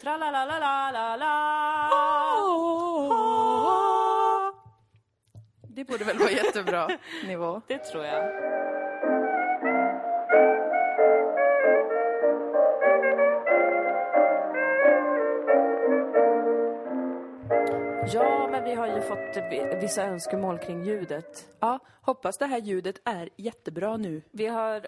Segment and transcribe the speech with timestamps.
[0.00, 1.34] Tra la la la la la la
[5.74, 6.88] Det borde väl vara jättebra
[7.26, 7.60] nivå.
[7.66, 8.24] Det tror jag.
[18.12, 21.48] Ja, men vi har ju fått vi- vissa önskemål kring ljudet.
[21.60, 24.22] Ja, hoppas det här ljudet är jättebra nu.
[24.30, 24.86] Vi har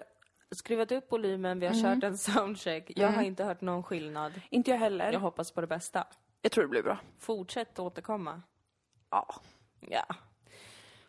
[0.55, 2.91] skruvat upp volymen, vi har kört en soundcheck.
[2.95, 4.41] Jag har inte hört någon skillnad.
[4.49, 5.11] Inte jag heller.
[5.11, 6.07] Jag hoppas på det bästa.
[6.41, 6.97] Jag tror det blir bra.
[7.19, 8.41] Fortsätt återkomma.
[9.09, 9.35] Ja.
[9.79, 10.05] Ja.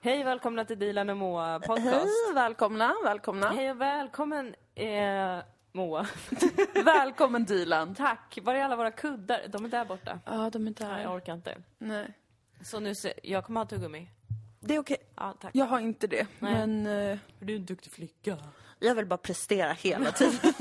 [0.01, 1.87] Hej välkomna till Dilan och Moa podcast.
[1.89, 3.49] Hej, välkomna, välkomna.
[3.49, 5.39] Hej och välkommen eh,
[5.73, 6.07] Moa.
[6.85, 7.95] Välkommen Dilan.
[7.95, 8.39] Tack.
[8.43, 9.41] Var är alla våra kuddar?
[9.49, 10.21] De är där borta.
[10.27, 11.57] Ja, de är inte Nej, jag orkar inte.
[11.79, 12.13] Nej.
[12.63, 14.09] Så nu ser, jag kommer ha tuggummi.
[14.61, 14.97] Det är okej.
[15.17, 15.51] Ja, tack.
[15.55, 16.55] Jag har inte det, Nej.
[16.67, 18.37] men eh, Du är en duktig flicka.
[18.85, 20.53] Jag vill bara prestera hela tiden.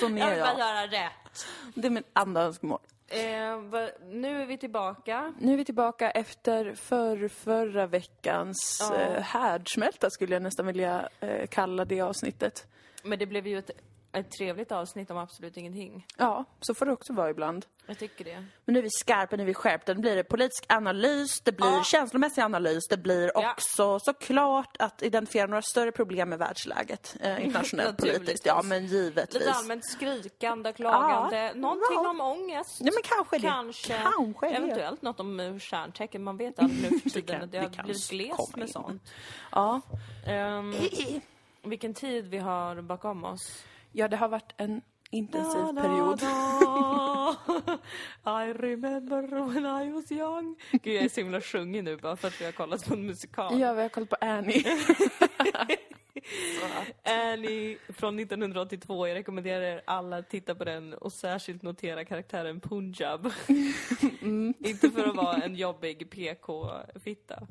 [0.00, 0.58] Som Jag vill bara jag.
[0.58, 1.46] göra rätt.
[1.74, 2.78] Det är mitt andra önskemål.
[3.08, 5.34] Eh, va, nu är vi tillbaka.
[5.40, 8.94] Nu är vi tillbaka efter för förra veckans Ja.
[8.96, 12.66] eh, härdsmälta skulle jag nästan vilja eh, kalla det avsnittet.
[13.02, 13.70] Men det blev ju ett,
[14.16, 16.06] ett trevligt avsnitt om absolut ingenting.
[16.16, 17.66] Ja, så får det också vara ibland.
[17.86, 18.44] Jag tycker det.
[18.64, 19.94] Men nu är vi skarpa, nu är vi skärpta.
[19.94, 21.82] Nu blir det politisk analys, det blir Ja.
[21.84, 23.52] känslomässig analys, det blir Ja.
[23.52, 28.46] också såklart att identifiera några större problem med världsläget eh, internationellt politiskt.
[28.46, 29.40] Ja, men givetvis.
[29.40, 31.52] Lite allmänt skrikande, klagande.
[31.54, 32.10] Någonting Ja.
[32.10, 32.76] om ångest.
[32.80, 33.48] Ja, men kanske det.
[33.48, 33.98] Kanske.
[34.02, 34.54] Kanske det.
[34.56, 36.22] Eventuellt något om stjärntecken.
[36.24, 37.40] Man vet aldrig nu för tiden.
[37.40, 38.72] kan- det har det kan blivit glest med in.
[38.72, 39.02] sånt.
[39.52, 39.80] Ja.
[40.26, 40.74] Ehm,
[41.62, 43.64] vilken tid vi har bakom oss.
[43.96, 46.20] Ja, det har varit en intensiv period.
[48.26, 50.56] I remember when I was young.
[50.72, 53.06] Gud, jag är så himla sjungig nu bara för att vi har kollat på en
[53.06, 53.60] musikal.
[53.60, 54.64] Ja, vi har kollat på Annie.
[57.02, 59.08] Annie från 1982.
[59.08, 63.32] Jag rekommenderar er alla att titta på den och särskilt notera karaktären Punjab.
[64.58, 67.46] Inte för att vara en jobbig PK-fitta.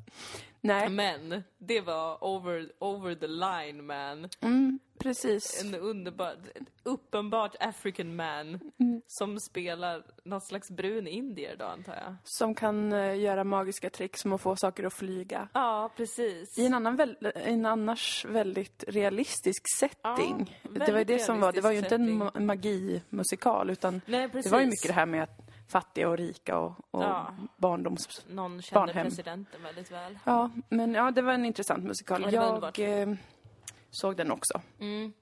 [0.66, 4.30] Nej, Men det var over, over the line man.
[4.42, 5.64] mm, precis.
[5.64, 6.36] En underbar,
[6.84, 8.60] uppenbart African man
[9.08, 12.16] som spelar något slags brun indier då antar jag.
[12.24, 15.48] Som kan eh, göra magiska tricks som att få saker att flyga.
[15.54, 16.58] Ja, precis.
[16.60, 20.60] I en, annan väl, en annars väldigt realistisk setting.
[20.64, 23.70] Ja, det var ju det väldigt som var, det var ju inte en ma- magimusikal
[23.70, 27.04] utan Nej, det var ju mycket det här med att fattiga och rika och, och
[27.04, 27.28] Ja.
[27.58, 28.26] barndoms...
[28.30, 29.08] Någon kände Barnhem.
[29.08, 30.20] presidenten väldigt väl.
[30.24, 32.34] Ja, men ja, det var en intressant musikal.
[32.34, 33.14] Jag eh,
[33.90, 34.62] såg den också.
[34.80, 35.14] Mm.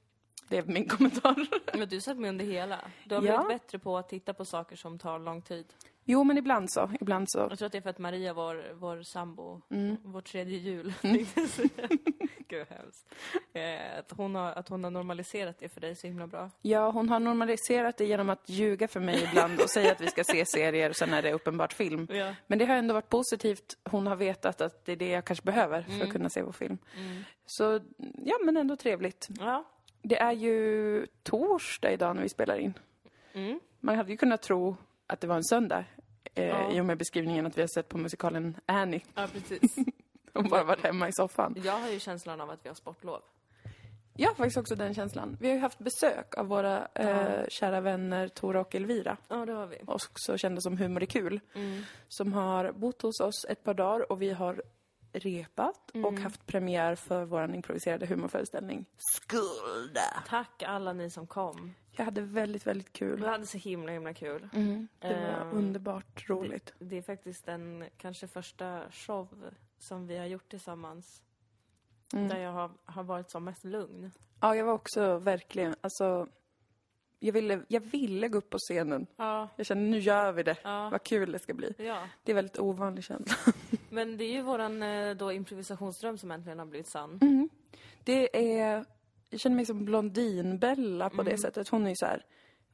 [0.48, 1.48] Det är min kommentar.
[1.78, 2.80] Men du satt med under hela.
[3.06, 3.44] Du har Ja.
[3.44, 5.66] blivit bättre på att titta på saker som tar lång tid.
[6.06, 6.91] Jo, men ibland så.
[7.02, 7.40] Ibland så.
[7.50, 9.97] Jag tror att det är för att Maria, vår, vår sambo, Mm.
[10.03, 10.94] vår tredje jul,
[11.47, 11.69] säga.
[12.47, 13.14] Gud hemskt.
[13.53, 16.52] Eh, att, hon har, att hon har normaliserat det för dig så himla bra.
[16.62, 20.08] Ja, hon har normaliserat det genom att ljuga för mig ibland och säga att vi
[20.08, 22.08] ska se serier och sen är det uppenbart film.
[22.13, 22.36] Ja.
[22.47, 23.78] Men det har ändå varit positivt.
[23.84, 26.02] Hon har vetat att det är det jag kanske behöver för Mm.
[26.08, 26.78] att kunna se på film.
[27.46, 27.80] Så,
[28.25, 29.28] ja men ändå trevligt.
[29.40, 29.63] Ja.
[30.02, 32.74] Det är ju torsdag idag när vi spelar in.
[33.34, 33.59] Mm.
[33.80, 34.75] Man hade ju kunnat tro
[35.13, 35.85] att det var en söndag.
[36.35, 36.72] Eh, Ja.
[36.72, 39.75] I och med beskrivningen att vi har sett på musikalen Annie ja, precis.
[40.34, 41.56] och bara varit hemma i soffan.
[41.63, 43.22] Jag har ju känslan av att vi har sportlov.
[44.16, 45.38] Jag har faktiskt också den känslan.
[45.40, 49.18] Vi har ju haft besök av våra eh, kära vänner Tora och Elvira.
[49.28, 49.78] Ja, det har vi.
[49.88, 51.40] Också kända som Humor är kul.
[51.56, 51.84] Mm.
[52.07, 54.63] Som har bott hos oss ett par dagar och vi har
[55.13, 56.24] repat och Mm.
[56.24, 60.24] haft premiär för vår improviserade humorföreställning Skulda.
[60.28, 61.74] Tack alla ni som kom.
[61.91, 63.24] Jag hade väldigt, väldigt kul.
[63.24, 64.50] hade så himla, himla kul.
[64.53, 66.74] Mm, det var Ehm, underbart roligt.
[66.79, 69.28] Det är faktiskt den kanske första show
[69.78, 71.22] som vi har gjort tillsammans.
[72.13, 72.28] Mm.
[72.28, 74.12] Där jag har, har varit som mest lugn.
[74.41, 76.28] Ja, jag var också verkligen, alltså
[77.19, 79.07] jag ville, jag ville gå upp på scenen.
[79.16, 79.50] Ja.
[79.56, 80.57] Jag kände, nu gör vi det.
[80.63, 80.90] Ja.
[80.90, 81.74] Vad kul det ska bli.
[81.78, 82.07] Ja.
[82.24, 83.53] Det är väldigt ovanlig känsla.
[83.94, 87.20] Men det är ju våran eh, då improvisationsdröm som äntligen har blivit sann.
[87.22, 87.50] Mm.
[88.04, 88.86] Det är,
[89.30, 91.26] jag känner mig som Blondinbella på Mm.
[91.31, 91.70] det sättet.
[91.70, 92.26] Hon är ju så här,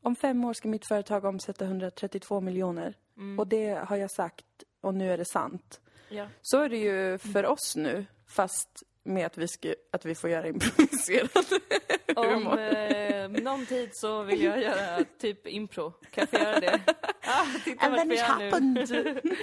[0.02, 2.94] om fem år ska mitt företag omsätta 132 miljoner.
[3.18, 3.40] Mm.
[3.40, 4.46] Och det har jag sagt
[4.82, 5.80] och nu är det sant.
[6.10, 6.28] Ja.
[6.42, 10.30] Så är det ju för oss nu, fast med att vi, ska, att vi får
[10.30, 11.30] göra improviserad
[12.16, 15.92] Om eh, någon tid så vill jag göra typ impro.
[15.92, 16.80] Kan jag få göra det?
[17.32, 18.90] Ah, titta And vart then it happened.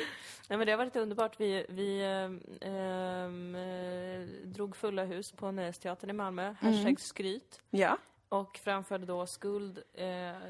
[0.48, 1.40] Nej men det har varit underbart.
[1.40, 2.02] Vi, vi
[2.60, 7.62] ehm, eh, drog fulla hus på Nöjesteatern i Malmö, hashtag skryt.
[7.70, 7.98] ja.
[8.28, 10.04] Och framförde då Skuld, eh,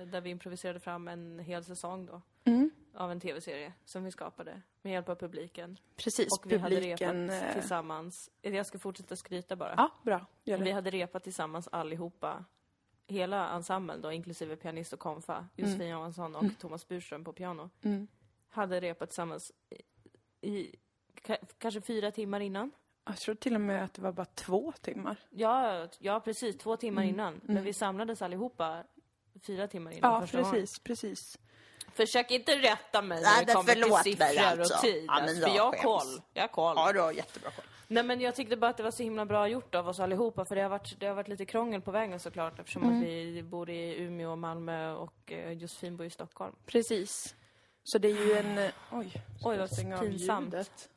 [0.06, 2.22] där vi improviserade fram en hel säsong då.
[2.44, 2.70] Mm.
[2.94, 5.78] Av en tv-serie som vi skapade med hjälp av publiken.
[5.96, 6.62] Precis, Och vi publiken...
[6.62, 8.30] hade repat eh, tillsammans.
[8.42, 9.74] Jag ska fortsätta skryta bara.
[9.76, 10.26] Ja, bra.
[10.44, 10.72] Gör Vi det.
[10.72, 12.44] hade repat tillsammans allihopa
[13.06, 18.06] hela ensemblen då, inklusive pianist och konfa, Josefin Johansson och Thomas Burström på piano, Mm.
[18.56, 19.52] Hade repat tillsammans
[20.40, 20.74] i, i
[21.22, 22.70] ka- kanske fyra timmar innan.
[23.04, 25.16] Jag tror till och med att det var bara två timmar.
[25.30, 27.14] Ja, ja precis, två timmar Mm.
[27.14, 27.40] innan.
[27.44, 28.82] Men vi samlades allihopa
[29.42, 30.52] fyra timmar innan Ja, första gången.
[30.52, 31.38] precis, precis.
[31.92, 34.74] Försök inte rätta mig Nej, när det kommer till siffror alltså.
[34.74, 35.04] och tid.
[35.08, 36.22] Ja, men jag för jag har koll.
[36.34, 36.74] Jag har koll.
[36.76, 37.64] Ja, du har jättebra koll.
[37.88, 40.44] Nej men jag tyckte bara att det var så himla bra gjort av oss allihopa
[40.44, 42.98] för det har varit, det har varit lite krångel på vägen såklart eftersom Mm.
[42.98, 46.54] att vi bor i Umeå och Malmö och eh, Josefin bor i Stockholm.
[46.66, 47.34] Precis.
[47.88, 48.58] Så det är ju en...
[48.58, 49.10] eh, Oj,
[49.40, 50.44] ska Oj, vad stänga av pinsamt.
[50.54, 50.88] ljudet?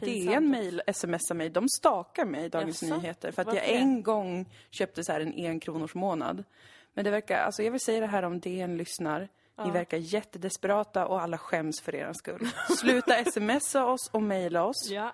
[0.00, 1.50] DN mail, smsar mig.
[1.50, 2.96] De stakar mig, Dagens Jaså?
[2.96, 3.32] Nyheter.
[3.32, 6.44] För att Varför jag en gång köpte så här en enkronors månad.
[6.94, 9.28] Men det verkar, alltså jag vill säga det här om DN lyssnar.
[9.64, 12.48] Ni verkar jättedesperata och alla skäms för er skull.
[12.78, 14.90] Sluta smsa oss och mejla oss.
[14.90, 15.12] Ja.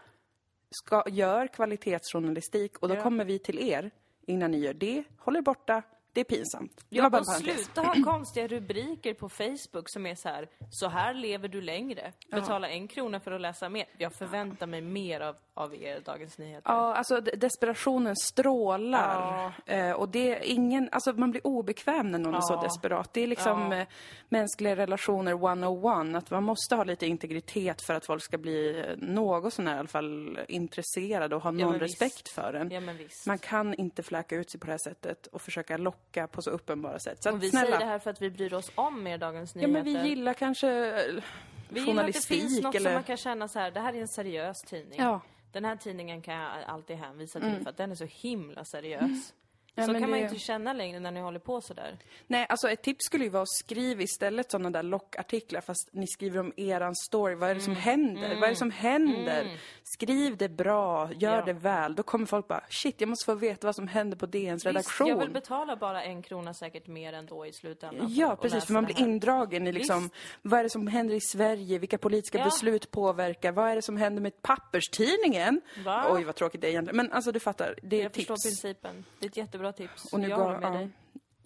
[0.70, 3.02] Ska, gör kvalitetsjournalistik och då Ja.
[3.02, 3.90] kommer vi till er
[4.26, 5.04] innan ni gör det.
[5.18, 5.82] Håll er borta.
[6.14, 6.84] Det är pinsamt.
[6.88, 7.64] Det var bara en parentes.
[7.64, 12.12] sluta ha konstiga rubriker på Facebook som är så här, så här lever du längre.
[12.30, 13.84] Betala en krona för att läsa mer.
[13.98, 16.70] Jag förväntar mig mer av, av er, Dagens Nyheter.
[16.72, 19.52] Ja, alltså de- desperationen strålar.
[19.66, 23.12] Eh, och det är ingen, alltså man blir obekväm när någon är så desperat.
[23.12, 23.86] Det är liksom eh,
[24.28, 26.16] mänskliga relationer 101.
[26.16, 29.78] Att man måste ha lite integritet för att folk ska bli eh, något sånär i
[29.78, 32.02] alla fall intresserade och ha någon men visst.
[32.02, 32.70] respekt för en.
[32.70, 33.26] Ja men visst.
[33.26, 36.50] Man kan inte fläka ut sig på det här sättet och försöka locka på så
[36.50, 37.22] uppenbara sätt.
[37.22, 37.66] Så och vi snälla.
[37.66, 39.72] säger det här för att vi bryr oss om er, Dagens Ja, Nyheter.
[39.72, 41.22] men vi gillar kanske eh,
[41.68, 42.90] Vi gillar att det finns något eller...
[42.90, 44.98] som man kan känna så här, det här är en seriös tidning.
[45.00, 45.20] Ja.
[45.52, 49.34] Den här tidningen kan jag alltid hänvisa till för att den är så himla seriös.
[49.76, 51.98] Ja, så kan man ju det- inte känna längre när ni håller på sådär.
[52.26, 56.06] Nej, alltså ett tips skulle ju vara att skriva istället sådana där lockartiklar fast ni
[56.06, 57.34] skriver om eran story.
[57.34, 58.34] Vad är det som händer?
[58.34, 59.58] Vad är det som händer?
[59.82, 61.44] Skriv det bra, gör Ja.
[61.44, 61.94] det väl.
[61.94, 65.06] Då kommer folk bara, shit, jag måste få veta vad som händer på DNs redaktion.
[65.06, 68.06] Visst, jag vill betala bara en krona säkert mer ändå i slutändan.
[68.14, 70.14] Ja, precis, för man det blir indragen i liksom, Visst.
[70.42, 71.78] vad är det som händer i Sverige?
[71.78, 72.44] Vilka politiska Ja.
[72.44, 73.52] beslut påverkar?
[73.52, 75.60] Vad är det som händer med papperstidningen?
[75.84, 76.06] Va?
[76.10, 76.96] Oj, vad tråkigt det är egentligen.
[76.96, 78.44] Men alltså, du fattar, det är Jag förstår tips.
[78.44, 79.04] principen.
[79.18, 80.12] Det är ett jättebra tips.
[80.12, 80.70] Och nu jag går, med ja.
[80.78, 80.90] dig.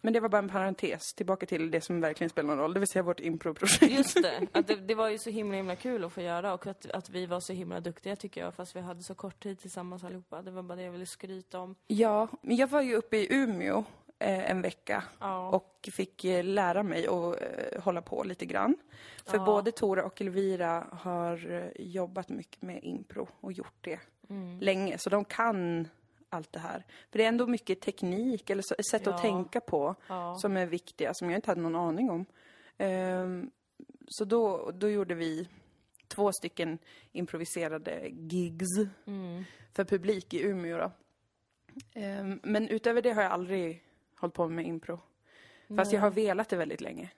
[0.00, 2.80] Men det var bara en parentes, tillbaka till det som verkligen spelar någon roll, det
[2.80, 3.92] vill säga vårt improprojekt.
[3.92, 6.66] Just det, att det, det var ju så himla himla kul att få göra och
[6.66, 9.58] att, att vi var så himla duktiga tycker jag fast vi hade så kort tid
[9.58, 10.42] tillsammans allihopa.
[10.42, 11.74] Det var bara det jag ville skryta om.
[11.86, 13.84] Ja, men jag var ju uppe i Umeå
[14.18, 15.48] eh, en vecka Ja.
[15.48, 18.76] och fick eh, lära mig att eh, hålla på lite grann.
[19.26, 19.44] För Ja.
[19.44, 24.00] både Tora och Elvira har eh, jobbat mycket med impro och gjort det
[24.30, 24.58] Mm.
[24.60, 25.88] länge, så de kan
[26.30, 26.84] allt det här.
[27.10, 29.14] För det är ändå mycket teknik eller så, sätt Ja.
[29.14, 30.34] att tänka på Ja.
[30.38, 32.26] som är viktiga, som jag inte hade någon aning om.
[32.78, 33.50] Ehm,
[34.08, 35.48] så då, då gjorde vi
[36.08, 36.78] två stycken
[37.12, 39.44] improviserade gigs Mm.
[39.74, 40.90] för publik i Umeå då.
[41.94, 43.84] Ehm, men utöver det har jag aldrig
[44.16, 45.00] hållit på med impro.
[45.76, 47.10] Fast jag har velat det väldigt länge.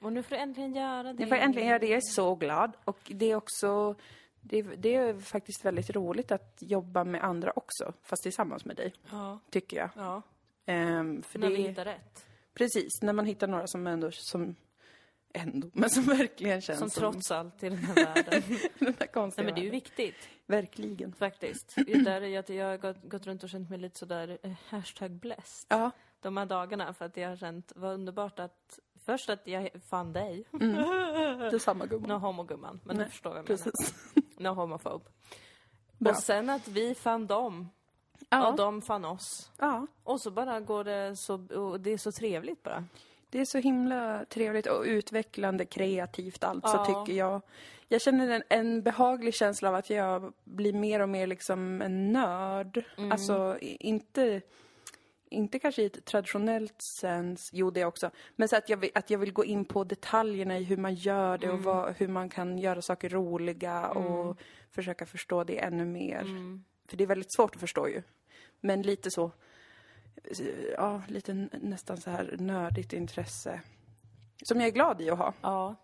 [0.00, 1.22] Och nu får du äntligen göra det.
[1.22, 2.72] Jag får äntligen göra det, jag är så glad.
[2.84, 3.94] Och det är också,
[4.42, 8.94] det, det är faktiskt väldigt roligt att jobba med andra också, fast tillsammans med dig,
[9.10, 9.90] Ja, tycker jag.
[9.96, 10.22] ja.
[10.66, 12.26] Ehm, för När vi är, hittar rätt.
[12.54, 14.54] Precis, när man hittar några som ändå, som
[15.34, 18.42] ändå, men som verkligen känns Som trots allt i den här världen.
[18.78, 20.28] den där konstiga Nej men det är ju viktigt.
[20.46, 21.12] Verkligen.
[21.12, 21.74] Faktiskt.
[22.04, 25.66] Där jag, jag har gått, gått runt och känt mig lite sådär eh, hashtag blessed.
[25.68, 25.90] Ja,
[26.20, 30.12] De här dagarna för att jag har känt, vad underbart att Först att jag fann
[30.12, 30.44] dig.
[31.50, 32.08] detsamma gumman.
[32.08, 33.62] No homo gumman, men Nej, du förstår vad jag menar.
[33.64, 33.94] Precis.
[34.38, 35.04] No homophobe.
[35.98, 36.12] Bra.
[36.12, 37.68] Och sen att vi fann dem.
[38.28, 38.50] Ja.
[38.50, 39.50] Och de fann oss.
[39.58, 39.86] ja.
[40.04, 42.84] Och så bara går det så, och det är så trevligt bara.
[43.30, 46.84] Det är så himla trevligt och utvecklande, kreativt allt, så Ja.
[46.84, 47.40] tycker jag.
[47.88, 52.12] Jag känner en, en behaglig känsla av att jag blir mer och mer liksom en
[52.12, 52.84] nörd.
[52.98, 53.12] Mm.
[53.12, 54.40] Alltså, inte,
[55.32, 59.10] inte kanske i ett traditionellt sens, jo det också, men så att jag, vill, att
[59.10, 61.58] jag vill gå in på detaljerna i hur man gör det Mm.
[61.58, 64.38] och vad, hur man kan göra saker roliga och
[64.70, 66.20] försöka förstå det ännu mer.
[66.20, 66.64] Mm.
[66.88, 68.02] För det är väldigt svårt att förstå ju.
[68.60, 69.32] Men lite så,
[70.76, 73.60] ja, lite nästan så här nördigt intresse.
[74.42, 75.34] Som jag är glad i att ha.
[75.40, 75.76] Ja.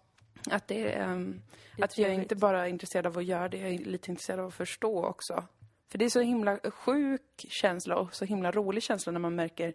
[0.51, 1.43] Att, det, ehm,
[1.77, 4.11] Det att jag är inte bara är intresserad av att göra det, jag är lite
[4.11, 5.45] intresserad av att förstå också.
[5.89, 9.75] För det är så himla sjuk känsla och så himla rolig känsla när man märker,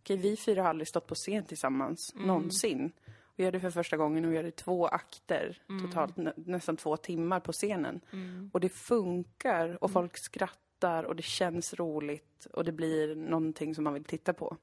[0.00, 2.26] okej vi fyra har aldrig stått på scen tillsammans, Mm.
[2.26, 2.92] någonsin.
[3.36, 5.86] Vi gör det för första gången och vi gör det två akter, Mm.
[5.86, 8.00] totalt nä, nästan två timmar på scenen.
[8.52, 13.84] Och det funkar och folk skrattar och det känns roligt och det blir någonting som
[13.84, 14.56] man vill titta på.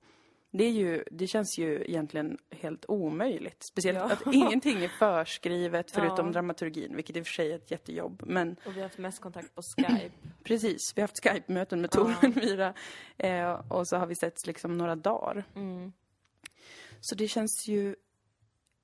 [0.52, 3.64] Det, är ju, det känns ju egentligen helt omöjligt.
[3.72, 4.12] Speciellt Ja.
[4.14, 6.32] att ingenting är förskrivet förutom Ja.
[6.32, 8.24] dramaturgin, vilket i och för sig är ett jättejobb.
[8.26, 10.12] Men Och vi har haft mest kontakt på Skype.
[10.44, 12.74] precis, vi har haft Skype-möten med Tor och Myra
[13.18, 15.44] eh, och så har vi setts liksom några dagar.
[15.56, 15.92] Mm.
[17.02, 17.96] Så det känns ju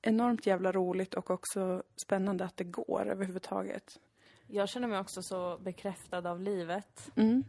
[0.01, 3.99] enormt jävla roligt och också spännande att det går överhuvudtaget.
[4.47, 7.11] Jag känner mig också så bekräftad av livet.
[7.15, 7.43] Mm.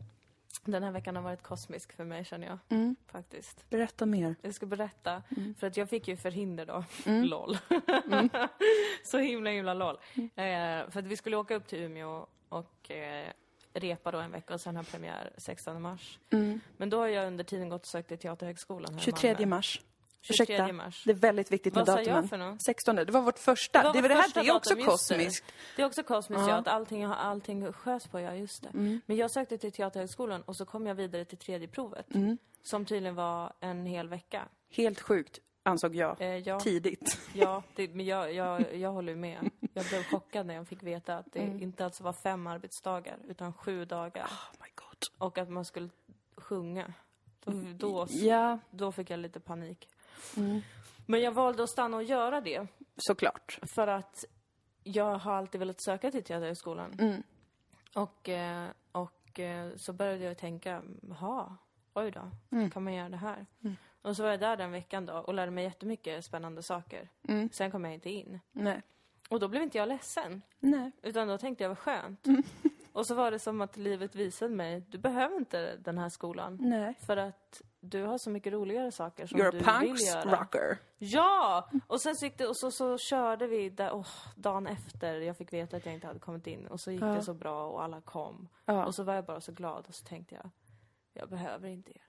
[0.65, 2.59] Den här veckan har varit kosmisk för mig känner jag.
[2.69, 2.97] Mm.
[3.07, 3.71] Faktiskt.
[3.71, 4.35] Berätta mer.
[4.43, 5.23] Jag ska berätta.
[5.59, 6.85] För att jag fick ju förhinder då.
[7.07, 7.25] Mm.
[7.29, 7.59] LOL.
[9.05, 9.99] så himla himla LOL.
[10.15, 13.27] Eh, för att vi skulle åka upp till Umeå och eh,
[13.75, 16.19] repa då en vecka och sen ha premiär 16 mars.
[16.31, 16.61] Mm.
[16.77, 19.47] Men då har jag under tiden gått och sökt till Teaterhögskolan här i 23 Malmö.
[19.47, 19.81] mars.
[20.27, 21.03] 23 Ursäkta, mars.
[21.05, 22.21] det är väldigt viktigt med Vad sa datumen.
[22.21, 22.63] jag för något?
[22.63, 23.79] 16, det var vårt första.
[23.79, 25.53] Det var Det, var det här det är också kosmiskt.
[25.77, 26.49] Det är också kosmiskt Ja.
[26.51, 28.69] ja, att allting, allting sköts på, ja just det.
[28.69, 29.01] Mm.
[29.07, 32.15] Men jag sökte till Teaterhögskolan och så kom jag vidare till tredje provet.
[32.15, 32.39] Mm.
[32.63, 34.43] Som tydligen var en hel vecka.
[34.71, 36.21] Helt sjukt, ansåg jag.
[36.21, 37.19] Eh, ja, Tidigt.
[37.35, 39.51] ja det, men jag, jag, jag håller med.
[39.75, 41.63] Jag blev chockad när jag fick veta att det Mm.
[41.63, 44.25] inte alltså var fem arbetsdagar, utan sju dagar.
[44.25, 45.27] Oh my god.
[45.29, 45.89] Och att man skulle
[46.37, 46.93] sjunga.
[47.45, 49.89] Då, då, Ja, då fick jag lite panik.
[50.37, 50.61] Mm.
[51.07, 52.67] Men jag valde att stanna och göra det.
[52.97, 53.59] såklart.
[53.75, 54.25] För att
[54.83, 56.97] jag har alltid velat söka till Teaterhögskolan.
[56.99, 57.23] Mm.
[57.95, 61.57] Och, eh, och eh, så började jag tänka, jaha,
[61.95, 62.71] oj då, Mm.
[62.71, 63.47] kan man göra det här?
[64.03, 67.09] Och så var jag där den veckan då och lärde mig jättemycket spännande saker.
[67.29, 67.49] Mm.
[67.53, 68.41] Sen kom jag inte in.
[68.53, 68.83] Nej.
[69.29, 70.91] Och då blev inte jag ledsen, Nej.
[71.03, 72.27] utan då tänkte jag vad skönt.
[72.27, 72.43] Mm.
[72.93, 76.59] Och så var det som att livet visade mig, du behöver inte den här skolan.
[76.61, 76.95] Nej.
[77.07, 80.41] För att du har så mycket roligare saker som You're du a vill göra.
[80.41, 80.79] rocker.
[80.99, 81.69] Ja!
[81.87, 85.37] Och sen så, gick det, och så, så körde vi där, åh, dagen efter, jag
[85.37, 86.67] fick veta att jag inte hade kommit in.
[86.67, 87.07] Och så gick Ja.
[87.07, 88.49] det så bra och alla kom.
[88.65, 88.87] Ja.
[88.87, 90.51] Och så var jag bara så glad och så tänkte jag,
[91.13, 92.03] jag behöver inte er.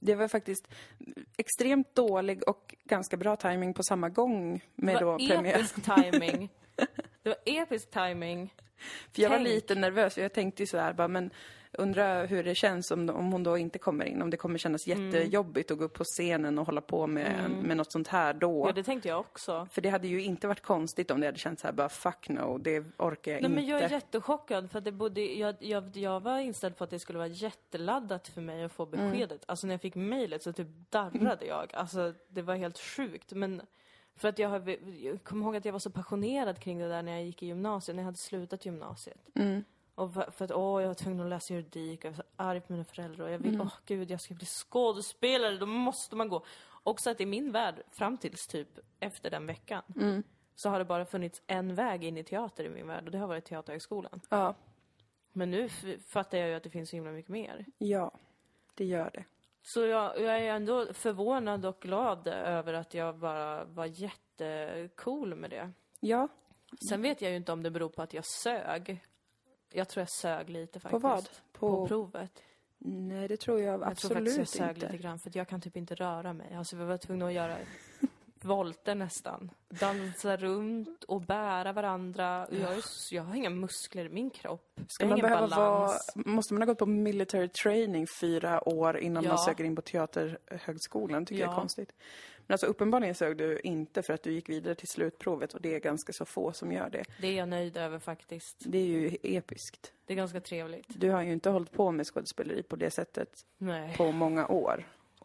[0.00, 0.68] Det var faktiskt
[1.36, 5.54] extremt dålig och ganska bra timing på samma gång med det då var premiär.
[5.54, 6.48] episk timing.
[7.22, 8.54] Det var episk timing.
[9.12, 9.48] För jag var Tänk.
[9.48, 11.30] lite nervös, jag tänkte ju sådär bara, men
[11.78, 14.22] undrar hur det känns om, om hon då inte kommer in.
[14.22, 15.06] Om det kommer kännas Mm.
[15.06, 18.66] jättejobbigt att gå upp på scenen och hålla på med, med något sånt här då.
[18.68, 19.68] Ja, det tänkte jag också.
[19.72, 22.28] För det hade ju inte varit konstigt om det hade känts så här bara fuck
[22.28, 23.60] no, det orkar jag Nej, inte.
[23.60, 26.90] men jag är jättechockad för att det både, jag, jag, jag var inställd på att
[26.90, 29.10] det skulle vara jätteladdat för mig att få Mm.
[29.10, 29.42] beskedet.
[29.46, 31.74] Alltså när jag fick mejlet så typ darrade jag.
[31.74, 33.32] Alltså det var helt sjukt.
[33.32, 33.62] Men
[34.16, 37.02] för att jag, har, jag kommer ihåg att jag var så passionerad kring det där
[37.02, 39.28] när jag gick i gymnasiet, när jag hade slutat gymnasiet.
[39.34, 39.64] Mm.
[39.94, 42.60] Och för, för att åh, jag var tvungen att läsa juridik, jag var så arg
[42.60, 43.50] på mina föräldrar och jag Mm.
[43.50, 46.44] vill, åh gud, jag ska bli skådespelare, då måste man gå.
[46.82, 48.68] Också att i min värld, fram tills typ
[49.00, 50.22] efter den veckan, Mm.
[50.54, 53.18] så har det bara funnits en väg in i teater i min värld och det
[53.18, 54.20] har varit Teaterhögskolan.
[54.30, 54.54] Ja,
[55.32, 55.68] Men nu
[56.08, 57.64] fattar jag ju att det finns så himla mycket mer.
[57.78, 58.10] ja,
[58.74, 59.24] det gör det.
[59.66, 65.50] Så jag, jag är ändå förvånad och glad över att jag bara var jättecool med
[65.50, 65.70] det.
[66.00, 66.28] Ja,
[66.88, 69.04] Sen vet jag ju inte om det beror på att jag sög.
[69.72, 71.02] Jag tror jag sög lite faktiskt.
[71.02, 71.24] på vad?
[71.52, 71.86] På, På...
[71.88, 72.42] provet.
[72.78, 74.86] Nej, det tror jag, Jag tror absolut faktiskt jag sög inte.
[74.86, 76.54] lite grann för jag kan typ inte röra mig.
[76.54, 77.56] Alltså vi var tvungna att göra
[78.44, 79.50] volter nästan.
[79.80, 82.46] Dansa runt och bära varandra.
[82.46, 84.80] Och Jag, är, jag har inga muskler i min kropp.
[84.88, 85.48] Ska jag man behöva vara,
[85.78, 86.12] balans.
[86.14, 89.28] måste man ha gått på military training fyra år innan Ja.
[89.28, 91.26] man söker in på Teaterhögskolan?
[91.26, 91.52] tycker jag Ja.
[91.54, 91.92] är konstigt.
[92.46, 95.74] Men alltså uppenbarligen sög du inte för att du gick vidare till slutprovet och det
[95.74, 97.04] är ganska så få som gör det.
[97.20, 98.56] Det är jag nöjd över faktiskt.
[98.66, 99.92] Det är ju episkt.
[100.06, 100.86] Det är ganska trevligt.
[100.88, 103.96] Du har ju inte hållit på med skådespeleri på det sättet Nej.
[103.96, 104.84] på många år.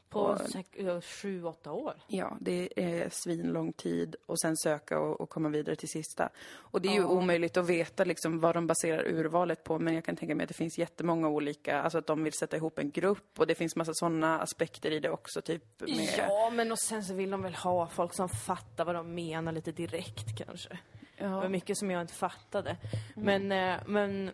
[0.10, 0.38] På
[0.78, 1.94] ja, sju, åtta år.
[2.08, 6.30] Ja, det är svinlång tid och sen söka och, och komma vidare till sista.
[6.50, 7.08] Och det är ju Ja.
[7.08, 10.48] omöjligt att veta liksom vad de baserar urvalet på, men jag kan tänka mig att
[10.48, 13.76] det finns jättemånga olika, alltså att de vill sätta ihop en grupp och det finns
[13.76, 16.10] massa sådana aspekter i det också, typ med...
[16.18, 19.52] Ja, men och sen så vill de väl ha folk som fattar vad de menar
[19.52, 20.80] lite direkt kanske.
[21.18, 21.50] Det var Ja.
[21.50, 22.78] mycket som jag inte fattade.
[23.16, 24.32] Men, eh, men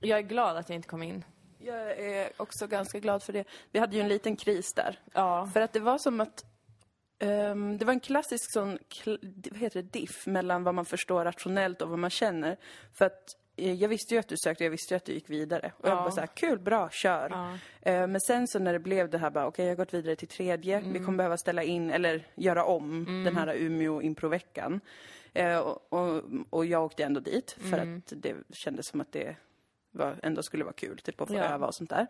[0.00, 1.24] jag är glad att jag inte kom in.
[1.68, 3.44] Jag är också ganska glad för det.
[3.72, 4.98] Vi hade ju en liten kris där.
[5.12, 5.50] Ja.
[5.54, 6.44] För att det var som att
[7.18, 8.78] ehm, det var en klassisk sån,
[9.50, 12.56] vad heter det, diff mellan vad man förstår rationellt och vad man känner.
[12.98, 15.30] För att eh, jag visste ju att du sökte, jag visste ju att du gick
[15.30, 15.72] vidare.
[15.78, 16.00] Och jag Ja.
[16.02, 17.28] bara såhär, kul, bra, kör.
[17.30, 17.58] Ja.
[17.92, 20.16] Eh, Men sen så när det blev det här bara, okej jag har gått vidare
[20.16, 24.80] till tredje, vi kommer behöva ställa in, eller göra om den här Umeå improveckan.
[25.32, 29.36] Eh, och, och, och jag åkte ändå dit för att det kändes som att det
[29.98, 31.42] var, ändå skulle vara kul, typ att få Ja.
[31.44, 32.06] öva och sånt där.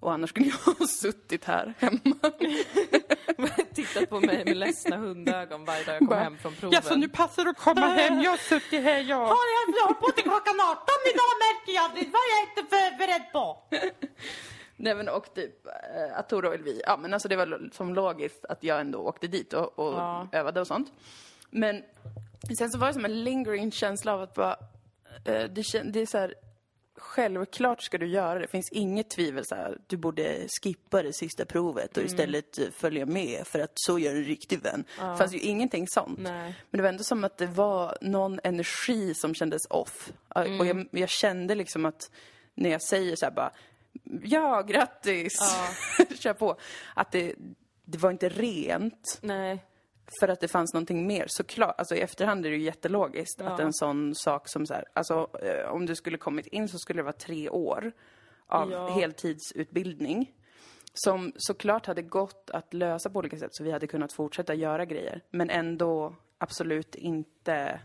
[0.00, 2.16] Och annars skulle jag ha suttit här hemma.
[3.74, 7.10] Tittat på mig med ledsna hundögon varje dag jag kom Bara, hem från proven.
[7.10, 9.20] passar det att komma hem, jag har suttit här jag.
[9.20, 9.26] jag
[9.86, 11.90] har på till klockan 18 idag märker jag.
[11.90, 13.58] Det var jag inte förberedd på.
[14.76, 17.94] Nej men och typ eh, att Tora och Elvi, ja men alltså det var som
[17.94, 20.28] logiskt att jag ändå åkte dit och, och Ja.
[20.32, 20.92] övade och sånt.
[21.50, 21.82] Men
[22.58, 24.56] sen så var det som en lingering känsla av att bara,
[25.24, 26.34] eh, det, det är så här,
[27.02, 28.40] självklart ska du göra det.
[28.40, 32.04] Det finns inget tvivel så här, du borde skippa det sista provet Mm.
[32.06, 34.84] och istället eh, följa med för att så gör en riktig vän.
[34.96, 36.18] Det fanns ju ingenting sånt.
[36.18, 36.54] Nej.
[36.70, 40.12] Men det var ändå som att det var någon energi som kändes off.
[40.28, 40.66] Och Mm.
[40.66, 42.10] jag, jag kände liksom att
[42.54, 43.52] när jag säger så här bara,
[44.22, 45.38] ja grattis,
[46.18, 46.56] kör på.
[46.94, 47.34] Att det,
[47.84, 49.64] det var inte rent Nej.
[50.20, 51.24] För att det fanns någonting mer.
[51.28, 54.84] Såklart, alltså i efterhand är det ju jättelogiskt att en sån sak som så här,
[54.92, 57.92] alltså eh, om du skulle kommit in så skulle det vara tre år
[58.46, 58.88] av Ja.
[58.88, 60.32] heltidsutbildning.
[60.94, 64.84] Som såklart hade gått att lösa på olika sätt så vi hade kunnat fortsätta göra
[64.84, 65.20] grejer.
[65.30, 67.80] Men ändå absolut inte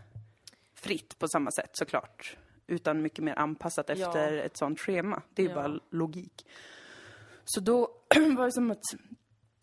[0.74, 2.36] fritt på samma sätt såklart.
[2.66, 5.22] Utan mycket mer anpassat efter ett sånt schema.
[5.34, 5.54] Det är ju Ja.
[5.62, 6.46] bara logik.
[7.44, 7.80] Så då
[8.36, 8.82] var det som att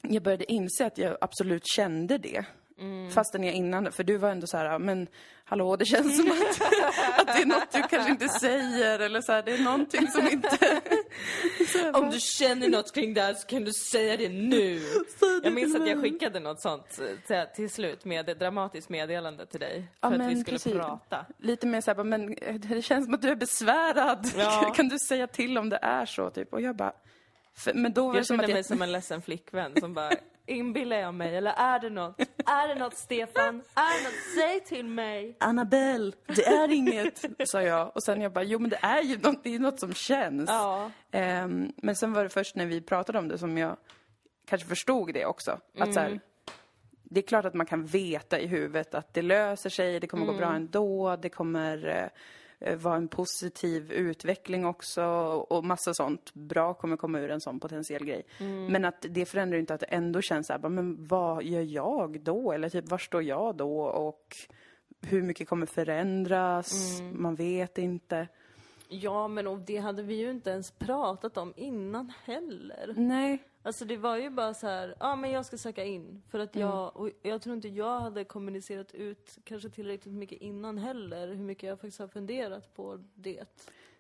[0.10, 2.46] jag började inse att jag absolut kände det.
[2.80, 3.12] Mm.
[3.12, 5.08] Fastän jag innan, för du var ändå så här, men
[5.46, 6.40] hallå, det känns som att,
[7.20, 10.28] att det är något du kanske inte säger eller så här, det är någonting som
[10.28, 10.82] inte...
[11.94, 14.82] Om du känner något kring det här så kan du säga det nu.
[15.44, 19.46] Jag minns att jag skickade något sånt eh, till, till slut med ett dramatiskt meddelande
[19.46, 19.88] till dig.
[20.02, 20.74] Ja, För att men vi skulle precis.
[20.74, 21.26] prata.
[21.38, 24.28] Lite mer så här, men eh, det känns som att du är besvärad.
[24.38, 24.74] Ja.
[24.76, 26.54] kan du säga till om det är så, typ?
[26.54, 26.94] Och jag bara...
[27.58, 28.56] För, men då var Jag kände att jag...
[28.56, 30.12] mig som en ledsen flickvän som bara
[30.48, 32.20] Inbillar jag mig eller är det något?
[32.46, 33.62] Är det något Stefan?
[33.76, 34.14] Är det något?
[34.38, 35.38] Säg till mig!
[35.40, 37.92] Annabelle, det är inget, sa jag.
[37.96, 40.50] Och sen jag bara, jo men det är ju något, det är något som känns.
[40.50, 40.92] Ja.
[41.12, 43.78] Ehm, men sen var det först när vi pratade om det som jag
[44.46, 45.60] kanske förstod det också.
[45.80, 46.20] Att så här,
[47.04, 50.26] det är klart att man kan veta i huvudet att det löser sig, det kommer
[50.26, 52.08] gå bra ändå, det kommer eh,
[52.78, 55.04] vara en positiv utveckling också
[55.50, 58.26] och massa sånt bra kommer komma ur en sån potentiell grej.
[58.70, 61.62] Men att det förändrar inte att det ändå känns så här, bara, men vad gör
[61.62, 62.52] jag då?
[62.52, 63.80] Eller typ, var står jag då?
[63.82, 64.36] Och
[65.02, 67.02] hur mycket kommer förändras?
[67.14, 68.28] Man vet inte.
[68.88, 72.94] Ja, men och det hade vi ju inte ens pratat om innan heller.
[72.98, 73.44] Nej.
[73.66, 76.22] Alltså det var ju bara så här, ja men jag ska söka in.
[76.30, 80.78] För att jag, och jag tror inte jag hade kommunicerat ut kanske tillräckligt mycket innan
[80.78, 83.46] heller, hur mycket jag faktiskt har funderat på det.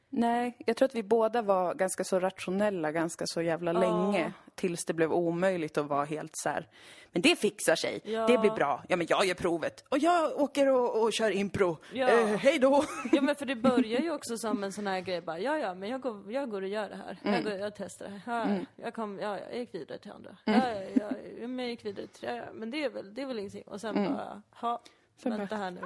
[0.09, 4.33] Nej, jag tror att vi båda var ganska så rationella ganska så jävla länge.
[4.55, 6.67] Tills det blev omöjligt att vara helt så här.
[7.11, 8.01] Men det fixar sig.
[8.03, 8.27] Ja.
[8.27, 8.83] Det blir bra.
[8.89, 9.83] Ja, men jag gör provet.
[9.89, 11.77] Och jag åker och, och kör impro.
[11.93, 12.09] Ja.
[12.09, 12.83] Eh, hej då!
[13.11, 15.73] Ja men för det börjar ju också som en sån här grej bara, ja ja
[15.73, 17.17] men jag går, jag går och gör det här.
[17.23, 18.49] Jag, går, jag testar det här.
[18.49, 20.37] Ja, jag, kom, ja, jag gick vidare till andra.
[20.45, 21.09] Ja, ja, ja,
[21.41, 23.39] ja, men jag gick vidare till, ja, ja, men det är väl, det är väl
[23.39, 23.63] ingenting.
[23.63, 24.81] Och sen bara, ha,
[25.23, 25.81] vänta här nu.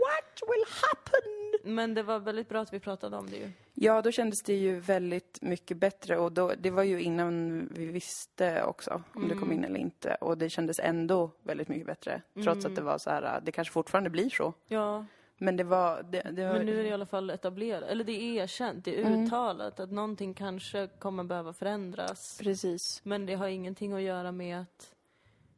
[0.00, 1.74] What will happen?
[1.74, 3.50] Men det var väldigt bra att vi pratade om det ju.
[3.74, 7.86] Ja, då kändes det ju väldigt mycket bättre och då, det var ju innan vi
[7.86, 10.14] visste också om det kom in eller inte.
[10.14, 12.22] Och det kändes ändå väldigt mycket bättre.
[12.44, 14.52] Trots att det var så här, det kanske fortfarande blir så.
[14.66, 15.04] Ja,
[15.38, 16.02] Men det var...
[16.02, 18.84] Det, det var men nu är det i alla fall etablerat, eller det är erkänt,
[18.84, 22.38] det är uttalat att någonting kanske kommer behöva förändras.
[22.42, 23.00] Precis.
[23.04, 24.94] Men det har ingenting att göra med att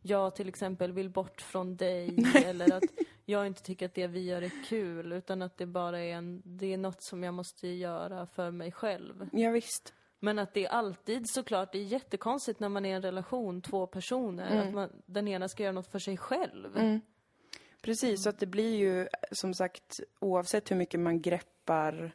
[0.02, 2.82] jag till exempel vill bort från dig eller att
[3.24, 6.42] jag inte tycker att det vi gör är kul utan att det bara är en,
[6.44, 9.28] det är något som jag måste göra för mig själv.
[9.32, 9.94] Ja, visst.
[10.18, 13.62] Men att det är alltid såklart, det är jättekonstigt när man är i en relation,
[13.62, 17.00] två personer, att man, den ena ska göra något för sig själv.
[17.82, 22.12] Precis, så att det blir ju som sagt oavsett hur mycket man greppar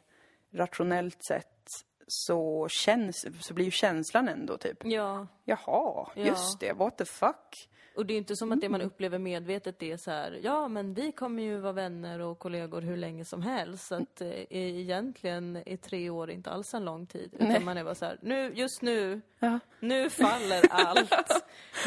[0.50, 1.68] rationellt sett
[2.06, 6.24] så, känns, så blir ju känslan ändå typ, Ja, jaha, Ja.
[6.26, 7.68] just det, what the fuck.
[7.98, 10.94] Och det är inte som att det man upplever medvetet är så här, ja men
[10.94, 13.86] vi kommer ju vara vänner och kollegor hur länge som helst.
[13.86, 17.30] Så att eh, egentligen är tre år inte alls en lång tid.
[17.34, 17.60] Utan Nej.
[17.64, 19.58] man är bara så här, nu, just nu, Ja.
[19.80, 21.12] nu faller allt.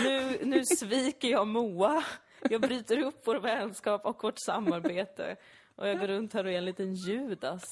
[0.04, 2.04] nu, nu sviker jag Moa.
[2.50, 5.36] Jag bryter upp vår vänskap och vårt samarbete.
[5.76, 7.64] Och jag går runt här och är en liten Judas.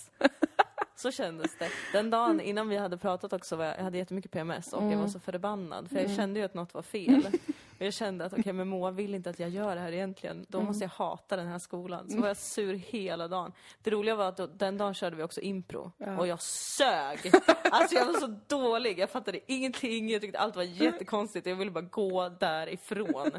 [0.95, 1.69] Så kändes det.
[1.93, 4.97] Den dagen innan vi hade pratat också var jag, jag hade jättemycket PMS och jag
[4.97, 5.89] var så förbannad.
[5.89, 7.27] För jag kände ju att något var fel.
[7.81, 10.45] Jag kände att okej, men Moa vill inte att jag gör det här egentligen.
[10.49, 12.09] Då måste jag hata den här skolan.
[12.09, 13.51] Så var jag sur hela dagen.
[13.83, 15.91] Det roliga var att då, den dagen körde vi också impro.
[16.19, 17.19] Och jag sög!
[17.71, 18.99] Alltså jag var så dålig.
[18.99, 20.09] Jag fattade ingenting.
[20.09, 21.45] Jag tyckte allt var jättekonstigt.
[21.45, 23.31] Jag ville bara gå därifrån.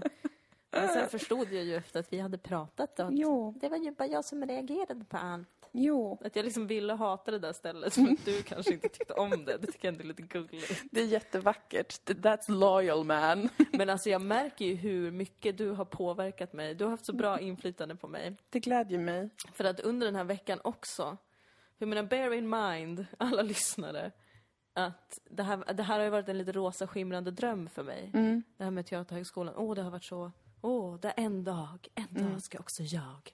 [0.73, 3.55] Men sen förstod jag ju efter att vi hade pratat att Jo.
[3.61, 5.49] det var ju bara jag som reagerade på allt.
[5.73, 9.31] Jo, Att jag liksom ville hata det där stället, men du kanske inte tyckte om
[9.31, 9.57] det.
[9.59, 10.83] Det tycker jag ändå är lite gulligt.
[10.91, 12.09] det är jättevackert.
[12.11, 13.49] That's loyal man.
[13.73, 16.75] Men alltså jag märker ju hur mycket du har påverkat mig.
[16.75, 18.37] Du har haft så bra inflytande på mig.
[18.51, 19.31] Det glädjer mig.
[19.53, 21.17] För att under den här veckan också,
[21.79, 24.13] jag menar bear in mind, alla lyssnare,
[24.73, 28.11] att det här, det här har ju varit en lite rosa skimrande dröm för mig.
[28.57, 29.55] Det här med Teaterhögskolan.
[29.57, 33.31] Åh, det har varit så, åh, det är en dag, en dag ska också jag.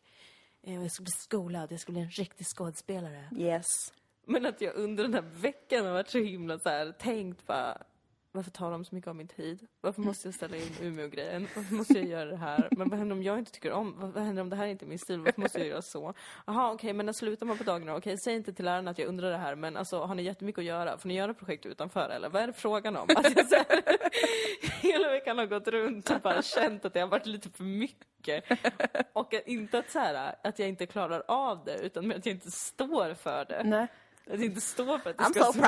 [0.63, 3.31] Eh, Jag ska bli skolad, jag ska bli en riktig skådespelare.
[3.37, 3.93] Yes.
[4.27, 7.83] Men att jag under den här veckan har varit så himla så här, tänkt bara,
[8.37, 9.67] varför tar de så mycket av min tid?
[9.81, 11.49] Varför måste jag ställa in Umeå-grejen?
[11.57, 12.69] Varför måste jag göra det här?
[12.71, 14.87] Men vad händer om jag inte tycker om, vad händer om det här inte är
[14.87, 15.21] min stil?
[15.21, 16.15] Varför måste jag göra så?
[16.47, 17.97] Jaha, okej, men när slutar man på dagarna?
[17.97, 20.59] Okej, säg inte till lärarna att jag undrar det här, men alltså har ni jättemycket
[20.59, 20.99] att göra?
[20.99, 22.29] Får ni göra projekt utanför eller?
[22.29, 23.09] Vad är det frågan om?
[23.17, 23.83] Att jag så här,
[24.83, 28.45] hela veckan har gått runt och bara känt att det har varit lite för mycket.
[29.13, 32.51] Och inte att så här, att jag inte klarar av det, utan att jag inte
[32.51, 33.63] står för det.
[33.65, 33.87] Nej.
[34.31, 35.61] Att inte stå för att det I'm ska so.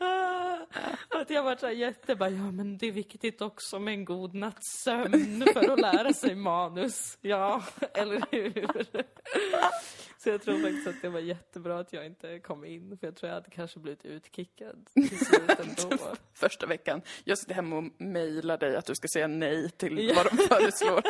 [0.00, 0.43] Ah,
[1.08, 4.34] att jag varit såhär jätte bara, ja men det är viktigt också med en god
[4.34, 7.18] natts sömn för att lära sig manus.
[7.20, 8.66] Ja, eller hur?
[10.18, 13.16] Så jag tror faktiskt att det var jättebra att jag inte kom in, för jag
[13.16, 15.98] tror jag hade kanske blivit utkickad till slut ändå.
[16.32, 17.02] Första veckan.
[17.24, 21.02] Jag sitter hemma och mejlar dig att du ska säga nej till vad de föreslår.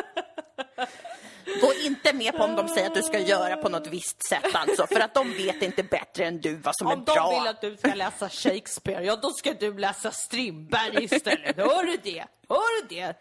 [1.61, 4.45] Gå inte med på om de säger att du ska göra på något visst sätt
[4.55, 7.39] alltså, för att de vet inte bättre än du vad som är Om de bra.
[7.39, 11.57] vill att du ska läsa Shakespeare, ja då ska du läsa Strindberg istället.
[11.57, 12.25] Hör du det?
[12.49, 13.13] Hör du det?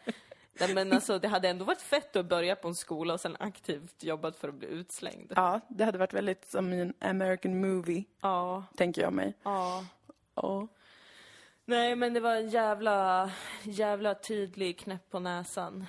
[0.61, 3.37] Nej, men alltså, det hade ändå varit fett att börja på en skola och sen
[3.41, 5.33] aktivt jobbat för att bli utslängd.
[5.37, 9.35] Ja, det hade varit väldigt som i en American movie, Ja, tänker jag mig.
[9.45, 9.85] ja.
[10.37, 10.69] Ja.
[11.67, 13.31] Nej, men det var en jävla,
[13.63, 15.87] jävla tydlig knäpp på näsan.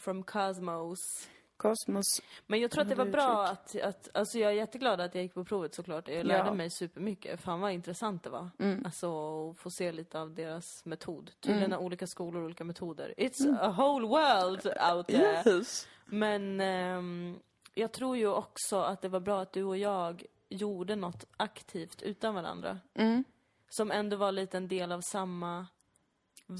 [0.00, 1.28] From Cosmos.
[1.58, 2.04] Kosmos.
[2.46, 5.22] Men jag tror att det var Bra att, att, alltså jag är jätteglad att jag
[5.24, 6.08] gick på provet såklart.
[6.08, 6.54] Jag lärde Ja.
[6.54, 7.40] mig supermycket.
[7.40, 8.50] Fan vad intressant det var.
[8.84, 9.06] Alltså
[9.50, 11.30] att få se lite av deras metod.
[11.40, 13.14] Tydligen har olika skolor olika metoder.
[13.16, 15.42] It's a whole world out there.
[15.58, 15.88] Yes.
[16.06, 17.38] Men ehm,
[17.74, 22.02] jag tror ju också att det var bra att du och jag gjorde något aktivt
[22.02, 22.78] utan varandra.
[22.94, 23.24] Mm.
[23.68, 25.66] Som ändå var lite en del av samma,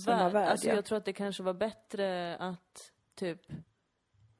[0.04, 0.32] Samma värld.
[0.32, 0.74] värld, Alltså ja.
[0.74, 3.40] jag tror att det kanske var bättre att typ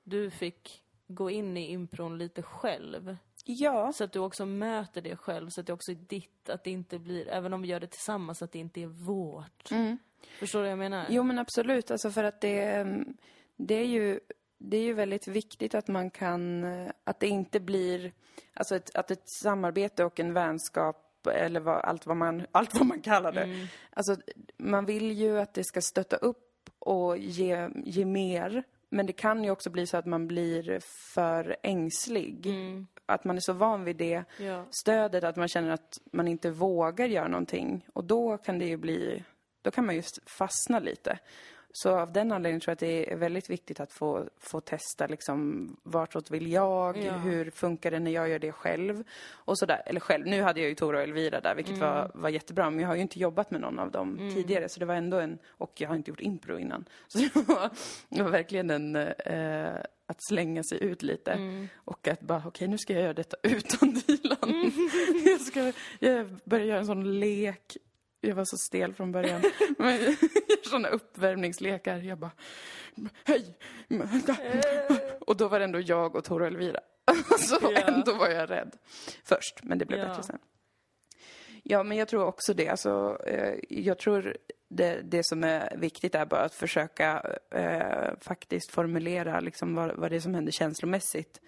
[0.09, 3.17] du fick gå in i impron lite själv.
[3.45, 3.93] Ja.
[3.93, 6.71] Så att du också möter det själv, så att det också är ditt, att det
[6.71, 9.71] inte blir, även om vi gör det tillsammans, att det inte är vårt.
[10.39, 11.07] Förstår du vad jag menar?
[11.09, 13.17] Jo men absolut, alltså för att det, mm,
[13.57, 14.21] det är ju
[14.59, 18.13] det är ju väldigt viktigt att man kan, eh, att det inte blir,
[18.55, 22.87] alltså ett, att ett samarbete och en vänskap eller vad, allt, vad man, allt vad
[22.87, 23.69] man kallar det.
[23.91, 24.17] Alltså
[24.57, 28.65] man vill ju att det ska stötta upp och ge, ge mer.
[28.91, 30.81] Men det kan ju också bli så att man blir
[31.15, 32.47] för ängslig.
[33.07, 34.65] Att man är så van vid det Ja.
[34.71, 37.87] stödet att man känner att man inte vågar göra någonting.
[37.93, 39.25] Och då kan det ju bli,
[39.63, 41.19] då kan man just fastna lite.
[41.83, 45.07] Så av den anledningen tror jag att det är väldigt viktigt att få, få testa
[45.07, 47.13] liksom vartåt vill jag, Ja.
[47.13, 49.83] hur funkar det när jag gör det själv och sådär.
[49.87, 51.89] Eller själv, nu hade jag ju Tora och Elvira där vilket Mm.
[51.89, 54.81] var, var jättebra men jag har ju inte jobbat med någon av dem tidigare så
[54.81, 56.85] det var ändå en, och jag har inte gjort impro innan.
[57.09, 57.71] Så det var,
[58.09, 59.75] det var verkligen en, eh,
[60.07, 61.69] att slänga sig ut lite Mm.
[61.77, 64.73] och att bara okej nu ska jag göra detta utan Dilan.
[65.25, 67.77] jag ska jag börja göra en sån lek.
[68.21, 69.43] Jag var så stel från början.
[69.79, 71.97] Men jag gör såna uppvärmningslekar.
[71.99, 72.31] Jag bara,
[73.25, 73.59] hej!
[73.89, 74.37] vänta."
[75.21, 76.81] Och då var det ändå jag och Tora och Elvira.
[77.39, 78.77] Så ändå var jag rädd
[79.25, 80.07] först, men det blev Ja.
[80.09, 80.39] bättre sen.
[81.71, 82.69] Ja, men jag tror också det.
[82.69, 84.37] Alltså, eh, jag tror
[84.69, 90.11] det, det som är viktigt är bara att försöka eh, faktiskt formulera liksom vad, vad
[90.11, 91.41] det är som händer känslomässigt.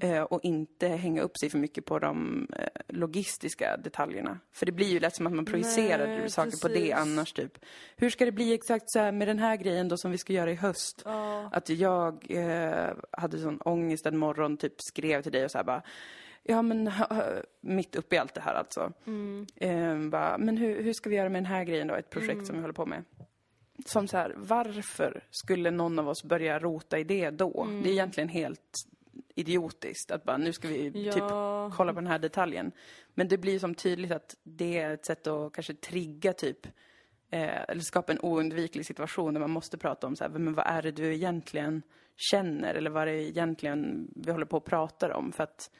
[0.00, 4.38] Eh, och inte hänga upp sig för mycket på de eh, logistiska detaljerna.
[4.52, 6.94] För det blir ju lätt som att man projicerar Nej, saker på det precis.
[6.94, 7.58] annars typ.
[7.96, 10.50] Hur ska det bli exakt så med den här grejen då som vi ska göra
[10.50, 11.02] i höst?
[11.04, 11.50] Ja.
[11.52, 15.64] Att jag eh, hade sån ångest en morgon, typ skrev till dig och så här
[15.64, 15.82] bara
[16.48, 16.90] Ja men
[17.60, 18.92] mitt uppe i allt det här alltså.
[19.56, 21.94] Eh, bara, men hur, hur ska vi göra med den här grejen då?
[21.94, 23.04] Ett projekt som vi håller på med.
[23.86, 27.66] Som så här, varför skulle någon av oss börja rota i det då?
[27.82, 28.74] Det är egentligen helt
[29.34, 31.70] idiotiskt att bara nu ska vi typ Ja.
[31.76, 32.72] kolla på den här detaljen.
[33.14, 36.66] Men det blir som tydligt att det är ett sätt att kanske trigga typ
[37.30, 40.66] eh, eller skapa en oundviklig situation där man måste prata om så här, men vad
[40.66, 41.82] är det du egentligen
[42.16, 45.32] känner eller vad är det egentligen vi håller på att prata om?
[45.32, 45.70] För att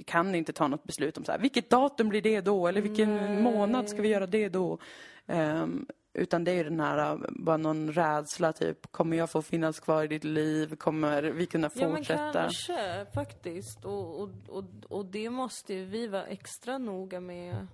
[0.00, 2.66] vi kan inte ta något beslut om så här, vilket datum blir det då?
[2.68, 4.78] Eller vilken månad ska vi göra det då?
[5.26, 9.42] Ehm, utan det är ju den här, uh, bara någon rädsla typ, kommer jag få
[9.42, 10.76] finnas kvar i ditt liv?
[10.76, 12.32] Kommer vi kunna Ja men fortsätta?
[12.32, 13.84] kanske faktiskt.
[13.84, 17.66] Och, och, och, och det måste ju vi vara extra noga med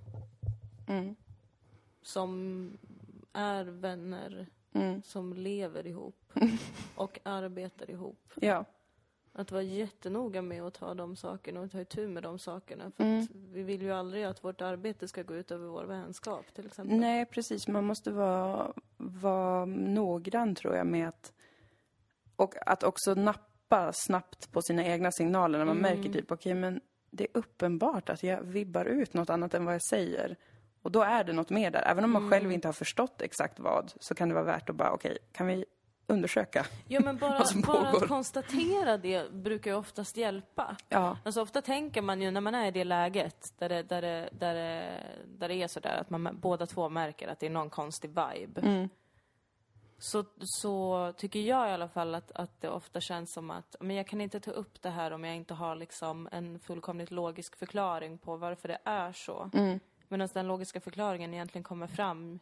[0.88, 1.16] Mm.
[2.02, 2.70] som
[3.32, 5.02] är vänner, Mm.
[5.02, 6.32] som lever ihop
[6.96, 8.32] och arbetar ihop.
[8.34, 8.64] Ja.
[9.38, 12.90] Att vara jättenoga med att ta de sakerna och ta itu med de sakerna.
[12.96, 16.54] För att vi vill ju aldrig att vårt arbete ska gå ut över vår vänskap
[16.54, 16.98] till exempel.
[16.98, 17.68] Nej, precis.
[17.68, 21.32] Man måste vara, vara noggrann, tror jag, med att...
[22.36, 26.80] Och att också nappa snabbt på sina egna signaler när man märker typ, okej, men
[27.10, 30.36] det är uppenbart att jag vibbar ut något annat än vad jag säger.
[30.82, 31.82] Och då är det något mer där.
[31.82, 34.76] Även om man själv inte har förstått exakt vad, så kan det vara värt att
[34.76, 35.64] bara, okej, kan vi
[36.06, 36.66] undersöka?
[36.88, 38.02] Ja, men bara, vad som bara pågår.
[38.02, 40.76] att konstatera det brukar ju oftast hjälpa.
[40.88, 41.18] Ja.
[41.24, 44.28] Alltså ofta tänker man ju när man är i det läget där det, där det,
[44.32, 47.70] där det, där det är sådär att man båda två märker att det är någon
[47.70, 48.60] konstig vibe.
[48.60, 48.88] Mm.
[49.98, 53.96] Så, så tycker jag i alla fall att, att det ofta känns som att men
[53.96, 57.56] jag kan inte ta upp det här om jag inte har liksom en fullkomligt logisk
[57.56, 59.50] förklaring på varför det är så.
[59.54, 59.80] Mm.
[60.08, 62.38] Medan den logiska förklaringen egentligen kommer fram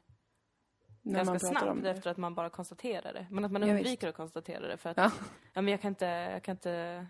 [1.04, 3.26] ganska snabbt efter att man bara konstaterar det.
[3.30, 5.10] Men att man Ja, undviker att konstatera det för att Ja.
[5.52, 7.06] ja, men jag kan inte, jag kan inte,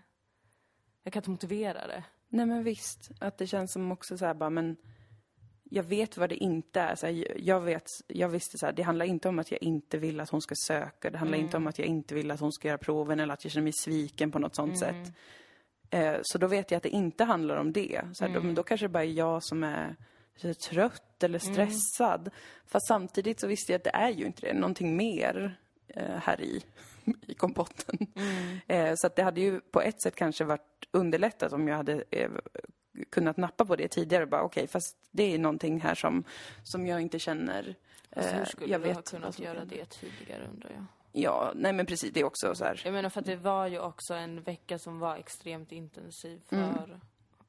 [1.03, 2.03] jag kan inte motivera det.
[2.27, 4.77] Nej men visst, att det känns som också så här bara, men
[5.63, 6.95] jag vet vad det inte är.
[6.95, 9.97] Så här, jag vet, jag visste så här, det handlar inte om att jag inte
[9.97, 11.09] vill att hon ska söka.
[11.09, 13.43] Det handlar inte om att jag inte vill att hon ska göra proven eller att
[13.45, 15.13] jag känner mig sviken på något sånt sätt.
[15.89, 18.01] Eh, så då vet jag att det inte handlar om det.
[18.13, 19.95] Så här, då, men då kanske det bara är jag som är
[20.69, 22.29] trött eller stressad.
[22.65, 24.53] Fast samtidigt så visste jag att det är ju inte det.
[24.53, 26.63] Någonting mer eh, här i,
[27.27, 27.97] i kompotten.
[28.67, 32.03] Eh, så att det hade ju på ett sätt kanske varit underlättat om jag hade
[32.11, 32.29] eh,
[33.09, 34.25] kunnat nappa på det tidigare.
[34.25, 36.23] Bara okej, fast det är någonting här som,
[36.63, 37.75] som jag inte känner.
[38.15, 40.85] Alltså, hur eh, skulle jag du ha kunnat göra det tidigare undrar jag?
[41.11, 42.13] Ja, nej men precis.
[42.13, 42.81] Det är också så här.
[42.85, 46.55] Jag menar för att det var ju också en vecka som var extremt intensiv för
[46.55, 46.99] Mm.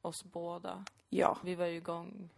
[0.02, 0.84] oss båda.
[1.08, 1.38] Ja.
[1.44, 2.28] Vi var ju igång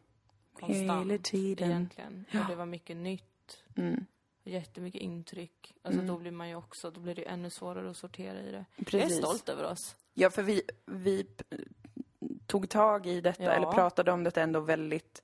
[0.61, 1.71] Hela konstant tiden.
[1.71, 2.25] egentligen.
[2.33, 3.63] Och det var mycket nytt.
[3.77, 4.07] Mm.
[4.45, 5.75] Jättemycket intryck.
[5.83, 8.51] Alltså då blir man ju också, då blir det ju ännu svårare att sortera i
[8.51, 8.65] det.
[8.77, 9.19] Jag är Precis.
[9.19, 9.97] stolt över oss.
[10.15, 11.27] Ja, för vi, vi
[12.47, 13.51] tog tag i detta, Ja.
[13.51, 15.23] eller pratade om detta ändå väldigt...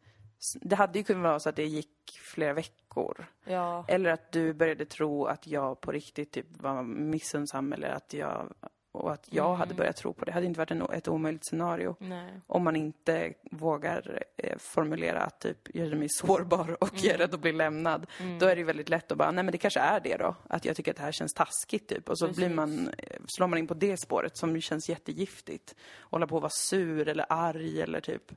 [0.60, 3.26] Det hade ju kunnat vara så att det gick flera veckor.
[3.44, 3.84] Ja.
[3.88, 8.54] Eller att du började tro att jag på riktigt typ var missunnsam eller att jag...
[8.94, 9.58] Och att jag Mm.
[9.58, 10.30] hade börjat tro på det.
[10.30, 11.96] Det hade inte varit en, ett omöjligt scenario.
[11.98, 12.40] Nej.
[12.46, 17.18] Om man inte vågar eh, formulera att typ, jag är mig sårbar och jag är
[17.18, 18.06] rädd att bli lämnad.
[18.40, 20.34] Då är det väldigt lätt att bara, nej men det kanske är det då.
[20.48, 22.08] Att jag tycker att det här känns taskigt typ.
[22.08, 25.74] Och så blir man, eh, slår man in på det spåret som känns jättegiftigt.
[26.00, 28.32] Hålla på att vara sur eller arg eller typ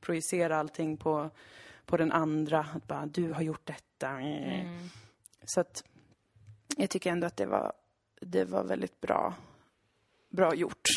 [0.00, 1.30] projicera allting på,
[1.86, 2.66] på den andra.
[2.74, 4.08] Att bara, du har gjort detta.
[4.08, 4.88] Mm.
[5.44, 5.84] Så att
[6.76, 7.72] jag tycker ändå att det var,
[8.20, 9.34] det var väldigt bra,
[10.32, 10.88] bra gjort.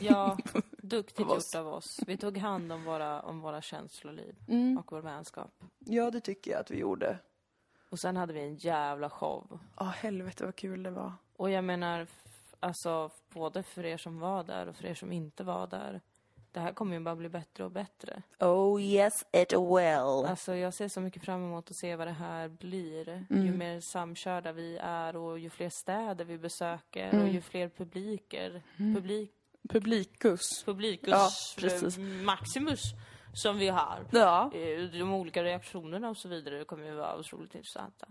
[0.00, 0.38] Ja,
[0.82, 1.96] duktigt gjort av oss.
[2.06, 4.78] Vi tog hand om våra, om våra känsloliv Mm.
[4.78, 5.50] och vår vänskap.
[5.78, 7.18] Ja, det tycker jag att vi gjorde.
[7.90, 9.58] Och sen hade vi en jävla show.
[9.76, 11.12] Ja, helvete vad kul det var.
[11.36, 12.06] Och jag menar,
[12.60, 16.00] alltså både för er som var där och för er som inte var där.
[16.54, 18.22] Det här kommer ju bara bli bättre och bättre.
[18.40, 20.26] Oh yes it will.
[20.30, 23.26] Alltså jag ser så mycket fram emot att se vad det här blir.
[23.30, 28.62] Ju mer samkörda vi är och ju fler städer vi besöker och ju fler publiker.
[28.76, 29.32] Publik,
[29.68, 30.64] Publikus.
[30.64, 31.98] publikus Ja, precis.
[32.24, 32.82] maximus
[33.34, 34.04] som vi har.
[34.10, 38.06] Ja, Eh, De olika reaktionerna och så vidare kommer ju vara otroligt intressanta.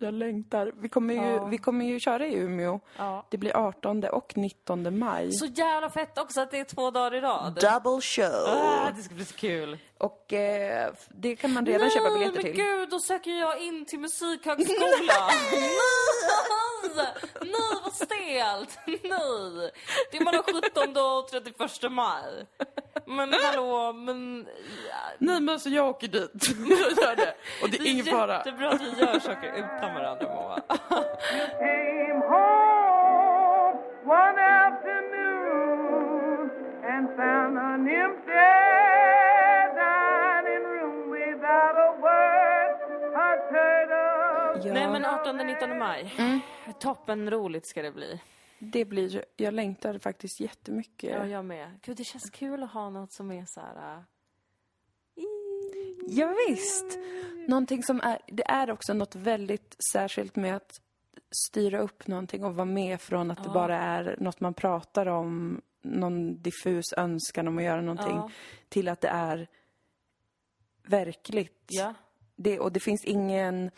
[0.00, 0.72] Jag längtar.
[0.76, 1.44] Vi kommer ju, Ja.
[1.44, 2.80] vi kommer ju köra i Umeå.
[2.96, 3.26] Ja.
[3.30, 5.32] Det blir 18 och 19 maj.
[5.32, 7.54] Så jävla fett också att det är två dagar i rad.
[7.54, 8.48] Double show.
[8.48, 9.78] Ah, det ska bli så kul.
[9.98, 12.52] Och eh, det kan man redan köpa biljetter men till.
[12.52, 14.78] gud, då söker jag in till musikhögskolan.
[16.96, 17.06] Nej!
[17.40, 17.52] Nej,
[17.84, 18.78] vad stelt!
[18.86, 19.70] Nej!
[20.10, 22.46] Det är mellan 17 och 31 maj.
[23.10, 24.46] Men hallå, men...
[24.88, 26.32] Ja, Nej men alltså jag åker dit.
[26.68, 27.34] jag gör det.
[27.62, 28.32] Och det är ingen fara.
[28.36, 30.60] jättebra att vi gör saker utan varandra, Moa.
[31.58, 34.40] came home one
[35.20, 36.50] afternoon
[36.92, 38.50] and found an empty
[39.80, 42.76] dining room without a word
[43.30, 46.14] uttered of Ja, Nej, men 18-19 maj.
[46.80, 48.20] Toppen roligt ska det bli.
[48.60, 51.10] Det blir, jag längtar faktiskt jättemycket.
[51.10, 51.78] Ja, jag med.
[51.82, 53.96] Gud, det känns kul att ha något som är så här...
[53.96, 54.02] äh,
[56.08, 56.98] Ja, visst.
[57.48, 60.80] Någonting som är, det är också något väldigt särskilt med att
[61.30, 65.60] styra upp någonting och vara med från att det bara är något man pratar om,
[65.82, 68.30] någon diffus önskan om att göra någonting, Ja.
[68.68, 69.48] till att det är
[70.86, 71.64] verkligt.
[71.68, 71.94] Ja.
[72.36, 73.70] Det, och det finns ingen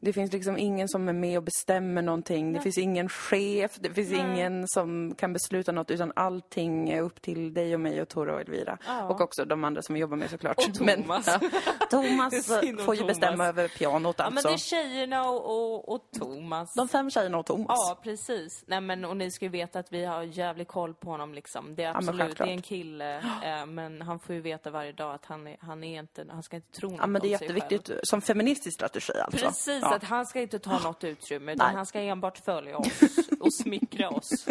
[0.00, 2.52] Det finns liksom ingen som är med och bestämmer någonting.
[2.52, 7.22] Det finns ingen chef, det finns ingen som kan besluta något utan allting är upp
[7.22, 8.78] till dig och mig och Tora och Elvira.
[8.86, 9.04] Ja.
[9.08, 10.58] Och också de andra som vi jobbar med såklart.
[10.58, 11.26] Och Thomas.
[11.26, 13.06] Men, ja, Thomas får ju Thomas.
[13.06, 14.48] bestämma över pianot Ja, men alltså.
[14.48, 16.74] det är tjejerna och, och, och Thomas.
[16.74, 17.66] De fem tjejerna och Thomas.
[17.68, 18.64] Ja, precis.
[18.66, 21.34] Nej, men, och ni ska ju veta att vi har jävligt koll på honom.
[21.34, 21.74] Liksom.
[21.74, 23.22] Det är absolut, det är en kille.
[23.44, 26.42] Eh, men han får ju veta varje dag att han, är, han, är inte, han
[26.42, 29.46] ska inte tro något Ja, men det är jätteviktigt som feministisk strategi alltså.
[29.46, 29.96] Precis, Ja.
[29.96, 31.76] att han ska inte ta något utrymme utan Nej.
[31.76, 33.02] han ska enbart följa oss
[33.40, 34.46] och smickra oss.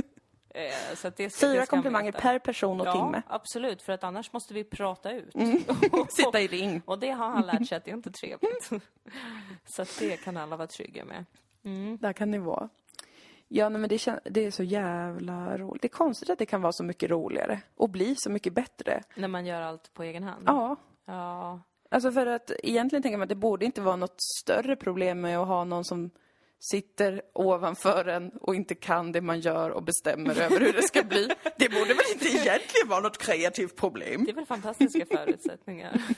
[0.55, 3.21] Eh, så det ska, det Fyra ska han komplimanger per person och Ja, timme.
[3.27, 5.33] absolut, för att annars måste vi prata ut.
[6.09, 6.81] Sitta i ring.
[6.85, 8.69] Och det har han lärt sig att det är inte trevligt.
[9.65, 11.25] Så det kan alla vara trygga med.
[11.99, 12.69] Där kan ni vara.
[13.47, 15.81] Ja, nej, men det, det är så jävla roligt.
[15.81, 19.03] Det är konstigt att det kan vara så mycket roligare och bli så mycket bättre.
[19.15, 20.43] När man gör allt på egen hand.
[20.47, 21.61] Ja, Ja.
[21.93, 25.39] Alltså för att egentligen tänker man att det borde inte vara något större problem med
[25.39, 26.09] att ha någon som
[26.71, 31.03] sitter ovanför en och inte kan det man gör och bestämmer över hur det ska
[31.03, 31.29] bli.
[31.57, 34.23] Det borde väl inte egentligen vara något kreativt problem?
[34.25, 36.01] Det är väl fantastiska förutsättningar.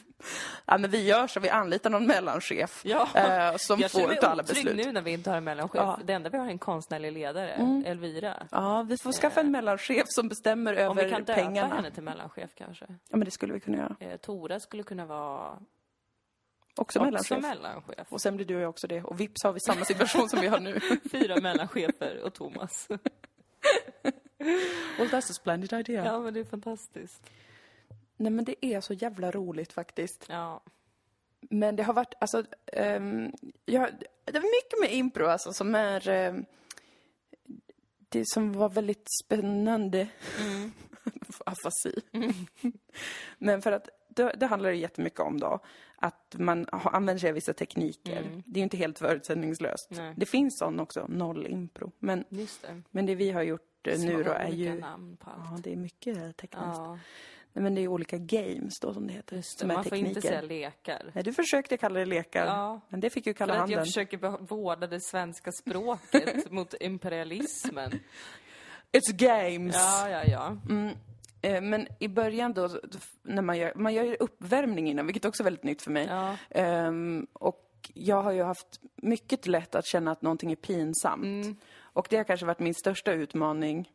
[0.66, 3.08] Ja, men vi gör så, vi anlitar någon mellanchef Ja.
[3.16, 4.76] eh, som Jag får ta alla beslut.
[4.86, 5.76] nu när vi inte har en mellanchef.
[5.82, 6.00] Ja.
[6.06, 7.50] Det enda vi har är en konstnärlig ledare,
[7.86, 8.48] Elvira.
[8.52, 11.76] Ja, vi får skaffa en mellanchef som bestämmer Om vi över kan döpa pengarna.
[11.76, 12.86] henne till mellanchef kanske.
[12.90, 13.96] Ja, men det skulle vi kunna göra.
[14.00, 15.58] Eh, Tora skulle kunna vara
[16.78, 18.08] Också, också mellanchef.
[18.10, 19.04] Och sen blir du och jag också det.
[19.04, 20.80] Och vips har vi samma situation som vi har nu.
[21.12, 22.88] Fyra mellanchefer och Thomas.
[24.98, 26.06] Well, that's a splendid idea.
[26.06, 27.30] Ja, men det är fantastiskt.
[28.18, 30.26] Nej, men det är så jävla roligt faktiskt.
[30.30, 30.62] Ja.
[31.40, 33.32] Men det har varit, alltså, ehm,
[33.66, 33.90] jag,
[34.26, 36.46] det är mycket med impro alltså som är, ehm,
[38.10, 40.08] det som var väldigt spännande.
[41.46, 42.02] Afasi.
[43.38, 45.60] Men för att det, det handlar ju jättemycket om då
[45.96, 48.42] att man använder sig av vissa tekniker.
[48.46, 49.88] Det är ju inte helt förutsättningslöst.
[49.92, 50.14] Nej.
[50.18, 51.92] Det finns sån också, noll impro.
[52.00, 52.48] Men, det.
[52.92, 54.80] men det vi har gjort eh, nu då är ju...
[54.80, 55.50] namn på allt.
[55.52, 56.78] Ja, det är mycket tekniskt.
[56.78, 57.00] Ja,
[57.54, 59.36] Nej, men det är olika games då som det heter.
[59.36, 59.68] just det.
[59.68, 60.08] Man får tekniker.
[60.08, 61.12] inte säga lekar.
[61.14, 62.46] Nej, du försökte kalla det lekar.
[62.46, 62.82] Ja.
[62.90, 63.78] Men det fick ju kalla handen.
[63.78, 67.92] jag försöker vårda det svenska språket mot imperialismen.
[68.92, 69.76] It's games!
[69.76, 70.58] Ja, ja, ja.
[70.70, 70.92] Eh,
[71.62, 72.70] Men i början då,
[73.24, 76.06] när man gör, man gör uppvärmning innan, vilket också är väldigt nytt för mig.
[76.10, 76.38] Ja.
[76.50, 77.62] Ehm, och
[77.94, 81.24] jag har ju haft mycket lätt att känna att någonting är pinsamt.
[81.24, 81.56] Mm.
[81.82, 83.92] Och det har kanske varit min största utmaning.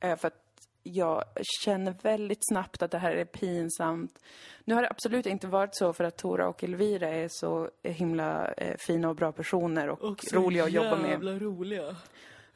[0.00, 0.42] eh, för att
[0.82, 1.24] jag
[1.64, 4.18] känner väldigt snabbt att det här är pinsamt.
[4.64, 8.52] Nu har det absolut inte varit så för att Tora och Elvira är så himla
[8.52, 11.42] eh, fina och bra personer och, roliga att jobba med.
[11.42, 11.96] roliga.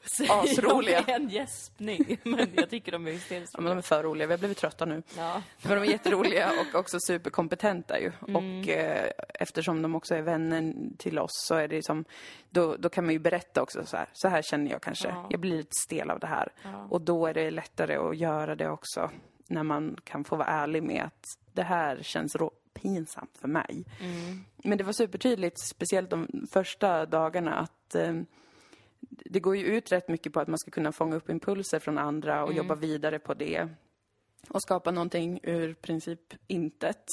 [0.31, 1.05] Asroliga.
[1.07, 4.33] En gäspning, men jag tycker de är hysteriskt Ja, men de är för roliga, vi
[4.33, 5.03] har blivit trötta nu.
[5.17, 5.43] Ja.
[5.63, 8.13] Men de är jätteroliga och också superkompetenta ju.
[8.21, 12.05] Och eh, eftersom de också är vänner till oss så är det som,
[12.51, 15.09] då, då kan man ju berätta också så här, så här känner jag kanske.
[15.09, 15.27] Ja.
[15.31, 16.53] Jag blir lite stel av det här.
[16.89, 19.11] Och då är det lättare att göra det också
[19.49, 22.37] när man kan få vara ärlig med att det här känns
[22.75, 23.85] pinsamt för mig.
[24.65, 28.15] Men det var supertydligt, speciellt de första dagarna, att eh,
[29.09, 31.99] det går ju ut rätt mycket på att man ska kunna fånga upp impulser från
[31.99, 33.69] andra och jobba vidare på det.
[34.49, 37.05] Och skapa någonting ur princip intet.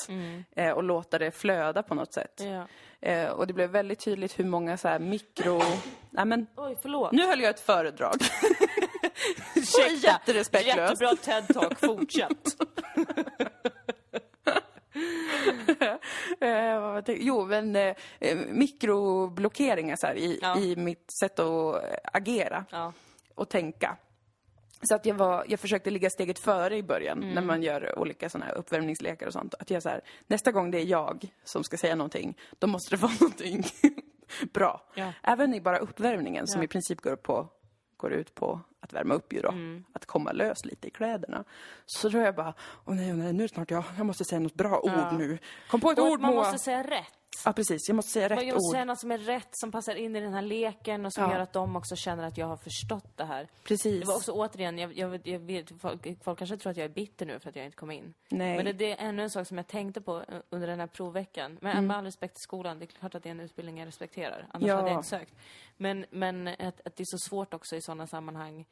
[0.56, 2.41] Eh, och låta det flöda på något sätt.
[2.45, 2.67] Ja.
[3.10, 5.62] Eh, och det blev väldigt tydligt hur många så här mikro...
[6.10, 7.12] Nej men, Oj, förlåt.
[7.12, 8.15] nu höll jag ett föredrag.
[9.56, 10.08] Ursäkta.
[10.08, 11.02] Jätterespektlöst.
[11.02, 12.58] Jättebra TED-talk, fortsätt.
[16.48, 17.96] Eh, jo, men eh,
[18.48, 20.58] mikroblockeringar så här, i, Ja.
[20.60, 22.66] i mitt sätt att eh, agera.
[22.72, 22.94] Ja.
[23.36, 23.98] och tänka.
[24.82, 27.36] Så att jag, var, jag försökte ligga steget före i början Mm.
[27.36, 29.56] när man gör olika såna här uppvärmningslekar och sånt.
[29.60, 32.96] Att jag så här, nästa gång det är jag som ska säga någonting, då måste
[32.96, 33.64] det vara någonting
[34.54, 34.82] bra.
[34.96, 35.14] Ja.
[35.24, 37.48] Även i bara uppvärmningen som i princip går, på,
[37.98, 39.50] går ut på att värma upp ju då.
[39.50, 39.84] Mm.
[39.93, 41.43] Att komma lös lite i kläderna.
[41.86, 42.54] Så då är jag bara,
[42.86, 43.84] åh nej, åh nej, nu snart jag.
[43.97, 45.10] Jag måste säga något bra Ja.
[45.12, 45.38] ord nu.
[45.69, 46.43] Kom på ett Och ord man Moa!
[46.43, 47.13] måste säga rätt.
[47.46, 48.74] Ja precis, jag måste säga rätt Jag måste ord.
[48.74, 51.32] säga något som är rätt, som passar in i den här leken och som Ja.
[51.34, 53.48] gör att de också känner att jag har förstått det här.
[53.63, 54.00] Precis.
[54.02, 56.90] Det var också återigen, jag, jag, jag vet, folk, folk kanske tror att jag är
[56.90, 58.13] bitter nu för att jag inte kom in.
[58.30, 58.56] Nej.
[58.56, 60.88] Men det, det är ännu en sak som jag tänkte på eh, under den här
[60.88, 61.58] provveckan.
[61.62, 61.88] Men Mm.
[61.88, 64.48] med all respekt till skolan, det är klart att det är en utbildning jag respekterar.
[64.54, 64.76] Annars Ja.
[64.76, 65.34] hade jag inte sökt.
[65.78, 68.66] Men, men att, att det är så svårt också i sådana sammanhang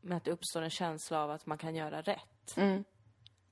[0.00, 2.54] med att det uppstår en känsla av att man kan göra rätt.
[2.54, 2.82] det,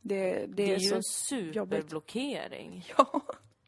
[0.03, 0.94] det, Det, är, ju så...
[0.96, 3.22] en superblockering Ja,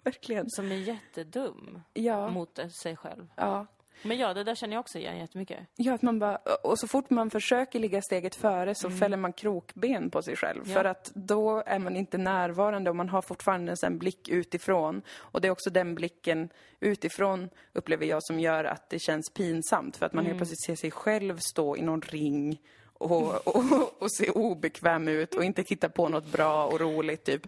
[0.04, 0.50] verkligen.
[0.50, 2.28] som är jättedum Ja.
[2.28, 3.26] mot sig själv.
[3.36, 3.66] Ja.
[4.02, 5.58] Men ja, det där känner jag också igen jättemycket.
[5.76, 9.32] Ja, att man bara, och så fort man försöker ligga steget före så fäller man
[9.32, 10.60] krokben på sig själv.
[10.62, 10.70] Mm.
[10.70, 10.74] Ja.
[10.74, 15.02] För att då är man inte närvarande och man har fortfarande en blick utifrån.
[15.16, 16.48] Och det är också den blicken
[16.80, 19.96] utifrån, upplever jag, som gör att det känns pinsamt.
[19.96, 22.60] För att man helt plötsligt ser sig själv stå i någon ring
[22.92, 27.46] och, och, och se obekväm ut och inte hitta på något bra och roligt, typ.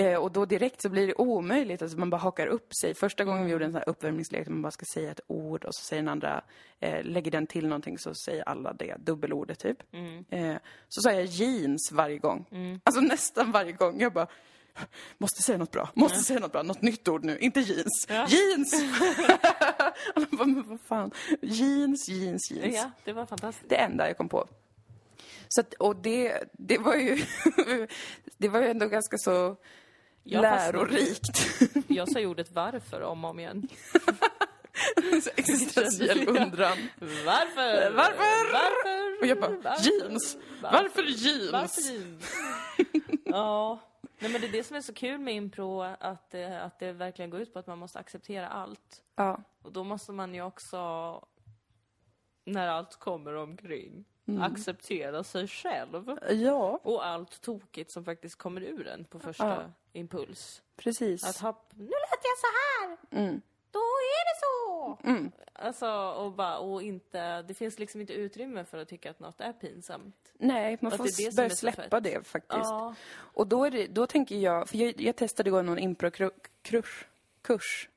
[0.00, 2.94] Eh, och då direkt så blir det omöjligt, alltså man bara hakar upp sig.
[2.94, 5.74] Första gången vi gjorde en sån här uppvärmningslek man bara ska säga ett ord och
[5.74, 6.42] så säger den andra,
[6.80, 9.78] eh, lägger den till någonting så säger alla det, dubbelordet typ.
[10.30, 10.56] Eh,
[10.88, 12.46] så sa jag jeans varje gång.
[12.82, 14.00] Alltså nästan varje gång.
[14.00, 14.26] Jag bara,
[15.18, 18.06] måste säga något bra, måste säga något bra, något nytt ord nu, inte jeans.
[18.08, 18.74] Jeans!
[20.14, 21.10] Alla bara, men vad fan,
[21.42, 22.74] jeans, jeans, jeans.
[22.74, 23.68] Ja, det var fantastiskt.
[23.68, 24.48] Det enda jag kom på.
[25.48, 27.24] Så att, och det, det var ju,
[28.36, 29.56] det var ju ändå ganska så
[30.30, 31.28] Jag lärorikt.
[31.88, 33.68] Jag sa ordet varför om och om igen.
[35.36, 36.78] Existentiell undran.
[37.26, 37.90] Varför?
[37.90, 38.52] Varför?
[38.52, 39.20] Varför?
[39.20, 39.90] Och jag bara, Varför?
[39.90, 40.36] jeans!
[40.62, 41.52] Varför jeans?
[41.52, 42.32] Varför jeans?
[43.24, 43.78] ja.
[44.18, 46.92] Nej men det är det som är så kul med impro, att det, att det
[46.92, 49.02] verkligen går ut på att man måste acceptera allt.
[49.16, 50.78] Ja, Och då måste man ju också,
[52.44, 54.42] när allt kommer omkring, Mm.
[54.42, 56.18] acceptera sig själv.
[56.30, 59.62] ja Och allt tokigt som faktiskt kommer ur en på första Ja.
[59.92, 60.62] impuls.
[60.76, 61.24] precis.
[61.24, 62.96] Att ha, nu lät jag så här!
[63.22, 63.40] Mm.
[63.70, 64.98] Då är det så!
[65.52, 69.40] Alltså, och, bara, och inte, det finns liksom inte utrymme för att tycka att något
[69.40, 70.32] är pinsamt.
[70.32, 72.64] Nej, man Att får börja släppa det faktiskt.
[72.64, 72.94] Ja.
[73.12, 77.06] Och då, är det, då tänker jag, för jag, jag testade igår någon impro-kurs
[77.42, 77.88] kurs,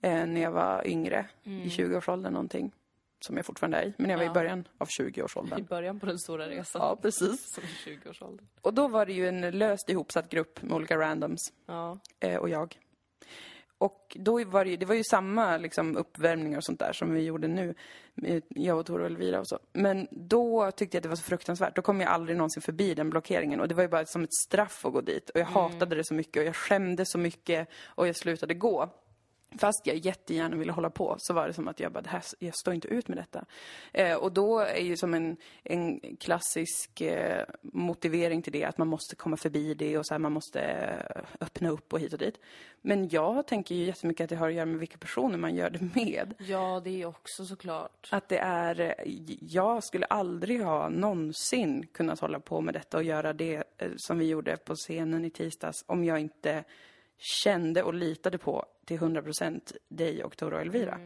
[0.00, 2.72] eh, när jag var yngre, i 20-årsåldern någonting.
[3.20, 4.30] Som jag fortfarande är i, men jag var Ja.
[4.30, 5.64] i början av I 20-årsåldern.
[5.64, 6.82] början på den stora resan.
[6.82, 7.54] Ja, precis.
[7.54, 8.46] Som 20-årsåldern.
[8.60, 11.98] Och då var det ju en löst ihopsatt grupp med olika randoms, Ja.
[12.20, 12.78] eh, och jag.
[13.78, 17.14] Och då var det ju, det var ju samma liksom, uppvärmningar och sånt där som
[17.14, 17.74] vi gjorde nu,
[18.48, 19.58] jag och Tor och Elvira och så.
[19.72, 21.76] Men då tyckte jag att det var så fruktansvärt.
[21.76, 23.60] Då kom jag aldrig någonsin förbi den blockeringen.
[23.60, 25.30] Och det var ju bara som ett straff att gå dit.
[25.30, 28.88] Och jag hatade det så mycket och jag skämdes så mycket och jag slutade gå.
[29.56, 32.22] Fast jag jättegärna ville hålla på så var det som att jag bara, det här,
[32.38, 33.44] jag står inte ut med detta.
[33.92, 38.88] Eh, och då är ju som en, en klassisk eh, motivering till det att man
[38.88, 42.18] måste komma förbi det och så här, man måste eh, öppna upp och hit och
[42.18, 42.40] dit.
[42.80, 45.70] Men jag tänker ju jättemycket att det har att göra med vilka personer man gör
[45.70, 46.34] det med.
[46.38, 48.08] ja, det är också såklart.
[48.10, 53.04] Att det är, eh, jag skulle aldrig ha någonsin kunnat hålla på med detta och
[53.04, 56.64] göra det eh, som vi gjorde på scenen i tisdags om jag inte
[57.18, 60.98] kände och litade på till 100% dig och Tora och Elvira.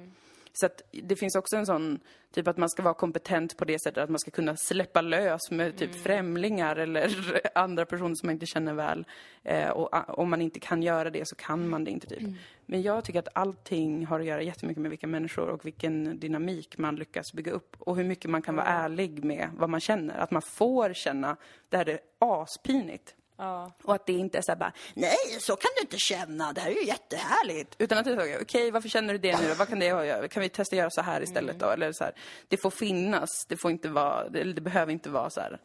[0.55, 2.01] Så att det finns också en sån,
[2.35, 5.51] typ att man ska vara kompetent på det sättet att man ska kunna släppa lös
[5.51, 7.11] med typ främlingar eller
[7.59, 9.05] andra personer som man inte känner väl.
[9.43, 12.23] Eh, och a- om man inte kan göra det så kan man det inte typ.
[12.67, 16.79] Men jag tycker att allting har att göra jättemycket med vilka människor och vilken dynamik
[16.79, 17.77] man lyckas bygga upp.
[17.79, 20.19] Och hur mycket man kan vara ärlig med vad man känner.
[20.19, 21.37] Att man får känna,
[21.69, 23.15] det här är aspinigt.
[23.37, 23.73] Ja.
[23.83, 26.53] Och att det inte är så här bara, Nej, så kan du inte känna.
[26.53, 27.75] Det här är ju jättehärligt.
[27.79, 29.55] utan att är så, okej, varför känner du det nu?
[29.55, 30.29] Vad kan det göra?
[30.29, 31.67] Kan vi testa att göra så här istället då?
[31.71, 32.13] Eller så här,
[32.49, 35.61] det får finnas, det får inte vara, det, eller det behöver inte vara så här,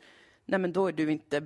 [0.45, 1.41] nej men då är du inte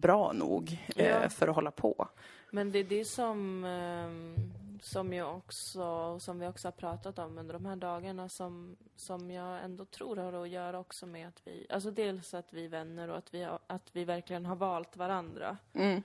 [0.00, 1.28] bra nog eh, Ja.
[1.28, 2.08] för att hålla på.
[2.50, 4.34] Men det är det som, ehm,
[4.82, 9.30] som jag också, som vi också har pratat om under de här dagarna som, som
[9.30, 12.68] jag ändå tror har att göra också med att vi, alltså dels att vi är
[12.68, 15.56] vänner och att vi, har, att vi verkligen har valt varandra.
[15.72, 16.02] Mm.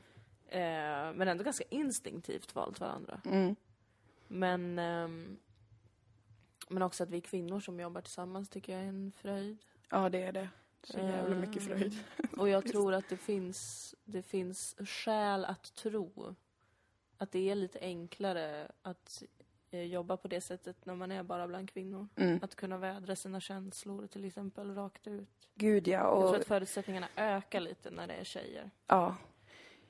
[0.48, 3.22] Eh, men ändå ganska instinktivt valt varandra.
[3.26, 3.56] Mm.
[4.28, 5.38] Men, ehm,
[6.70, 9.58] men också att vi är kvinnor som jobbar tillsammans tycker jag är en fröjd.
[9.90, 10.50] Ja, det är det.
[10.84, 11.98] Så jävla mycket Eh, fröjd.
[12.38, 16.36] Och jag tror att det finns, det finns skäl att tro
[17.24, 19.24] att det är lite enklare att
[19.72, 22.08] eh, jobba på det sättet när man är bara bland kvinnor.
[22.16, 22.40] Mm.
[22.42, 25.30] Att kunna vädra sina känslor till exempel rakt ut.
[25.56, 28.72] Gud ja, Jag tror och att förutsättningarna ökar lite när det är tjejer.
[28.88, 29.16] ja.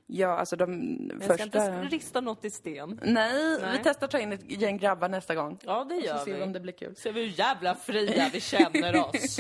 [0.06, 1.82] Ja, alltså de Men jag ska första...
[1.84, 3.00] inte rista något i sten.
[3.04, 3.72] Nej, Nej.
[3.78, 5.58] vi testar att ta in ett gäng grabbar nästa gång.
[5.64, 6.44] Ja, det Så gör ser vi vi.
[6.44, 6.96] om det blir kul.
[6.96, 9.40] Ser vi hur jävla fria vi känner oss.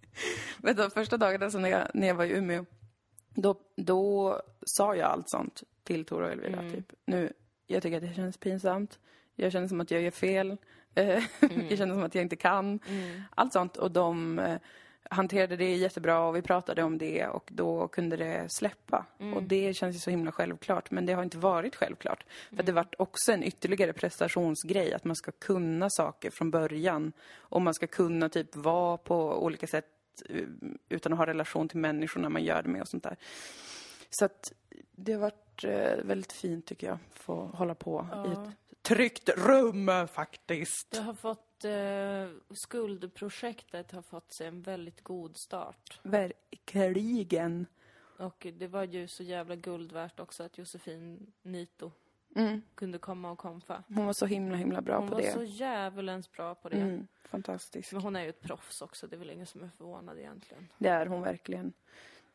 [0.62, 2.64] Vet du, första dagen alltså när, jag, när jag var i Umeå,
[3.34, 6.70] då, då sa jag allt sånt till Tora och Elvira.
[6.70, 6.92] Typ.
[7.04, 7.32] Nu,
[7.66, 8.98] jag tycker att det känns pinsamt.
[9.34, 10.56] Jag känner som att jag gör fel.
[10.96, 11.22] Eh,
[11.68, 12.80] jag känner som att jag inte kan.
[13.34, 13.76] Allt sånt.
[13.76, 14.58] Och de eh,
[15.10, 19.06] hanterade det jättebra och vi pratade om det och då kunde det släppa.
[19.34, 20.90] Och det känns ju så himla självklart.
[20.90, 22.24] Men det har inte varit självklart.
[22.56, 24.92] För det vart också en ytterligare prestationsgrej.
[24.92, 27.12] Att man ska kunna saker från början.
[27.34, 29.86] Och man ska kunna typ vara på olika sätt
[30.28, 30.44] eh,
[30.88, 33.16] utan att ha relation till människorna man gör det med och sånt där.
[34.10, 34.52] Så att
[34.92, 39.90] det har varit eh, väldigt fint tycker jag, få hålla på i ett tryggt rum
[40.12, 40.94] faktiskt.
[40.94, 46.00] Jag har fått att eh, skuldprojektet har fått sig en väldigt god start.
[46.02, 47.66] Verkligen.
[48.18, 51.90] Och det var ju så jävla guld värt också att Josefin Nito
[52.36, 52.62] Mm.
[52.74, 53.82] kunde komma och komfa.
[53.88, 55.32] Hon var så himla, himla bra Hon på var det.
[55.32, 56.76] så djävulens bra på det.
[56.76, 57.06] Mm.
[57.24, 57.92] Fantastisk.
[57.92, 60.68] Men hon är ju ett proffs också, det är väl ingen som är förvånad egentligen.
[60.78, 61.72] Det är hon verkligen.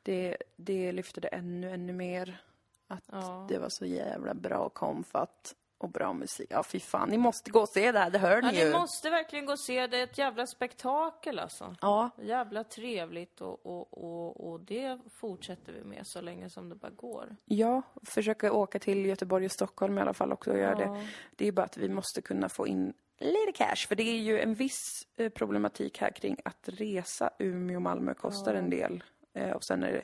[0.10, 2.42] Det, det lyfte det ännu, ännu mer.
[2.88, 3.46] Att Ja.
[3.50, 6.48] det var så jävla bra komfat och bra musik.
[6.50, 7.10] Ja, fy fan.
[7.10, 8.72] Ni måste gå och se det här, det hör Ja, ni ni ju.
[8.72, 11.76] måste verkligen gå och se, det är ett jävla spektakel alltså.
[11.82, 16.76] Ja, Jävla trevligt och, och, och, och det fortsätter vi med så länge som det
[16.76, 17.36] bara går.
[17.46, 20.92] ja, försöka åka till Göteborg och Stockholm i alla fall också och göra Ja.
[20.94, 21.08] det.
[21.36, 23.88] Det är bara att vi måste kunna få in lite cash.
[23.88, 28.70] För det är ju en viss eh, problematik här kring att resa Umeå-Malmö kostar en
[28.70, 29.04] del.
[29.34, 30.04] Eh, och sen är det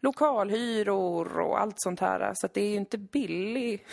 [0.00, 2.32] lokalhyror och allt sånt här.
[2.34, 3.86] Så det är ju inte billig.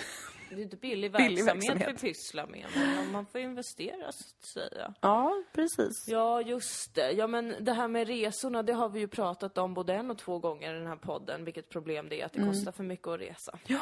[0.50, 2.04] Det är inte billig, Billig verksamhet, verksamhet.
[2.04, 4.94] vi pysslar med, men man får investera så att säga.
[5.02, 6.08] Ja, precis.
[6.08, 7.12] Ja, just det.
[7.12, 10.18] Ja, men det här med resorna, det har vi ju pratat om både en och
[10.18, 13.08] två gånger i den här podden, vilket problem det är att det kostar för mycket
[13.08, 13.60] att resa.
[13.66, 13.80] Ja,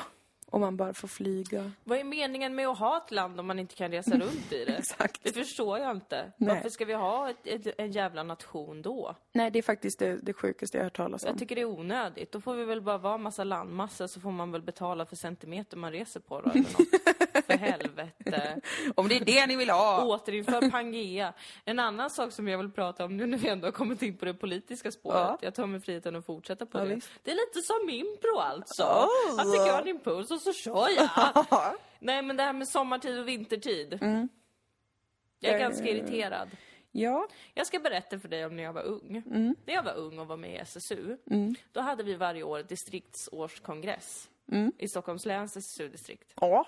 [0.50, 1.72] och man bara får flyga.
[1.84, 4.66] Vad är meningen med att ha ett land om man inte kan resa runt i
[4.66, 4.78] det?
[4.78, 5.24] Exakt.
[5.24, 6.32] Det förstår jag inte.
[6.38, 6.56] Nej.
[6.56, 9.16] Varför ska vi ha ett, ett, en jävla nation då?
[9.34, 11.30] Nej, det är faktiskt det, det sjukaste jag har hört talas om.
[11.30, 12.32] Jag tycker det är onödigt.
[12.32, 15.78] Då får vi väl bara vara massa landmassor så får man väl betala för centimeter
[15.78, 17.29] man reser på då eller något.
[17.50, 18.62] för helvete.
[18.96, 20.06] Om det är det ni vill ha!
[20.06, 21.34] Återinför Pangea.
[21.66, 24.18] En annan sak som jag vill prata om nu när vi ändå har kommit in
[24.18, 25.18] på det politiska spåret.
[25.18, 25.38] Ja.
[25.42, 26.96] Jag tar mig friheten att fortsätta på Ja, det.
[26.96, 27.10] visst.
[27.24, 28.84] Det är lite som impro alltså.
[28.84, 29.40] Oh.
[29.42, 31.46] Att jag en impuls och så kör jag.
[32.00, 33.98] Nej men det här med sommartid och vintertid.
[35.40, 35.60] Jag är Eh.
[35.60, 36.50] ganska irriterad.
[36.92, 39.24] Ja, Jag ska berätta för dig om när jag var ung.
[39.66, 41.18] När jag var ung och var med i SSU,
[41.72, 44.30] då hade vi varje år distriktsårskongress
[44.78, 46.34] i Stockholms läns SSU-distrikt.
[46.42, 46.68] ja.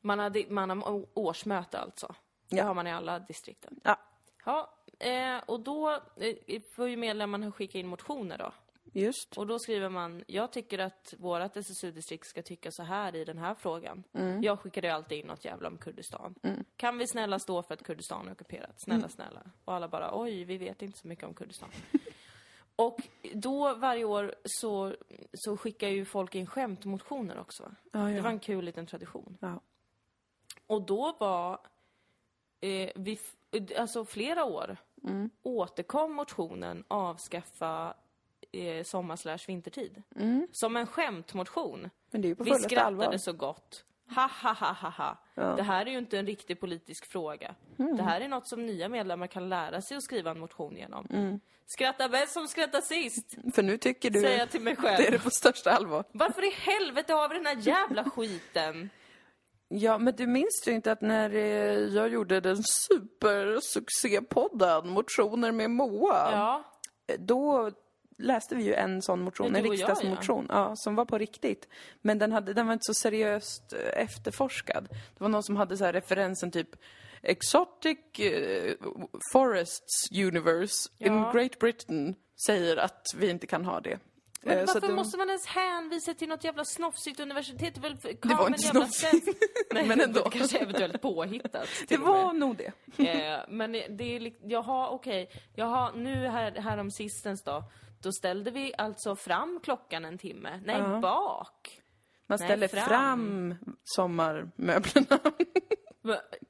[0.00, 2.14] Man hade, man har årsmöte alltså.
[2.48, 2.64] Det Ja.
[2.64, 3.80] har man i alla distrikten.
[3.84, 3.96] ja.
[4.44, 8.52] Ja, eh, och då eh, får ju medlemmarna skicka in motioner då.
[8.92, 9.38] Just.
[9.38, 13.38] Och då skriver man, jag tycker att vårat SSU-distrikt ska tycka så här i den
[13.38, 14.04] här frågan.
[14.42, 16.34] Jag skickade ju alltid in något jävla om Kurdistan.
[16.76, 18.74] Kan vi snälla stå för att Kurdistan är ockuperat?
[18.80, 19.42] Snälla, snälla.
[19.64, 21.68] Och alla bara, oj, vi vet inte så mycket om Kurdistan.
[22.76, 22.98] och
[23.34, 24.94] då varje år så,
[25.34, 27.62] så skickar ju folk in skämtmotioner också.
[27.62, 27.70] Va?
[27.92, 29.36] Ja, Det var en kul liten tradition.
[29.40, 29.60] Ja.
[30.70, 31.58] Och då var
[32.60, 33.18] eh, vi,
[33.78, 35.30] alltså flera år, Mm.
[35.42, 37.94] återkom motionen avskaffa
[38.52, 40.02] eh, sommar slash vintertid.
[40.52, 41.90] Som en skämtmotion.
[42.10, 43.02] Men det är ju på Vi fullaste allvar.
[43.02, 43.84] skrattade så gott.
[44.14, 45.18] Ha, ha, ha, ha, ha.
[45.34, 45.42] Ja.
[45.56, 47.54] Det här är ju inte en riktig politisk fråga.
[47.76, 51.40] Det här är något som nya medlemmar kan lära sig att skriva en motion genom.
[51.66, 54.96] Skratta bäst som skrattar sist, För nu tycker du säger jag till mig själv.
[54.98, 56.04] det är det på största allvar.
[56.12, 58.90] Varför i helvete har vi den här jävla skiten?
[59.72, 65.70] Ja, men du minns ju inte att när eh, jag gjorde den supersuccépodden Motioner med
[65.70, 66.64] Moa, Ja,
[67.06, 67.70] eh, då
[68.18, 70.76] läste vi ju en sån motion, en och jag, riksdagsmotion, ja.
[70.76, 71.68] som var på riktigt.
[72.02, 74.88] Men den, hade, den var inte så seriöst eh, efterforskad.
[74.90, 76.68] Det var någon som hade så här referensen typ
[77.22, 77.98] Exotic
[79.32, 81.32] Forests Universe in Ja.
[81.32, 82.14] Great Britain
[82.46, 83.98] säger att vi inte kan ha det.
[84.42, 87.74] Men Eh, varför det- måste man ens hänvisa till något jävla snofsigt universitet?
[87.74, 89.28] Det, väl för, Det var inte snofsigt.
[89.74, 90.24] Nej, Men ändå.
[90.24, 91.68] Det kanske eventuellt påhittat.
[91.88, 92.72] Det var nog det.
[93.08, 97.64] Eh, men det är liksom, jaha okej, jaha nu här, här om sistens då,
[98.02, 100.60] då ställde vi alltså fram klockan en timme.
[100.64, 100.98] Nej, Ja.
[101.00, 101.80] bak.
[102.26, 102.84] Man Nej, ställer fram.
[102.88, 105.18] fram, sommarmöblerna.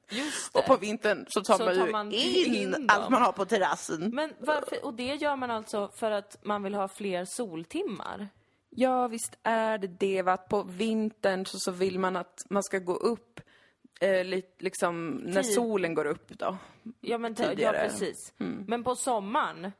[0.09, 0.59] Just det.
[0.59, 3.31] Och på vintern så tar Så man ju tar man in, in allt man har
[3.31, 4.09] på terrassen.
[4.13, 8.29] Men varför, och det gör man alltså för att man vill ha fler soltimmar?
[8.69, 10.21] Ja, visst är det det.
[10.21, 10.33] Va?
[10.33, 13.41] Att på vintern så, så vill man att man ska gå upp
[14.01, 15.53] eh, lite, liksom, när Tid.
[15.53, 16.57] solen går upp då.
[17.01, 17.77] Ja, men ja Tidigare.
[17.77, 17.89] Mm.
[17.89, 18.33] precis.
[18.37, 19.71] Men på sommaren?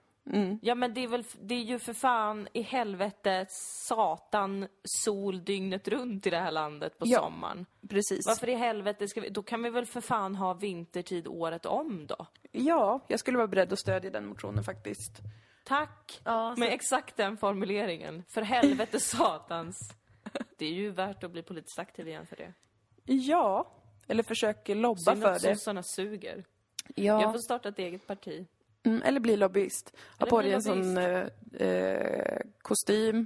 [0.61, 5.87] Ja men det är väl, det är ju för fan i helvete satan sol dygnet
[5.87, 7.19] runt i det här landet på Ja.
[7.19, 7.65] sommaren.
[7.89, 8.27] Precis.
[8.27, 12.07] Varför i helvete ska vi, då kan vi väl för fan ha vintertid året om
[12.07, 12.25] då?
[12.51, 15.19] Ja, jag skulle vara beredd att stödja den motionen faktiskt.
[15.65, 16.21] Tack!
[16.23, 18.23] Ja, Med exakt den formuleringen.
[18.29, 19.77] För helvete satans.
[20.57, 22.53] Det är ju värt att bli politiskt aktiv igen för det.
[23.05, 23.71] Ja,
[24.07, 25.55] eller försöker lobba Synd för att det.
[25.55, 26.43] sossarna suger.
[26.95, 27.21] Ja.
[27.21, 28.47] Jag får starta ett eget parti.
[28.83, 29.93] Mm, eller bli lobbyist.
[30.19, 31.27] Ha på dig en sån eh,
[31.67, 33.25] eh, kostym.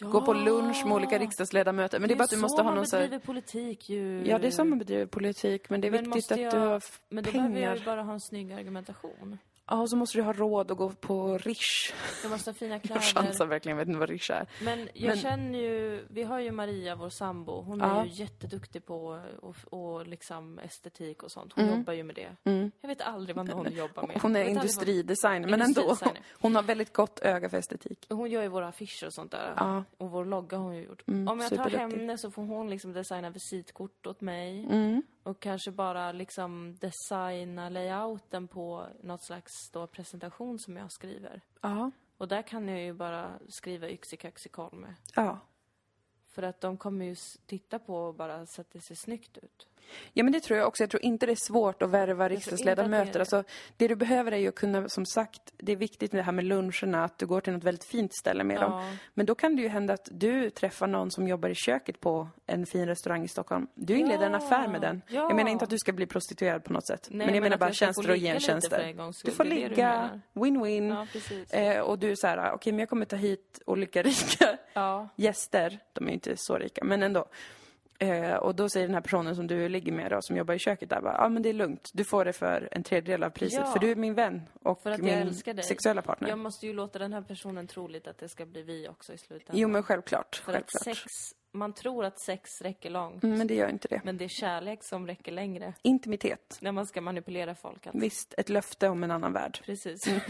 [0.00, 1.98] Gå på lunch med olika riksdagsledamöter.
[2.00, 3.18] Men det är bara att du måste ha någon så här...
[3.18, 4.22] politik ju.
[4.26, 5.70] Ja, det är så man bedriver politik.
[5.70, 7.76] Men det är Men viktigt att jag- du har f- Men då behöver jag pengar.
[7.76, 9.38] ju bara ha en snygg argumentation.
[9.68, 11.92] Ja, och så måste du ha råd att gå på Rish.
[12.22, 13.00] Jag måste ha fina Jag kläder.
[13.00, 14.46] chansar verkligen, jag vet inte vad Rish är.
[14.64, 18.00] Men jag Men- känner ju, vi har ju Maria, vår sambo, hon Ja.
[18.00, 21.52] är ju jätteduktig på och, och liksom estetik och sånt.
[21.54, 21.78] Hon Mm.
[21.78, 22.36] jobbar ju med det.
[22.80, 24.18] Jag vet aldrig vad hon jobbar med.
[24.22, 25.96] Hon är Jag industridesigner, men ändå.
[26.40, 28.06] Hon har väldigt gott öga för estetik.
[28.10, 29.52] Hon gör ju våra affischer och sånt där.
[29.56, 29.70] Ja.
[29.70, 31.02] Mm, Och vår logga har hon ju gjort.
[31.06, 34.66] Om jag tar henne så får hon liksom designa visitkort åt mig.
[35.26, 41.40] Och kanske bara liksom designa layouten på något slags då presentation som jag skriver.
[41.60, 41.90] Ja.
[42.16, 44.94] Och där kan jag ju bara skriva yxikaxikolme.
[45.14, 45.38] Ja.
[46.26, 47.16] För att de kommer ju
[47.46, 49.68] titta på och bara så att det ser snyggt ut.
[50.12, 50.82] Ja, men det tror jag också.
[50.82, 53.12] Jag tror inte det är svårt att värva riksdagsledamöter.
[53.12, 53.18] det.
[53.20, 53.44] Alltså,
[53.76, 56.32] det du behöver är ju att kunna, som sagt, det är viktigt med det här
[56.32, 58.72] med luncherna, att du går till något väldigt fint ställe med dem.
[58.72, 58.96] Ja.
[59.14, 62.28] Men då kan det ju hända att du träffar någon som jobbar i köket på
[62.46, 63.66] en fin restaurang i Stockholm.
[63.74, 64.38] Du inleder en Ja.
[64.38, 65.02] affär med den.
[65.08, 65.14] Ja.
[65.28, 67.08] Jag menar inte att du ska bli prostituerad på något sätt.
[67.10, 68.80] Nej, men jag men menar bara tjänster och gentjänster.
[68.80, 71.06] en Du får ligga, win-win.
[71.50, 74.58] Eh, och du är så här, okej men jag kommer ta hit olika rika
[75.16, 75.78] gäster.
[75.92, 77.26] De är ju inte så rika, men ändå.
[77.98, 80.58] Eh, och då säger den här personen som du ligger med då, som jobbar i
[80.58, 81.90] köket där, ja ah, men det är lugnt.
[81.94, 83.72] Du får det för en tredjedel av priset, Ja.
[83.72, 85.64] för du är min vän och För att jag min älskar dig.
[85.64, 86.28] sexuella partner.
[86.28, 89.12] Jag måste ju låta den här personen tro lite att det ska bli vi också
[89.12, 89.58] i slutändan.
[89.60, 90.96] Jo men självklart, För att självklart.
[90.96, 91.12] sex,
[91.56, 93.22] man tror att sex räcker långt.
[93.24, 94.00] Mm, men det gör inte det.
[94.04, 95.72] Men det är kärlek som räcker längre.
[95.82, 96.58] Intimitet.
[96.60, 97.86] När man ska manipulera folk.
[97.86, 98.00] Alltså.
[98.00, 99.58] Visst, ett löfte om en annan värld.
[99.64, 100.06] Precis.
[100.06, 100.20] Mm.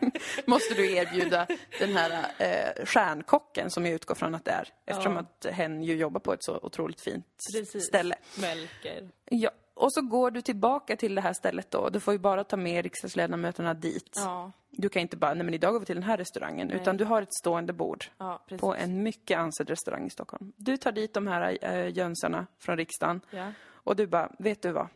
[0.46, 1.46] Måste du erbjuda
[1.78, 4.68] den här eh, stjärnkocken som jag utgår från att det är.
[4.86, 5.20] Eftersom Ja.
[5.20, 7.84] att hen ju jobbar på ett så otroligt fint Precis.
[7.84, 8.14] ställe.
[8.40, 9.08] Melker.
[9.30, 9.50] Ja,
[9.82, 11.88] och så går du tillbaka till det här stället då.
[11.88, 14.12] Du får ju bara ta med riksdagsledamöterna dit.
[14.16, 16.70] Ja, Du kan inte bara, nej men idag går vi till den här restaurangen.
[16.70, 20.52] Utan du har ett stående bord ja på en mycket ansedd restaurang i Stockholm.
[20.56, 23.20] Du tar dit de här äh, jönsarna från riksdagen.
[23.30, 23.52] Ja.
[23.84, 24.88] Och du bara, vet du vad?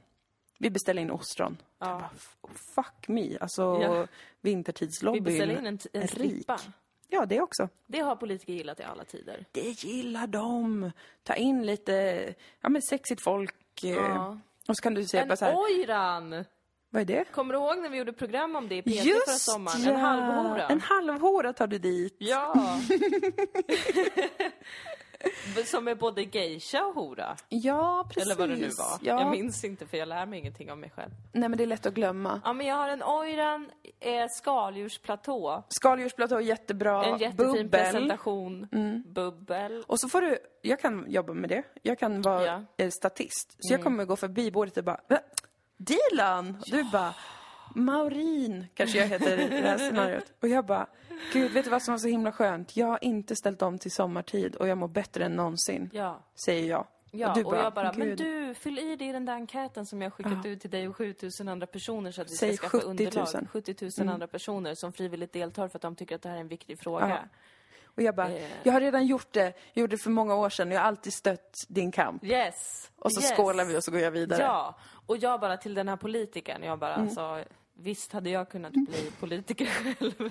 [0.59, 1.57] Vi beställer in ostron.
[1.79, 1.87] Ja.
[1.91, 2.37] Jag bara, "F-
[2.75, 3.39] fuck me.
[3.41, 4.07] Alltså, Ja.
[4.41, 5.25] Vi vintertidslobbyn.
[5.25, 6.59] beställer in en, en strippa.
[7.09, 7.69] Ja, det också.
[7.87, 9.45] Det har politiker gillat i alla tider.
[9.53, 10.91] Det gillar de.
[11.23, 11.93] Ta in lite,
[12.61, 13.55] ja men sexigt folk.
[13.85, 14.39] eh, Ja.
[14.69, 16.45] Och så kan du säga En bara så här, ojran!
[16.91, 17.25] vad är det?
[17.33, 19.87] Kommer du ihåg när vi gjorde program om det i P3 förra sommaren?
[19.87, 20.67] En halvhora.
[20.67, 22.17] En halvhora tar du dit.
[22.19, 22.55] Ja!
[25.65, 27.37] Som är både geisha och hora.
[27.49, 28.23] Ja, precis.
[28.23, 28.99] Eller vad det nu var.
[29.03, 29.21] Ja.
[29.21, 31.11] Jag minns inte för jag lär mig ingenting om mig själv.
[31.33, 32.41] Nej, men det är lätt att glömma.
[32.45, 35.63] Ja, men jag har en ojran eh, skaldjursplatå.
[35.69, 37.05] Skaldjursplatå, jättebra.
[37.05, 37.69] En jättefin Bubbel.
[37.71, 38.69] presentation.
[39.07, 39.85] Bubbel.
[39.87, 41.63] Och så får du, jag kan jobba med det.
[41.83, 42.53] Jag kan vara Ja.
[42.53, 42.67] Mm.
[42.77, 43.57] eh, statist.
[43.59, 45.19] Så jag kommer gå förbi bordet och bara, "Va?
[45.77, 46.63] Dilan!
[46.67, 47.15] Du bara,
[47.85, 50.33] Maurin kanske jag heter i det här scenariot.
[50.43, 50.87] Och jag bara,
[51.33, 52.77] gud vet du vad som var så himla skönt?
[52.77, 55.91] Jag har inte ställt om till sommartid och jag mår bättre än någonsin.
[55.93, 56.21] Ja.
[56.45, 56.87] Säger jag.
[57.11, 59.87] Ja, du och jag bara, men "Gud." du, fyll i det i den där enkäten
[59.87, 62.69] som jag skickat ut till dig och 7000 andra personer så att vi Säg ska
[62.69, 62.91] skaffa 70 000.
[62.91, 63.49] underlag.
[63.53, 66.41] 70 000 andra personer som frivilligt deltar för att de tycker att det här är
[66.41, 67.09] en viktig fråga.
[67.09, 67.19] Ja.
[67.85, 68.51] Och jag bara, Eh.
[68.63, 69.41] jag har redan gjort det.
[69.73, 72.25] Jag gjorde det för många år sedan och jag har alltid stött din kamp.
[72.25, 72.91] Yes!
[72.99, 73.33] Och så yes.
[73.33, 74.43] skålar vi och så går jag vidare.
[74.43, 77.07] Ja, och jag bara till den här politikern, jag bara Mm.
[77.07, 77.45] alltså,
[77.77, 80.31] visst hade jag kunnat bli politiker själv.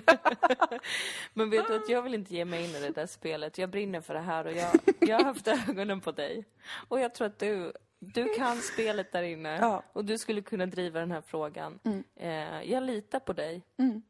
[1.34, 3.58] Men vet du att jag vill inte ge mig in i det där spelet.
[3.58, 4.70] Jag brinner för det här och jag,
[5.00, 6.44] jag har haft ögonen på dig.
[6.88, 9.58] Och jag tror att du, du kan spelet där inne.
[9.60, 9.82] Ja.
[9.92, 11.78] Och du skulle kunna driva den här frågan.
[12.16, 13.62] Eh, jag litar på dig.
[13.78, 14.02] Mm.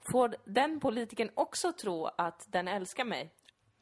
[0.00, 3.30] Får den politikern också tro att den älskar mig?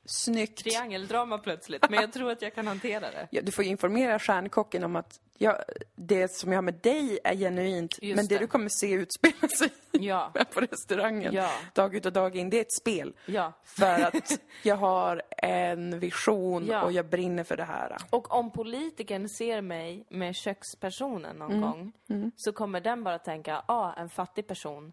[0.05, 0.59] Snyggt.
[0.59, 3.29] Triangeldrama plötsligt, men jag tror att jag kan hantera det.
[3.31, 5.59] Ja, du får informera stjärnkocken om att ja,
[5.95, 8.39] det som jag har med dig är genuint, Just men det, det.
[8.39, 11.51] du kommer se utspela sig Ja, på restaurangen Ja.
[11.75, 13.15] dag ut och dag in, det är ett spel.
[13.27, 13.53] ja.
[13.65, 16.83] För att jag har en vision Ja.
[16.83, 17.97] och jag brinner för det här.
[18.11, 21.61] Och om politikern ser mig med kökspersonen någon Mm.
[21.63, 21.93] gång
[22.37, 24.93] så kommer den bara tänka, ja, ah, en fattig person.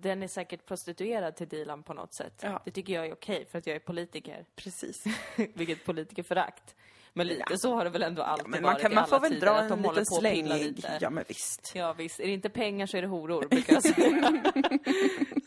[0.00, 2.44] Den är säkert prostituerad till Dilan på något sätt.
[2.64, 4.44] Det tycker jag är okej för att jag är politiker.
[4.56, 4.96] Precis.
[5.54, 6.74] Vilket politikerförakt.
[7.16, 9.10] Men lite så har det väl ändå alltid Men man, varit kan, i man alla
[9.10, 10.62] får väl tider, dra en liten slängig.
[10.76, 10.98] lite.
[11.00, 11.72] Ja, men visst.
[11.74, 14.42] Ja visst, är det inte pengar så är det horor, brukar jag säga.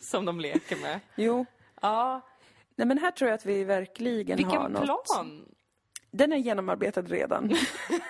[0.00, 1.00] Som de leker med.
[1.16, 1.46] Jo.
[1.82, 2.20] Ja,
[2.76, 5.06] Nej, men här tror jag att vi verkligen har vilken något.
[5.06, 5.44] plan!
[6.10, 7.56] Den är genomarbetad redan.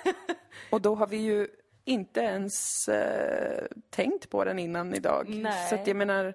[0.71, 1.49] och då har vi ju
[1.85, 5.29] inte ens eh, tänkt på den innan idag.
[5.29, 5.69] Nej.
[5.69, 6.35] Så att jag menar,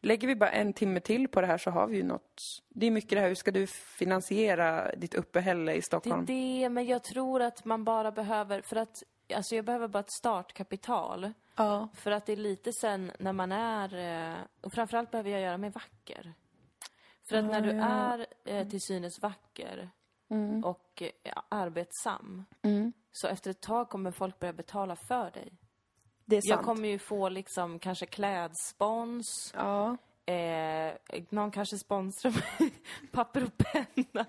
[0.00, 2.42] lägger vi bara en timme till på det här så har vi ju något.
[2.68, 6.24] Det är mycket det här, hur ska du finansiera ditt uppehälle i Det är Stockholm?
[6.26, 9.02] det, men jag tror att man bara behöver, för att,
[9.34, 11.32] alltså jag behöver bara ett startkapital.
[11.56, 11.88] Ja.
[11.94, 13.94] För att det är lite sen när man är,
[14.30, 16.34] eh, och framförallt behöver jag göra mig vacker.
[17.28, 19.90] För att när du är eh, till synes vacker
[20.64, 22.44] och eh, arbetsam,
[23.12, 25.52] så efter ett tag kommer folk börja betala för dig.
[26.30, 26.48] Det är sant.
[26.48, 29.52] Jag kommer ju få liksom kanske klädspons.
[29.56, 29.96] Ja.
[30.26, 30.94] Eh,
[31.28, 32.72] någon kanske sponsrar mig
[33.12, 34.26] papper och penna.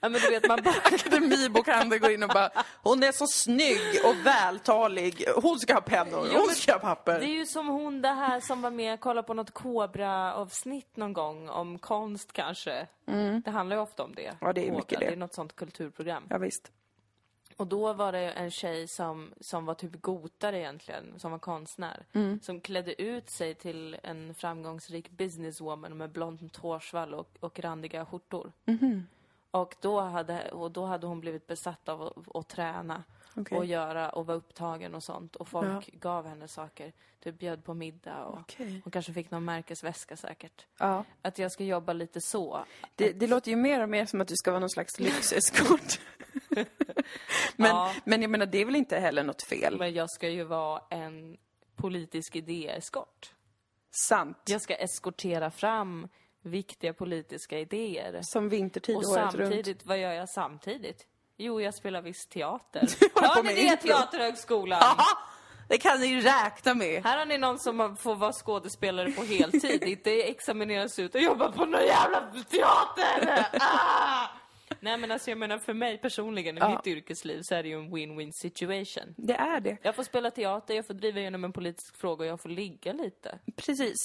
[0.00, 0.74] Ja men du vet man bara...
[0.84, 2.50] Akademibokhandeln går in och bara,
[2.82, 5.24] hon är så snygg och vältalig.
[5.42, 7.20] Hon ska ha pennor, Jo, hon ska ha papper.
[7.20, 10.96] Det är ju som hon det här som var med och kollade på något Kobra-avsnitt
[10.96, 12.86] någon gång om konst kanske.
[13.44, 14.26] Det handlar ju ofta om det.
[14.26, 14.36] Mm.
[14.40, 15.06] Ja, det är Kobra, mycket det.
[15.06, 16.24] Det är något sånt kulturprogram.
[16.30, 16.72] Ja, visst.
[17.58, 22.06] Och då var det en tjej som, som var typ gotare egentligen, som var konstnär.
[22.12, 22.40] Mm.
[22.42, 28.52] Som klädde ut sig till en framgångsrik businesswoman med blont hårsvall och, och randiga skjortor.
[28.64, 29.06] Mhm.
[29.50, 33.04] Och, då hade, och då hade hon blivit besatt av att, att träna
[33.36, 33.58] Okej.
[33.58, 35.36] och göra och vara upptagen och sånt.
[35.36, 36.92] Och folk gav henne saker.
[37.20, 38.80] Typ bjöd på middag och Okej.
[38.84, 40.66] hon kanske fick någon märkesväska säkert.
[40.78, 41.04] Ja.
[41.22, 42.64] Att jag ska jobba lite så.
[42.94, 46.00] Det, det låter ju mer och mer som att du ska vara någon slags lyxeskort.
[47.56, 47.92] Men, Ja.
[48.04, 49.78] men jag menar, det är väl inte heller något fel?
[49.78, 51.36] Men jag ska ju vara en
[51.76, 53.32] politisk idéeskort.
[53.90, 54.42] Sant.
[54.46, 56.08] Jag ska eskortera fram
[56.42, 58.20] viktiga politiska idéer.
[58.22, 59.48] Som vintertid Och året runt.
[59.48, 61.06] samtidigt, vad gör jag samtidigt?
[61.36, 62.80] Jo, jag spelar viss teater.
[63.20, 63.76] Hör ni det.
[63.76, 64.82] Teaterhögskolan?
[64.82, 65.18] Aha!
[65.68, 67.04] Det kan ni ju räkna med.
[67.04, 71.52] Här har ni någon som får vara skådespelare på heltid, inte examineras ut och jobba
[71.52, 73.46] på någon jävla teater!
[73.60, 74.28] Ah!
[74.80, 76.68] Nej men alltså jag menar för mig personligen i Ja.
[76.70, 79.14] mitt yrkesliv så är det ju en win-win situation.
[79.16, 79.76] Det är det.
[79.82, 82.92] Jag får spela teater, jag får driva igenom en politisk fråga och jag får ligga
[82.92, 83.38] lite.
[83.56, 83.96] Precis.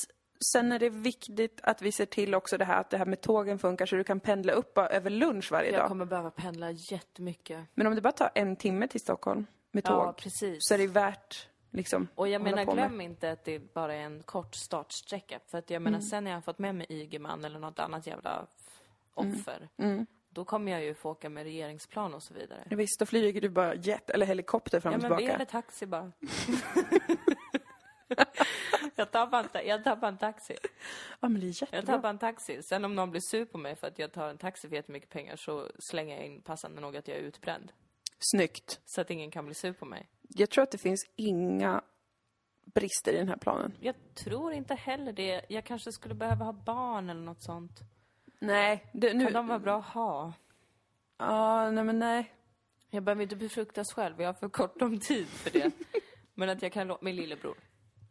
[0.53, 3.21] Sen är det viktigt att vi ser till också det här att det här med
[3.21, 5.87] tågen funkar så du kan pendla upp över lunch varje Jag dag.
[5.87, 7.65] kommer behöva pendla jättemycket.
[7.73, 10.57] Men om det bara tar en timme till Stockholm med tåg Ja, precis.
[10.59, 12.87] så är det värt liksom Och jag menar, på med.
[12.89, 15.39] glöm inte att det bara är en kort startsträcka.
[15.47, 18.07] För att jag menar, sen när jag har fått med mig Ygeman eller något annat
[18.07, 18.79] jävla f-
[19.13, 19.69] offer,
[20.33, 22.63] då kommer jag ju få åka med regeringsplan och så vidare.
[22.69, 25.35] Ja, visst, då flyger du bara jet eller helikopter fram Ja, och men vi tillbaka.
[25.35, 26.11] eller taxi bara.
[28.95, 30.55] jag, tar bara en jag tar bara en taxi.
[31.19, 31.97] Ja, men det är Jag jättebra.
[31.97, 32.61] bara en taxi.
[32.63, 35.09] Sen om någon blir sur på mig för att jag tar en taxi för jättemycket
[35.09, 37.71] pengar så slänger jag in passande nog att jag är utbränd.
[38.19, 38.79] Snyggt.
[38.85, 40.09] Så att ingen kan bli sur på mig.
[40.21, 41.81] Jag tror att det finns inga
[42.73, 43.77] brister i den här planen.
[43.79, 45.41] Jag tror inte heller det.
[45.49, 47.79] Jag kanske skulle behöva ha barn eller något sånt.
[48.43, 49.23] Nej, det, nu...
[49.23, 50.33] Kan de vara bra att ha?
[51.17, 52.33] Ja, nej men nej.
[52.89, 55.71] Jag behöver inte befruktas själv, jag har för kort om tid för det.
[56.35, 57.55] Men att jag kan låta min lillebror.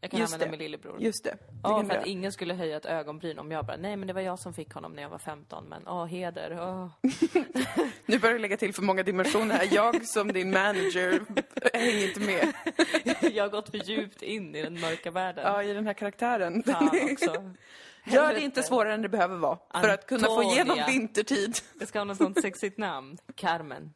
[0.01, 0.51] Jag kan Just använda det.
[0.51, 1.01] min lillebror.
[1.01, 1.31] Just det.
[1.31, 4.13] det Ja, för att ingen skulle höja ett ögonbryn om jag bara, nej men det
[4.13, 6.89] var jag som fick honom när jag var 15, men åh, heder, åh.
[8.07, 9.69] Nu börjar du lägga till för många dimensioner här.
[9.71, 11.23] Jag som din manager
[11.73, 12.53] hänger inte med.
[13.35, 15.45] Jag har gått för djupt in i den mörka världen.
[15.45, 16.63] Ja, i den här karaktären.
[16.63, 17.55] Fan också.
[18.05, 19.59] Gör det inte svårare än det behöver vara.
[19.81, 20.53] För att kunna få Antonia.
[20.53, 21.57] igenom vintertid.
[21.79, 23.19] Jag ska ha något sånt sexigt namn.
[23.35, 23.93] Carmen.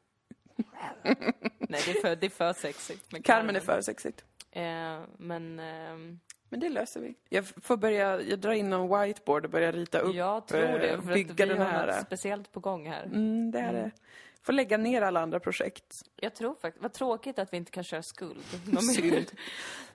[1.59, 4.25] nej, det är för, det är för sexigt med Carmen är för sexigt.
[4.51, 4.63] Eh,
[5.19, 7.15] men ehm, Men det löser vi.
[7.29, 10.89] Jag får börja, jag drar in någon whiteboard och börjar rita upp, jag tror det,
[10.89, 11.87] eh, för att vi den har här.
[11.87, 13.05] något speciellt på gång här.
[13.05, 13.91] Mm, det är det.
[14.47, 15.95] Får lägga ner alla andra projekt.
[16.17, 18.45] Jag tror faktiskt, vad tråkigt att vi inte kan köra skuld.
[18.97, 19.31] Synd.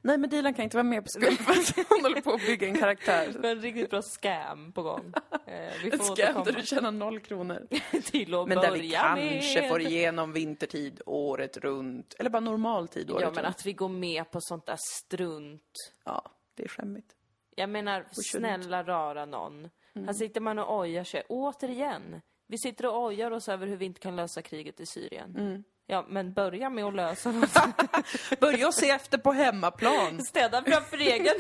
[0.01, 2.45] Nej, men Dilan kan inte vara med på skuld för att hon håller på att
[2.45, 3.35] bygga en karaktär.
[3.41, 5.13] Vi har en riktigt bra scam på gång.
[5.45, 7.67] Eh, vi får scam återkomma där du tjänar noll kronor.
[8.03, 9.69] till att Men där vi kanske med.
[9.69, 12.15] får igenom vintertid året runt.
[12.19, 13.55] Eller bara normaltid året Ja, men runt.
[13.55, 15.73] att vi går med på sånt där strunt.
[16.05, 17.15] Ja, det är skämmigt.
[17.55, 19.69] Jag menar, snälla rara någon.
[19.95, 21.23] Här sitter man och ojar sig.
[21.29, 22.21] Återigen,
[22.51, 25.63] vi sitter och ojar oss över hur vi inte kan lösa kriget i Syrien.
[25.87, 27.49] Ja, men börja med att lösa något.
[28.39, 30.21] Börja och se efter på hemmaplan.
[30.21, 31.35] Städa framför egen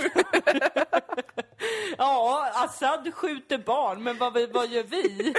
[1.97, 5.33] Ja, Assad skjuter barn, men vad, vad gör vi?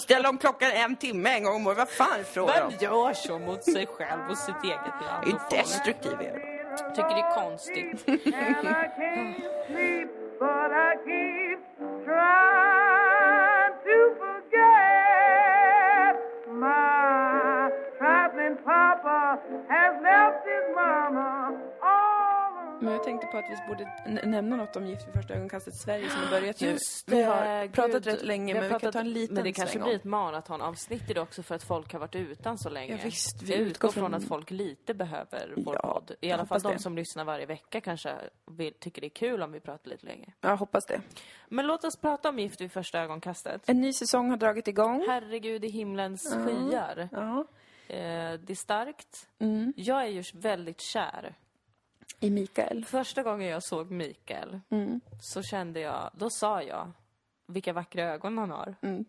[0.00, 1.78] Ställa om klockan en timme en gång om året.
[1.78, 2.70] Vad fan är frågan om?
[2.70, 5.28] Vem gör så mot sig själv och sitt eget Det land?
[5.28, 5.50] är och folk?
[5.50, 6.56] destruktiv är det.
[6.94, 8.06] Tycker det är konstigt.
[23.06, 23.92] Tänkte på att vi borde
[24.26, 26.76] nämna något om Gift vid första ögonkastet Sverige som har börjat nu.
[27.06, 28.06] Vi har pratat gud.
[28.06, 31.10] rätt länge, men vi kan pratat- ta en liten Men det kanske blir ett maratonavsnitt
[31.10, 32.92] idag också för att folk har varit utan så länge.
[32.92, 36.12] Ja, visst, vi utgår utgår från från- att folk lite behöver vår Ja, podd.
[36.20, 36.78] I alla fall de det.
[36.78, 38.14] som lyssnar varje vecka kanske
[38.50, 40.32] vill, tycker det är kul om vi pratar lite länge.
[40.40, 41.00] Jag hoppas det.
[41.48, 43.62] Men låt oss prata om Gift vid första ögonkastet.
[43.68, 45.04] En ny säsong har dragit igång.
[45.08, 47.08] Herregud i himlens skyar.
[47.12, 47.44] Ja.
[47.88, 49.28] Eh, det är starkt.
[49.38, 49.72] Mm.
[49.76, 51.34] Jag är ju väldigt kär.
[52.20, 52.84] I Mikael.
[52.84, 55.00] Första gången jag såg Mikael Mm.
[55.20, 56.92] så kände jag, då sa jag
[57.46, 58.74] vilka vackra ögon han har.
[58.82, 59.04] Mm.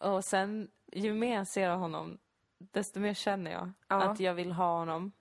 [0.00, 2.18] Och sen, ju mer jag ser honom,
[2.58, 4.02] desto mer känner jag Ja.
[4.02, 5.12] att jag vill ha honom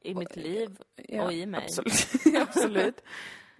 [0.00, 0.78] i mitt liv
[1.22, 1.64] och i mig.
[1.64, 2.26] Absolut.
[2.48, 3.00] absolut.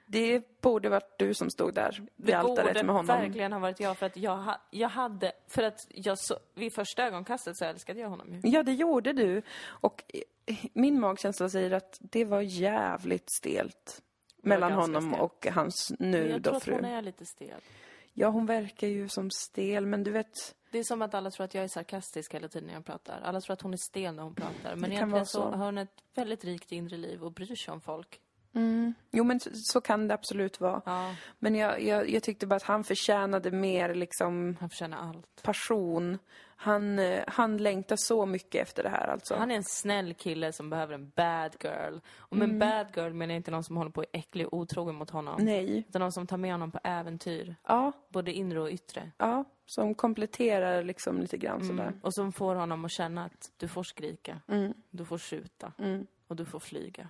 [0.06, 3.06] Det borde varit du som stod där vid Det altaret borde med honom.
[3.06, 6.74] verkligen ha varit jag för att jag, ha, jag hade, för att jag så, vid
[6.74, 8.40] första ögonkastet så älskade jag honom ju.
[8.50, 9.42] Ja, det gjorde du.
[9.64, 10.04] Och
[10.72, 14.02] min magkänsla säger att det var jävligt stelt
[14.42, 15.22] mellan ganska honom stelt.
[15.22, 16.74] och hans nu jag då tror att fru.
[16.74, 17.60] hon är lite stel.
[18.12, 20.54] Ja, hon verkar ju som stel, men du vet...
[20.70, 23.20] Det är som att alla tror att jag är sarkastisk hela tiden när jag pratar.
[23.24, 24.76] Alla tror att hon är stel när hon pratar.
[24.76, 25.42] Men egentligen så.
[25.42, 25.56] så.
[25.56, 28.20] har hon ett väldigt rikt inre liv och bryr sig om folk.
[29.10, 30.82] Jo, men så, så kan det absolut vara.
[30.86, 35.42] Ja, Men jag, jag, jag tyckte bara att han förtjänade mer liksom han förtjänar allt.
[35.42, 36.18] passion.
[36.58, 39.34] Han, eh, han längtar så mycket efter det här alltså.
[39.34, 41.98] Han är en snäll kille som behöver en bad girl.
[42.18, 44.58] Och med bad girl menar jag inte någon som håller på och är äcklig och
[44.58, 45.44] otrogen mot honom.
[45.44, 45.78] Nej.
[45.88, 47.56] Utan någon som tar med honom på äventyr.
[47.66, 49.10] Ja, Både inre och yttre.
[49.18, 49.44] ja.
[49.68, 51.92] Som kompletterar liksom lite grann sådär.
[52.02, 54.40] Och som får honom att känna att du får skrika.
[54.90, 55.72] Du får skjuta.
[56.28, 57.08] Och du får flyga.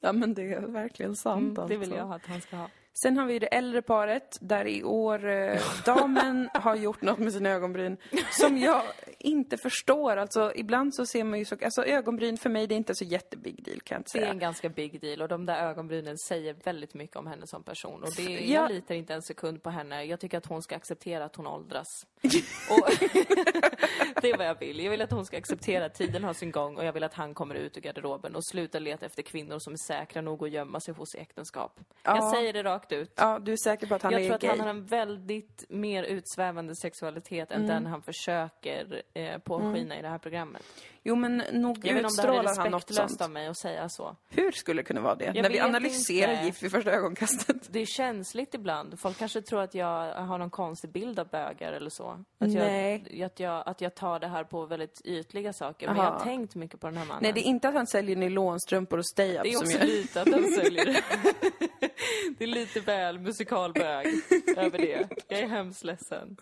[0.00, 1.96] Ja, men det är verkligen sant Mm, det vill alltså.
[1.96, 2.68] jag att han ska ha.
[3.02, 7.32] Sen har vi det äldre paret där i år eh, damen har gjort något med
[7.32, 7.96] sina ögonbryn
[8.30, 8.82] som jag
[9.18, 10.16] inte förstår.
[10.16, 13.04] Alltså ibland så ser man ju så, alltså ögonbryn för mig det är inte så
[13.04, 14.32] jättebig deal kan jag inte Det är säga.
[14.32, 18.02] en ganska big deal och de där ögonbrynen säger väldigt mycket om henne som person.
[18.02, 18.38] Och det, Ja.
[18.62, 20.04] jag litar inte en sekund på henne.
[20.04, 22.06] Jag tycker att hon ska acceptera att hon åldras.
[22.70, 22.90] och
[24.22, 24.80] det är vad jag vill.
[24.80, 27.14] Jag vill att hon ska acceptera att tiden har sin gång och jag vill att
[27.14, 30.50] han kommer ut ur garderoben och slutar leta efter kvinnor som är säkra nog att
[30.50, 31.80] gömma sig hos i äktenskap.
[32.02, 32.32] Jag Ja.
[32.34, 33.12] säger det rakt ut.
[33.16, 34.50] Ja, du är säker på att han jag är tror att gay?
[34.50, 40.08] han har en väldigt mer utsvävande sexualitet än den han försöker eh, påskina i det
[40.08, 40.62] här programmet.
[41.02, 43.20] Jo, men nog Jag vet inte om det här är utstrålar han något respektlöst sånt.
[43.22, 44.16] av mig att säga så.
[44.28, 45.32] Hur skulle det kunna vara det?
[45.32, 46.44] När vi vet analyserar.
[46.44, 47.56] Gift vid första ögonkastet.
[47.72, 49.00] Det är känsligt ibland.
[49.00, 52.08] Folk kanske tror att jag har någon konstig bild av bögar eller så.
[52.10, 53.04] Att Nej.
[53.10, 55.86] Jag, att, jag, att jag tar det här på väldigt ytliga saker.
[55.86, 56.18] Men jag Aha.
[56.18, 57.22] har tänkt mycket på den här mannen.
[57.22, 59.86] Nej, det är inte att han säljer nylonstrumpor och stay-up Det är som också gör...
[59.86, 61.02] lite att han säljer det.
[62.38, 64.06] Det är lite väl musikalbög
[64.56, 65.08] över det.
[65.28, 66.36] Jag är hemskt ledsen.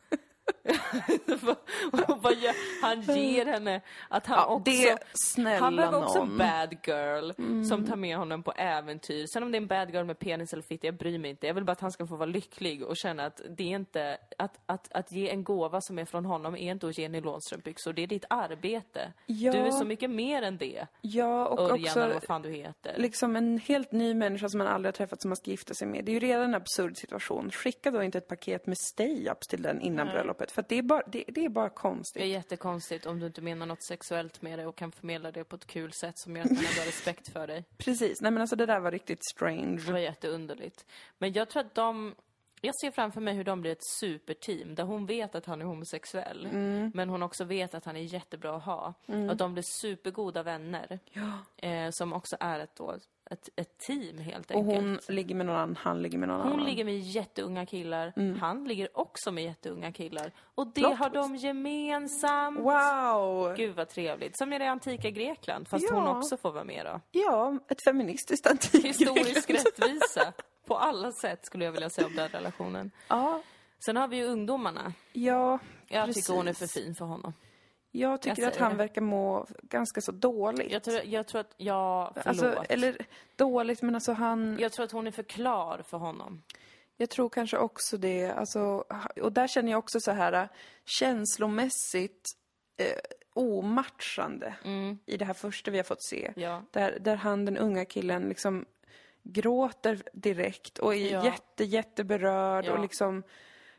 [2.83, 4.71] Han ger henne att han Ja, också...
[4.73, 6.31] det, snälla Han behöver också nån.
[6.31, 7.31] en bad girl
[7.69, 9.27] som tar med honom på äventyr.
[9.27, 11.47] Sen om det är en bad girl med penis eller fitta, jag bryr mig inte.
[11.47, 14.19] Jag vill bara att han ska få vara lycklig och känna att det är inte...
[14.39, 17.93] Att, att, att ge en gåva som är från honom är inte att ge nylonstrumpbyxor.
[17.93, 19.13] Det är ditt arbete.
[19.27, 19.53] Ja.
[19.53, 20.87] Du är så mycket mer än det.
[21.01, 22.95] Ja, och Örjan också vad fan du heter.
[22.97, 25.89] liksom en helt ny människa som man aldrig har träffat som man ska gifta sig
[25.89, 26.05] med.
[26.05, 27.51] Det är ju redan en absurd situation.
[27.51, 30.34] Skicka då inte ett paket med stay-ups till den innan bröllopet.
[30.39, 32.21] För att det är bara, det, det är bara konstigt.
[32.21, 35.45] Det är jättekonstigt om du inte menar något sexuellt med det och kan förmedla det
[35.45, 37.65] på ett kul sätt som gör att man har respekt för dig.
[37.79, 38.21] Precis.
[38.21, 39.93] Nej men alltså det där var riktigt Det strange.
[39.93, 40.87] var jätteunderligt.
[41.19, 42.15] Men jag tror att de...
[42.61, 45.65] Jag ser framför mig hur de blir ett superteam där hon vet att han är
[45.67, 46.49] homosexuell.
[46.95, 48.95] Men hon också vet att han är jättebra att ha.
[49.07, 50.99] Och att de blir supergoda vänner.
[51.57, 52.97] Eh, som också är ett, då,
[53.35, 54.81] ett, ett team helt Och enkelt.
[54.81, 56.65] hon ligger med någon annan, han ligger med någon Hon annan.
[56.67, 58.13] ligger med jätteunga killar.
[58.41, 60.33] Han ligger också med jätteunga killar.
[60.55, 62.61] Och det Plot har de gemensamt.
[62.61, 63.55] Wow!
[63.57, 64.39] Gud vad trevligt.
[64.39, 65.95] Som i det antika Grekland, fast Ja.
[65.97, 67.01] hon också får vara med då.
[67.11, 68.85] Ja, ett feministiskt antik.
[68.85, 70.33] Historisk rättvisa.
[70.67, 72.91] På alla sätt skulle jag vilja säga om den relationen.
[73.09, 73.43] Ja,
[73.87, 74.93] Sen har vi ju ungdomarna.
[75.13, 75.59] ja
[75.89, 76.27] Jag precis.
[76.27, 77.33] tycker hon är för fin för honom.
[77.97, 78.77] Jag tycker Jag att han det.
[78.77, 80.73] verkar må ganska så dåligt.
[80.73, 82.27] Jag tror, jag tror att, ja, förlåt.
[82.27, 84.59] Alltså, eller dåligt, men alltså han...
[84.61, 86.43] Jag tror att hon är för klar för honom.
[86.97, 88.31] Jag tror kanske också det.
[88.31, 88.85] Alltså,
[89.23, 90.49] och där känner jag också så här
[90.85, 92.31] känslomässigt
[92.77, 92.99] eh,
[93.35, 94.55] omatchande
[95.07, 96.33] i det här första vi har fått se.
[96.37, 96.63] Ja.
[96.71, 98.65] Där, där han, den unga killen, liksom
[99.23, 101.25] gråter direkt och är Ja.
[101.25, 102.73] jätte, jätteberörd Ja.
[102.73, 103.23] och liksom,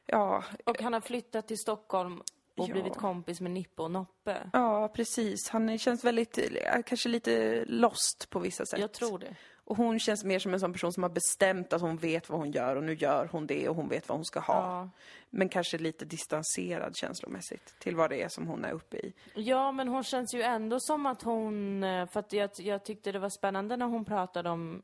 [0.05, 2.21] ja, Och han har flyttat till Stockholm
[2.57, 2.73] och Ja.
[2.73, 4.49] blivit kompis med Nippe och Noppe.
[4.53, 5.49] ja precis.
[5.49, 8.79] Han känns väldigt, eh, kanske lite lost på vissa sätt.
[8.79, 9.35] Jag tror det.
[9.67, 12.39] Och hon känns mer som en sån person som har bestämt att hon vet vad
[12.39, 14.53] hon gör och nu gör hon det och hon vet vad hon ska ha.
[14.55, 14.89] Ja.
[15.29, 19.13] Men kanske lite distanserad känslomässigt till vad det är som hon är uppe i.
[19.35, 21.83] Ja, men hon känns ju ändå som att hon...
[21.83, 24.81] eh, För att jag, jag tyckte det var spännande när hon pratade om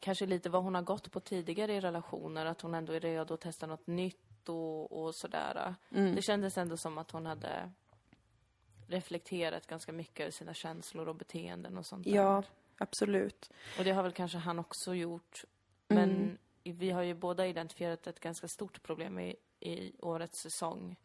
[0.00, 3.34] kanske lite vad hon har gått på tidigare i relationer, att hon ändå är redo
[3.34, 5.74] att testa något nytt och, och sådär.
[5.88, 7.70] Det kändes ändå som att hon hade
[8.86, 12.14] reflekterat ganska mycket över sina känslor och beteenden och sånt där.
[12.14, 12.42] Ja,
[12.78, 13.50] absolut.
[13.78, 15.44] Och det har väl kanske han också gjort.
[15.88, 20.96] Men vi har ju båda identifierat ett ganska stort problem i, i årets säsong.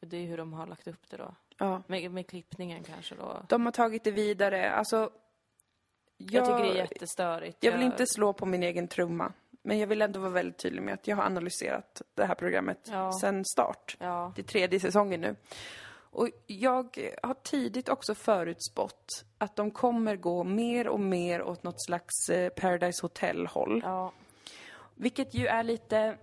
[0.00, 1.34] Det är hur de har lagt upp det då.
[1.58, 1.82] Ja.
[1.86, 3.42] Med, med klippningen kanske då.
[3.48, 4.70] De har tagit det vidare.
[4.70, 5.10] Alltså,
[6.16, 7.64] Jag, tycker det är jättestörigt.
[7.64, 9.32] Jag vill inte slå på min egen trumma.
[9.62, 12.78] Men jag vill ändå vara väldigt tydlig med att jag har analyserat det här programmet
[12.90, 13.12] Ja.
[13.12, 13.96] sedan start.
[14.00, 14.32] Ja.
[14.36, 15.36] Det är tredje säsongen nu.
[16.12, 21.82] Och jag har tidigt också förutspått att de kommer gå mer och mer åt något
[21.84, 23.80] slags eh, Paradise Hotel-håll.
[23.84, 24.12] Ja.
[24.94, 26.16] Vilket ju är lite...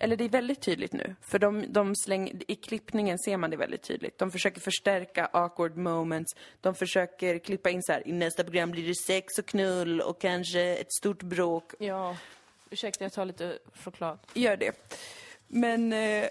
[0.00, 1.14] Eller det är väldigt tydligt nu.
[1.20, 4.18] För de, de släng, i klippningen ser man det väldigt tydligt.
[4.18, 6.36] De försöker förstärka awkward moments.
[6.60, 10.20] De försöker klippa in så här, i nästa program blir det sex och knull och
[10.20, 11.74] kanske ett stort bråk.
[11.78, 12.16] Ja.
[12.70, 14.18] Ursäkta, jag tar lite choklad.
[14.34, 14.90] Gör det.
[15.48, 16.24] Men eh,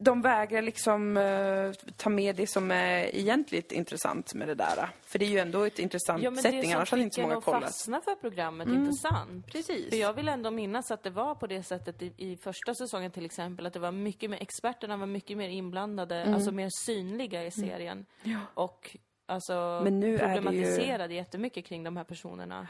[0.00, 4.88] de vägrar liksom eh, ta med det som är egentligt intressant med det där.
[5.02, 7.40] För det är ju ändå ett intressant Ja, setting, det annars hade inte så många
[7.40, 7.62] kollat.
[7.64, 9.46] fastna för programmet, intressant.
[9.46, 9.88] Precis.
[9.90, 13.10] För jag vill ändå minnas att det var på det sättet i, i första säsongen
[13.10, 16.34] till exempel, att det var mycket mer, experterna var mycket mer inblandade, Mm.
[16.34, 18.06] alltså mer synliga i serien.
[18.54, 22.66] Och alltså Men nu är det ju- problematiserade jättemycket kring de här personerna.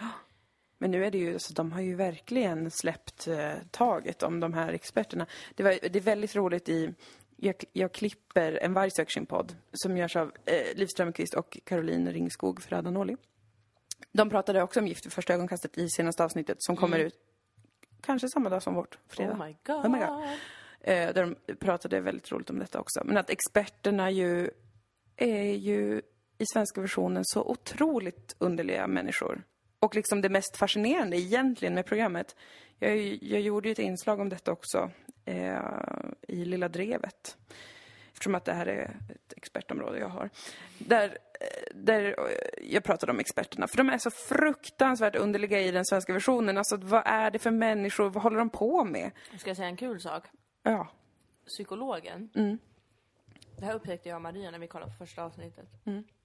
[0.79, 4.55] Men nu är det ju, så de har ju verkligen släppt eh, taget om de
[4.55, 5.27] här experterna.
[5.55, 6.95] Det, var, det är väldigt roligt i,
[7.37, 12.63] jag, jag klipper en Varg Section-podd som görs av eh, Liv Strömquist och Caroline Ringskog
[12.63, 13.17] för Adanoli.
[14.13, 17.15] De pratade också om Gift vid första ögonkastet i senaste avsnittet som kommer ut
[18.01, 19.33] kanske samma dag som vårt, fredag.
[19.33, 19.87] Oh my god.
[19.87, 20.25] Oh my god.
[20.81, 23.03] Eh, där de pratade väldigt roligt om detta också.
[23.05, 24.51] Men att experterna ju
[25.17, 26.03] är ju
[26.39, 29.45] i svenska versionen så otroligt underliga människor.
[29.81, 32.37] Och liksom det mest fascinerande egentligen med programmet,
[32.79, 34.91] jag, jag gjorde ju ett inslag om detta också
[35.25, 35.61] eh,
[36.29, 37.37] i Lilla Drevet.
[38.13, 40.31] Eftersom att det här är ett expertområde jag har.
[40.79, 45.71] Där, eh, där eh, jag pratade om experterna, för de är så fruktansvärt underliga i
[45.71, 46.59] den svenska versionen.
[46.59, 49.11] Alltså vad är det för människor, vad håller de på med?
[49.39, 50.25] Ska jag säga en kul sak?
[50.63, 50.89] Ja.
[51.47, 52.31] Psykologen.
[52.35, 52.59] Mm.
[53.59, 55.67] Det här upptäckte jag och Maria när vi kollade på första avsnittet.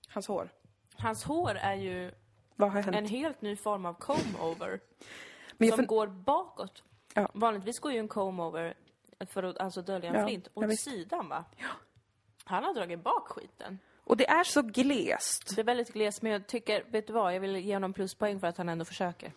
[0.07, 0.49] Hans hår.
[0.95, 2.11] Hans hår är ju
[2.55, 2.95] Vad har hänt?
[2.97, 4.79] en helt ny form av comb-over.
[5.57, 6.83] Som fun- går bakåt.
[7.13, 7.29] Ja.
[7.33, 8.73] Vanligtvis går ju en comb-over
[9.29, 10.83] för att alltså dölja en Ja, flint ja, åt visst.
[10.83, 11.45] sidan va?
[12.45, 13.79] Han har dragit bak skiten.
[14.03, 15.55] Och det är så glest.
[15.55, 18.39] Det är väldigt glest men jag tycker, vet du vad, jag vill ge honom pluspoäng
[18.39, 19.31] för att han ändå försöker.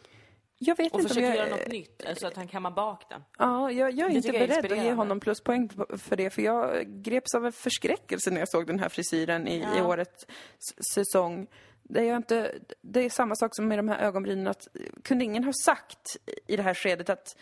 [0.59, 1.37] Jag vet Och inte om försöker jag...
[1.37, 3.25] göra något nytt, så att han kammar bak den.
[3.39, 6.43] Ja, jag, jag är inte jag är beredd att ge honom pluspoäng för det, för
[6.43, 9.87] jag greps av en förskräckelse när jag såg den här frisyren i, i Ja.
[9.87, 11.47] årets s- säsong.
[11.89, 14.69] Det är, inte, det är samma sak som med de här ögonbrynen, att
[15.05, 16.17] kunde ingen ha sagt
[16.47, 17.37] i det här skedet att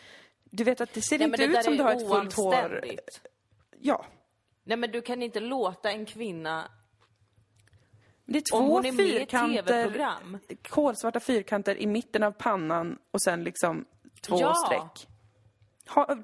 [0.45, 2.85] du vet att det ser Nej, inte det ut som du har ett fullt hår.
[3.81, 4.05] Ja.
[4.65, 6.71] Nej men du kan inte låta en kvinna,
[8.25, 10.19] Det är om två hon är fyrkanter,
[10.69, 13.85] kolsvarta fyrkanter i mitten av pannan och sen liksom
[14.21, 14.55] två Ja.
[14.67, 15.09] streck.
[15.89, 16.17] Ha,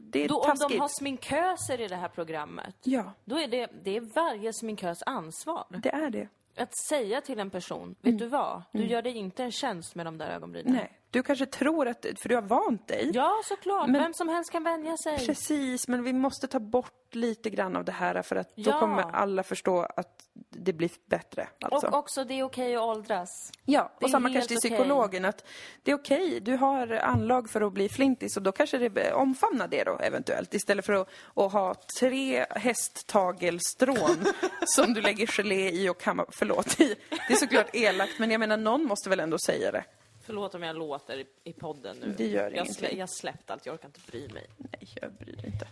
[0.00, 0.70] det är Då om taskigt.
[0.70, 5.02] de har sminköser i det här programmet, Ja, då är det, det är varje sminkös
[5.06, 5.66] ansvar.
[5.82, 6.28] det är det.
[6.56, 8.62] Att säga till en person, vet du vad?
[8.72, 10.72] Du gör dig inte en tjänst med de där ögonbrynen.
[10.72, 10.99] Nej.
[11.12, 13.10] Du kanske tror att, för du har vant dig.
[13.14, 13.88] Ja, såklart.
[13.88, 15.26] Men- Vem som helst kan vänja sig.
[15.26, 18.80] Precis, men vi måste ta bort lite grann av det här för att då Ja.
[18.80, 21.48] kommer alla förstå att det blir bättre.
[21.60, 21.86] Alltså.
[21.86, 23.28] Och också, det är okej att åldras.
[23.64, 25.44] ja, det och samma kanske till psykologen att
[25.82, 29.66] det är okej, du har anlag för att bli flintis och då kanske det omfamna
[29.66, 34.24] det då eventuellt istället för att, att ha tre hästtagelstrån
[34.66, 36.96] som du lägger gelé i och kammar, förlåt, i.
[37.28, 39.84] det är såklart elakt men jag menar någon måste väl ändå säga det.
[40.30, 42.14] Förlåt om jag låter i, i podden nu.
[42.18, 44.46] Det gör jag, slä, jag släppte allt, jag orkar inte bry mig.
[44.56, 45.68] Nej, jag bryr mig inte.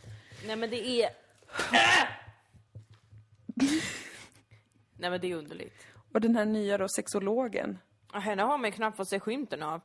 [0.47, 1.11] Nej men det är...
[4.97, 5.87] Nej men det är underligt.
[6.13, 7.79] Och den här nya då, sexologen,
[8.13, 9.81] Och Henne har man knappt fått se skymten av.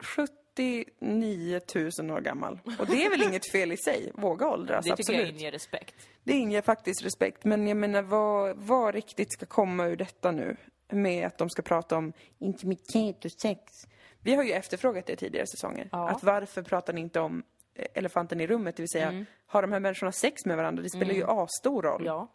[0.00, 2.60] 79 000 år gammal.
[2.78, 5.40] Och det är väl inget fel i sig, våga åldras, Det tycker jag absolut.
[5.40, 5.94] inger respekt.
[6.24, 10.56] Det inger faktiskt respekt, men jag menar vad, vad riktigt ska komma ur detta nu?
[10.90, 13.86] Med att de ska prata om intimitet och sex.
[14.28, 15.88] Vi har ju efterfrågat det tidigare säsonger.
[15.92, 16.08] Ja.
[16.08, 17.42] Att varför pratar ni inte om
[17.74, 18.76] eh, elefanten i rummet?
[18.76, 19.26] Det vill säga, Mm.
[19.46, 20.82] har de här människorna sex med varandra?
[20.82, 22.02] Det spelar ju asstor roll.
[22.06, 22.28] Ja.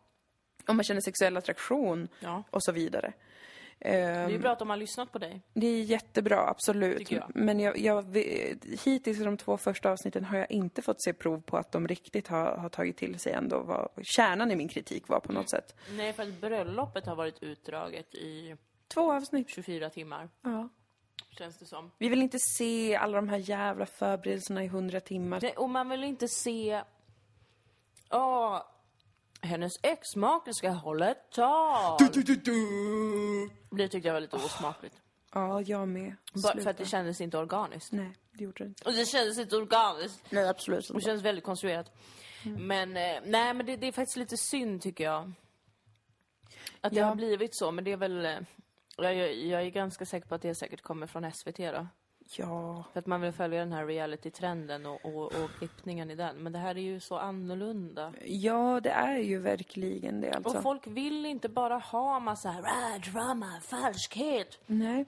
[0.67, 2.43] Om man känner sexuell attraktion ja.
[2.49, 3.13] och så vidare.
[3.79, 5.41] Det är Ehm, ju bra att de har lyssnat på dig.
[5.53, 7.11] det är jättebra, absolut.
[7.11, 7.31] Jag.
[7.35, 8.17] Men jag, jag,
[8.83, 11.87] hittills i de två första avsnitten har jag inte fått se prov på att de
[11.87, 15.49] riktigt har, har tagit till sig ändå vad kärnan i min kritik var på något
[15.49, 15.75] sätt.
[15.91, 18.55] Nej, för att bröllopet har varit utdraget i
[18.93, 19.49] Två avsnitt.
[19.49, 20.69] 24 timmar, Ja.
[21.38, 21.91] Känns det som.
[21.97, 25.39] Vi vill inte se alla de här jävla förberedelserna i hundra timmar.
[25.41, 26.82] Nej, och man vill inte se...
[28.11, 28.61] Åh,
[29.41, 31.97] hennes exmake ska hålla ett tal.
[33.72, 34.95] Det tyckte jag var lite osmakligt.
[35.34, 36.16] Ja, jag med.
[36.34, 37.91] Bara för att det kändes inte organiskt.
[37.91, 38.84] Nej, det gjorde det inte.
[38.86, 40.22] Och det kändes inte organiskt.
[40.32, 41.91] Nej, absolut Det känns väldigt konstruerat.
[42.57, 45.34] Men, eh, nej men det, det är faktiskt lite synd tycker jag.
[46.82, 47.05] Att det Ja.
[47.05, 48.45] har blivit så, men det är väl...
[48.97, 51.87] Jag, jag, jag är ganska säker på att det säkert kommer från SVT då.
[52.37, 56.35] Ja, För att man vill följa den här reality-trenden och, och, och klippningen i den.
[56.35, 58.13] Men det här är ju så annorlunda.
[58.25, 60.57] ja det är ju verkligen det alltså.
[60.57, 64.59] Och folk vill inte bara ha massa här, "Ah, drama, falskhet.
[64.65, 65.05] Nej.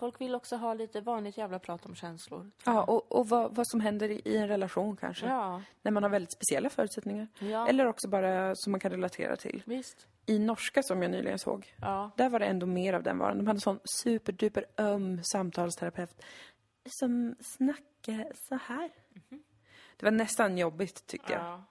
[0.00, 2.50] Folk vill också ha lite vanligt jävla prat om känslor.
[2.64, 5.26] Ja, och, och vad, vad som händer i, en relation kanske.
[5.26, 7.28] Ja, När man har väldigt speciella förutsättningar.
[7.38, 7.68] Ja.
[7.68, 9.62] Eller också bara som man kan relatera till.
[9.66, 10.06] visst.
[10.26, 12.10] I norska som jag nyligen såg, Ja.
[12.16, 13.38] där var det ändå mer av den varan.
[13.38, 16.22] De hade sån superduper öm samtalsterapeut
[16.88, 18.90] som snackade så här.
[19.96, 21.42] Det var nästan jobbigt tyckte jag.
[21.42, 21.64] ja.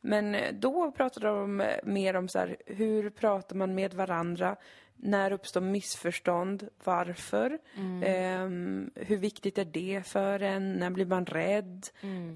[0.00, 4.56] Men då pratade de mer om så här, hur pratar man med varandra?
[5.04, 6.68] När uppstår missförstånd?
[6.84, 7.58] Varför?
[8.04, 10.72] Ehm, hur viktigt är det för en?
[10.72, 11.86] När blir man rädd?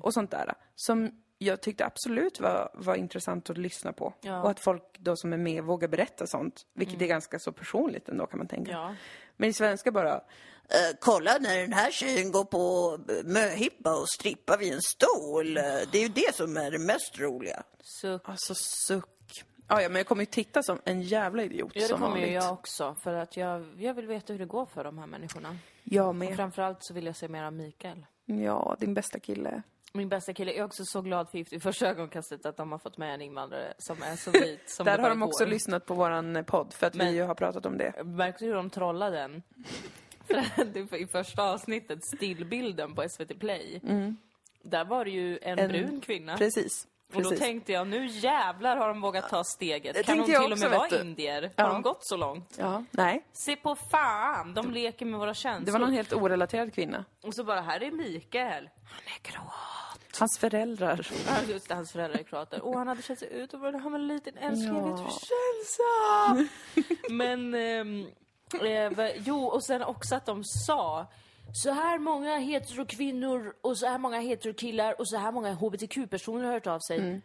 [0.03, 0.53] Och sånt där.
[0.75, 4.15] Som jag tyckte absolut var, var intressant att lyssna på.
[4.21, 4.43] Ja.
[4.43, 6.67] Och att folk då som är med vågar berätta sånt.
[6.75, 8.71] Vilket är ganska så personligt ändå kan man tänka.
[8.73, 8.95] Ja.
[9.37, 10.21] Men i svenska bara,
[10.69, 15.57] Eh, kolla när den här tjejen går på möhippa och strippar vid en stol.
[15.57, 15.63] Eh,
[15.93, 17.63] Det är ju det som är det mest roliga.
[17.81, 18.29] Suck.
[18.29, 19.09] alltså suck.
[19.69, 22.17] Ja, ja, men jag kommer ju titta som en jävla idiot Ja, det som kommer
[22.17, 22.35] ju vanligt.
[22.43, 22.97] jag också.
[23.03, 25.57] För att jag, jag vill veta hur det går för de här människorna.
[25.85, 26.37] Jag Och med.
[26.37, 28.07] framförallt så vill jag se mer av Mikael.
[28.25, 29.63] Ja, din bästa kille.
[29.93, 30.51] Min bästa kille.
[30.53, 33.23] Jag är också så glad för i första ögonkastet att de har fått med en
[33.23, 35.51] invandrare som är så vit som Där det har bara de också går.
[35.51, 38.05] lyssnat på våran podd för att Men- vi ju har pratat om det.
[38.05, 39.43] Märkte du hur de trollade den?
[40.27, 43.81] För att det var I första avsnittet, stillbilden på SVT Play.
[44.63, 45.65] Där var det ju en, Mm.
[45.75, 46.37] En- brun kvinna.
[46.37, 46.87] Precis.
[47.15, 47.39] Och då Precis.
[47.45, 50.07] tänkte jag, nu jävlar har de vågat ta steget.
[50.07, 51.01] Kan de till och med vet vara du.
[51.01, 51.43] indier?
[51.43, 51.73] Har Ja.
[51.73, 52.55] de gått så långt?
[52.59, 53.25] Ja, nej.
[53.33, 55.67] Se på fan, de leker med våra känslor.
[55.67, 57.05] Det var någon helt orelaterad kvinna.
[57.23, 58.69] Och så bara, här är Mikael.
[58.85, 60.17] Han är kroat.
[60.19, 61.09] Hans föräldrar.
[61.27, 62.61] Ja, just det, hans föräldrar är kroater.
[62.65, 65.09] Och han hade känt sig ut och bara, han var en liten älskling, vet Ja.
[65.11, 65.79] känns.
[66.11, 66.37] ah."
[67.11, 68.07] Men, ehm,
[68.65, 71.07] eh, va- jo, och sen också att de sa
[71.53, 76.53] så här många heterokvinnor och så här många heterokillar och så här många hbtq-personer har
[76.53, 77.21] hört av sig.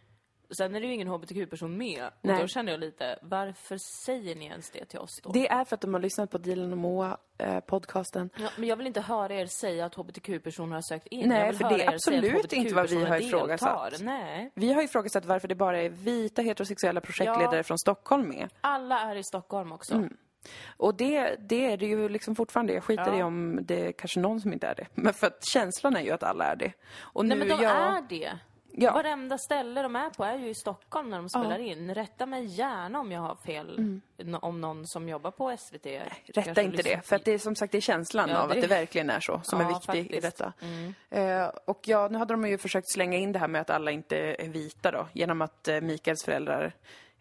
[0.56, 2.04] Sen är det ju ingen hbtq-person med.
[2.06, 2.40] Och Nej.
[2.40, 5.30] då kände jag lite, varför säger ni ens det till oss då?
[5.32, 8.30] Det är för att de har lyssnat på Dilan och Moa eh, podcasten.
[8.36, 11.28] Ja, men jag vill inte höra er säga att hbtq-personer har sökt in.
[11.28, 13.90] Nej, för det är absolut inte vad vi har ifrågasatt.
[13.90, 14.04] deltar.
[14.04, 14.50] Nej.
[14.54, 17.62] Vi har ifrågasatt varför det bara är vita heterosexuella projektledare Ja.
[17.62, 18.48] från Stockholm med.
[18.60, 20.08] Alla är i Stockholm också.
[20.76, 22.72] Och det, det är det ju liksom fortfarande.
[22.72, 23.18] Jag skiter Ja.
[23.18, 24.86] i om det är kanske någon som inte är det.
[24.94, 26.72] Men för att känslan är ju att alla är det.
[27.00, 28.38] Och Nej nu, men de jag, är det.
[28.74, 28.92] Ja.
[28.92, 31.94] Varenda ställe de är på är ju i Stockholm när de spelar in.
[31.94, 34.00] Rätta mig gärna om jag har fel.
[34.18, 35.86] Nå- Om någon som jobbar på SVT.
[35.86, 36.08] Mm.
[36.34, 38.54] Rätta inte det, för att det är som sagt det är känslan Ja, av det-
[38.54, 40.22] att det verkligen är så som är Ja, viktig i faktiskt.
[40.38, 40.52] detta.
[41.10, 43.90] Eh, och ja, nu hade de ju försökt slänga in det här med att alla
[43.90, 46.74] inte är vita då, genom att eh, Mikaels föräldrar är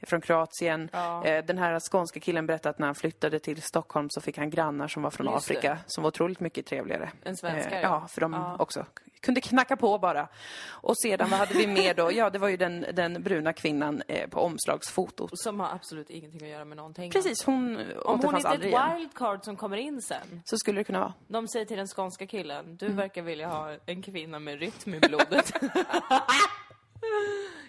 [0.08, 0.89] från Kroatien.
[0.93, 1.26] Ja.
[1.26, 4.49] Eh, den här skånska killen berättade att när han flyttade till Stockholm så fick han
[4.49, 5.54] grannar som var från Just det.
[5.54, 7.12] Afrika, som var otroligt mycket trevligare.
[7.24, 8.08] Än svenskar, Eh, ja.
[8.10, 8.56] för de Ja.
[8.60, 8.86] också
[9.22, 10.28] kunde knacka på bara.
[10.68, 12.12] Och sedan, vad hade vi mer då?
[12.14, 15.30] Ja, det var ju den, den bruna kvinnan eh, på omslagsfotot.
[15.34, 17.12] Som har absolut ingenting att göra med någonting.
[17.12, 18.95] Precis, hon Om hon inte är ett igen.
[18.95, 20.41] wildcard som kommer in sen.
[20.45, 21.14] Så skulle det kunna vara.
[21.28, 22.78] De säger till den skånska killen, Mm.
[22.78, 25.54] du verkar vilja ha en kvinna med rytm i blodet.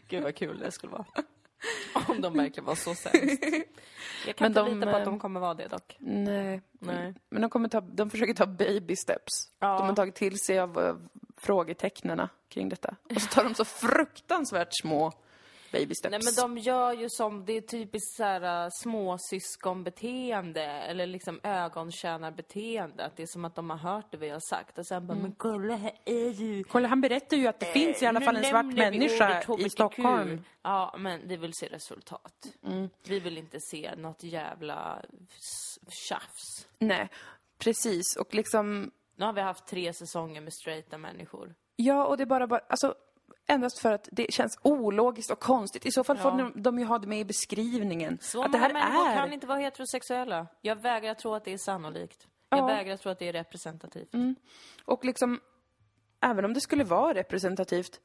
[0.08, 1.04] Gud vad kul det skulle vara.
[2.08, 3.44] Om de verkligen var så sämst.
[4.26, 5.96] Jag kan Men inte de, lita på att eh, de kommer vara det dock.
[5.98, 6.62] Nej.
[6.78, 7.14] Nej.
[7.28, 9.50] Men de, kommer ta, de försöker ta baby steps.
[9.58, 9.78] Ja.
[9.78, 10.96] De har tagit till sig av uh,
[11.36, 12.96] frågetecknena kring detta.
[13.14, 15.12] Och så tar de så fruktansvärt små
[15.72, 16.10] baby steps.
[16.10, 23.04] Nej men de gör ju som, det är typiskt såhär småsyskonbeteende eller liksom ögontjänarbeteende.
[23.04, 25.12] Att det är som att de har hört det vi har sagt och sen bara,
[25.12, 25.22] Mm.
[25.22, 26.64] men kolla här är ju...
[26.64, 29.70] Kolla, han berättar ju att det finns i alla fall en svart människa i.
[29.70, 30.44] Stockholm.
[30.62, 32.46] Ja, men vi vill se resultat.
[32.66, 32.88] Mm.
[33.08, 35.02] Vi vill inte se något jävla
[36.08, 36.68] tjafs.
[36.78, 37.08] Nej,
[37.58, 38.16] precis.
[38.16, 41.54] Och liksom, Nu har vi haft tre säsonger med straighta människor.
[41.76, 42.94] ja, och det är bara, bara alltså,
[43.46, 45.86] endast för att det känns ologiskt och konstigt.
[45.86, 46.50] I så fall får Ja.
[46.54, 48.18] de, de ju ha det med i beskrivningen.
[48.20, 49.14] Så att det här människor är...
[49.14, 50.46] kan inte vara heterosexuella.
[50.60, 52.26] Jag vägrar tro att det är sannolikt.
[52.48, 52.66] Jag Ja.
[52.66, 54.12] vägrar tro att det är representativt.
[54.84, 55.40] Och liksom,
[56.20, 58.00] även om det skulle vara representativt,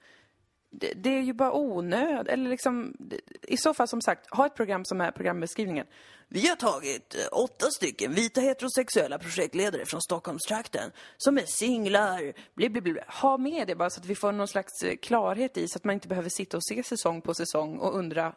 [0.70, 2.28] det, det är ju bara onöd.
[2.28, 2.98] Eller liksom,
[3.42, 5.86] i så fall som sagt, ha ett program som är programbeskrivningen.
[6.30, 12.34] Vi har tagit eh, åtta stycken vita heterosexuella projektledare från Stockholmstrakten som är singlar.
[12.56, 13.00] Bli, bli, bli.
[13.22, 15.84] Ha med det bara så att vi får någon slags eh, klarhet i så att
[15.84, 18.34] man inte behöver sitta och se säsong på säsong och undra,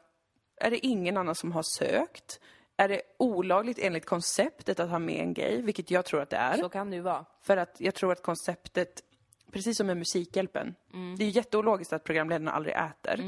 [0.60, 2.40] är det ingen annan som har sökt?
[2.76, 6.36] Är det olagligt enligt konceptet att ha med en gay, vilket jag tror att det
[6.36, 6.56] är?
[6.56, 7.24] Så kan det ju vara.
[7.42, 9.02] För att jag tror att konceptet,
[9.52, 10.74] precis som med Musikhjälpen,
[11.18, 13.20] det är ju jätteologiskt att programledarna aldrig äter.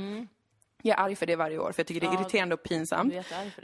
[0.82, 2.62] Jag är arg för det varje år, för jag tycker det är Ja, irriterande och
[2.62, 3.14] pinsamt.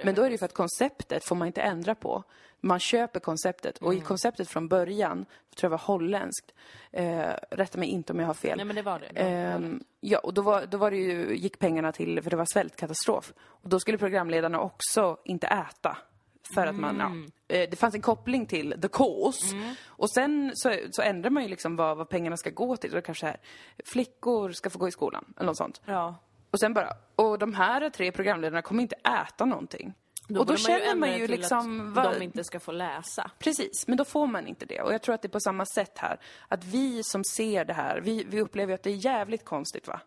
[0.04, 2.24] Men då är det ju för att konceptet får man inte ändra på.
[2.60, 3.98] Man köper konceptet, och Mm.
[3.98, 5.24] i konceptet från början,
[5.56, 6.52] tror jag var holländskt,
[6.92, 8.56] eh, rätta mig inte om jag har fel.
[8.56, 9.06] Nej men det var det.
[9.20, 12.46] Ehm, ja, och då, var, då var det ju, gick pengarna till, för det var
[12.52, 13.32] svältkatastrof.
[13.38, 15.96] Och då skulle programledarna också inte äta.
[16.54, 17.30] För att man, Mm.
[17.48, 19.56] ja, eh, det fanns en koppling till the cause.
[19.86, 22.90] Och sen så, så ändrar man ju liksom vad, vad pengarna ska gå till.
[22.90, 23.36] Då kanske här,
[23.92, 25.80] flickor ska få gå i skolan, eller något sånt.
[25.84, 26.14] Ja.
[26.50, 29.94] Och sen bara, och de här tre programledarna kommer inte äta någonting.
[30.28, 31.98] Då och då borde känner man ju liksom...
[31.98, 33.30] Att de inte ska få läsa.
[33.38, 34.82] Precis, men då får man inte det.
[34.82, 36.20] Och jag tror att det är på samma sätt här.
[36.48, 40.00] Att vi som ser det här, vi, vi upplever att det är jävligt konstigt va?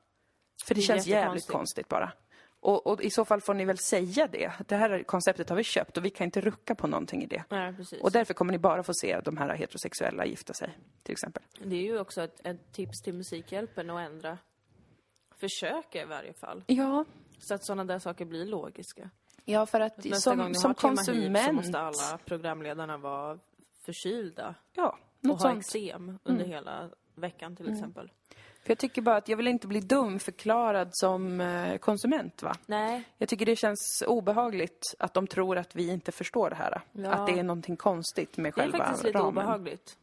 [0.65, 2.11] För det, Det känns jävligt konstigt bara.
[2.59, 4.51] Och, och i så fall får ni väl säga det.
[4.67, 7.43] Det här konceptet har vi köpt och vi kan inte rucka på någonting i det.
[7.49, 8.01] Nej, precis.
[8.01, 11.43] Och därför kommer ni bara få se de här heterosexuella gifta sig, till exempel.
[11.63, 14.37] Det är ju också ett, ett tips till Musikhjälpen att ändra.
[15.41, 16.63] Försöka i varje fall.
[16.67, 17.05] Ja,
[17.39, 19.09] Så att sådana där saker blir logiska.
[19.45, 21.37] ja för att gång som, som konsument...
[21.37, 23.39] hit så måste alla programledarna vara
[23.85, 24.55] förkylda.
[24.73, 25.59] Ja, Och något ha sånt.
[25.59, 28.11] eksem under hela veckan till exempel.
[28.63, 32.55] För jag tycker bara att jag vill inte bli dumförklarad som eh, konsument va?
[32.65, 36.81] Nej, Jag tycker det känns obehagligt att de tror att vi inte förstår det här.
[36.91, 37.11] Ja.
[37.13, 39.29] Att det är någonting konstigt med det är själva faktiskt lite ramen.
[39.29, 39.97] obehagligt.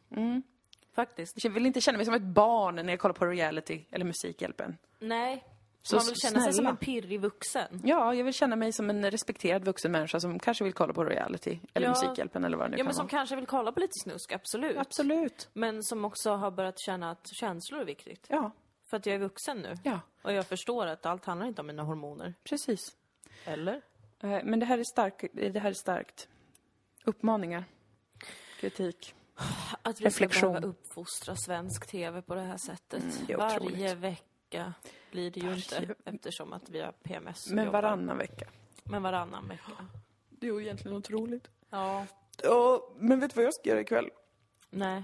[0.99, 1.43] Faktiskt.
[1.43, 4.77] Jag vill inte känna mig som ett barn när jag kollar på reality eller Musikhjälpen.
[4.99, 5.43] Nej.
[5.81, 6.69] Så man vill känna sig som snälla.
[6.69, 7.81] en pirrig vuxen.
[7.83, 11.03] Ja, jag vill känna mig som en respekterad vuxen människa som kanske vill kolla på
[11.05, 11.91] reality eller Ja.
[11.93, 13.09] Musikhjälpen eller vad det nu Ja, kan men som vara.
[13.09, 14.77] kanske vill kolla på lite snusk, absolut.
[14.77, 15.49] Absolut.
[15.53, 18.25] Men som också har börjat känna att känslor är viktigt.
[18.29, 18.51] Ja,
[18.89, 19.75] För att jag är vuxen nu.
[19.83, 22.33] ja, Och jag förstår att allt handlar inte om mina hormoner.
[22.43, 22.79] precis.
[23.45, 23.81] Eller?
[24.23, 25.23] Eh, Men det här är starkt.
[25.33, 26.27] Det här är starkt.
[27.05, 27.63] Uppmaningar.
[28.59, 29.15] Kritik.
[29.81, 30.55] Att vi Reflektion.
[30.57, 33.03] ska uppfostra svensk TV på det här sättet.
[33.03, 33.97] Mm, det Varje otroligt.
[33.97, 34.73] vecka
[35.11, 37.49] blir det ju Varje inte eftersom att vi har PMS.
[37.49, 37.81] Men jobbar.
[37.81, 38.45] varannan vecka.
[38.83, 39.71] Men varannan vecka.
[40.29, 41.47] Det är ju egentligen otroligt.
[41.69, 42.05] Ja.
[42.43, 44.09] Ja, men vet du vad jag ska göra ikväll?
[44.69, 45.03] Nej.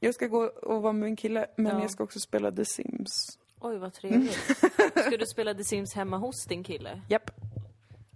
[0.00, 1.82] Jag ska gå och vara med min kille, men Ja.
[1.82, 3.38] jag ska också spela The Sims.
[3.60, 4.34] Oj, vad trevligt.
[5.06, 7.02] Ska du spela The Sims hemma hos din kille?
[7.08, 7.30] Japp.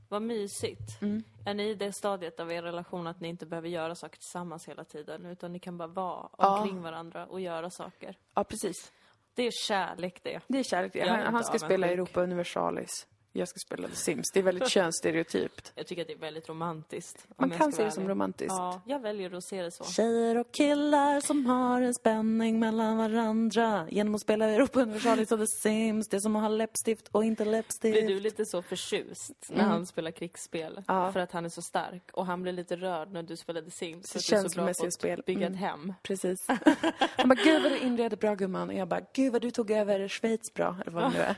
[0.09, 1.03] Vad mysigt.
[1.03, 1.23] Mm.
[1.45, 4.69] Är ni i det stadiet av er relation att ni inte behöver göra saker tillsammans
[4.69, 6.59] hela tiden, utan ni kan bara vara Ja.
[6.61, 8.19] omkring varandra och göra saker?
[8.35, 8.93] Ja, precis.
[9.35, 10.41] Det är kärlek det.
[10.49, 10.97] Det är kärlek.
[10.97, 13.07] Är Han, han ska spela Europa Universalis.
[13.33, 14.31] Jag ska spela The Sims.
[14.31, 14.69] Det är väldigt
[15.05, 15.73] könsstereotypt.
[15.75, 17.27] Jag tycker att det är väldigt romantiskt.
[17.37, 18.51] om Man kan se det som romantiskt.
[18.57, 19.85] Ja, jag väljer att se det så.
[19.85, 25.39] Tjejer och killar som har en spänning mellan varandra genom att spela Europa Universalis och
[25.39, 26.09] The Sims.
[26.09, 27.93] Det är som att ha läppstift och inte läppstift.
[28.05, 30.73] Blir du lite så förtjust när han spelar krigsspel?
[30.73, 30.85] Mm.
[30.89, 31.13] Ja.
[31.13, 32.11] För att han är så stark.
[32.13, 34.09] Och han blir lite rörd när du spelar The Sims.
[34.11, 35.23] så känns bra mässiga på att spel.
[35.27, 35.53] bygga Mm.
[35.53, 35.93] ett hem.
[36.03, 36.47] Precis.
[37.17, 38.69] Han bara, gud vad du inreder bra gumman.
[38.69, 40.77] Och jag bara, gud vad du tog över Schweiz bra.
[40.81, 41.37] Eller vad det nu är.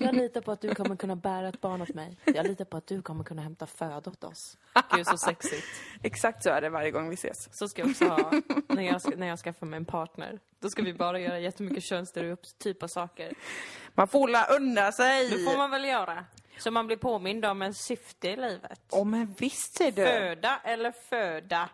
[0.00, 2.16] Jag litar på att du kommer kunna bära ett barn åt mig.
[2.24, 4.56] Jag litar på att du kommer kunna hämta föda åt oss.
[4.96, 5.66] Gud, så sexigt.
[6.02, 7.58] Exakt så är det varje gång vi ses.
[7.58, 8.32] Så ska jag också ha
[8.68, 10.38] när jag, ska, när jag skaffar mig en partner.
[10.60, 13.32] Då ska vi bara göra jättemycket könsstereotypa saker.
[13.94, 15.28] Man får la unna sig.
[15.28, 16.24] Det får man väl göra.
[16.58, 18.80] Så man blir påmind om en syfte i livet.
[18.90, 20.04] Åh men visst ser du.
[20.04, 21.68] Föda eller föda?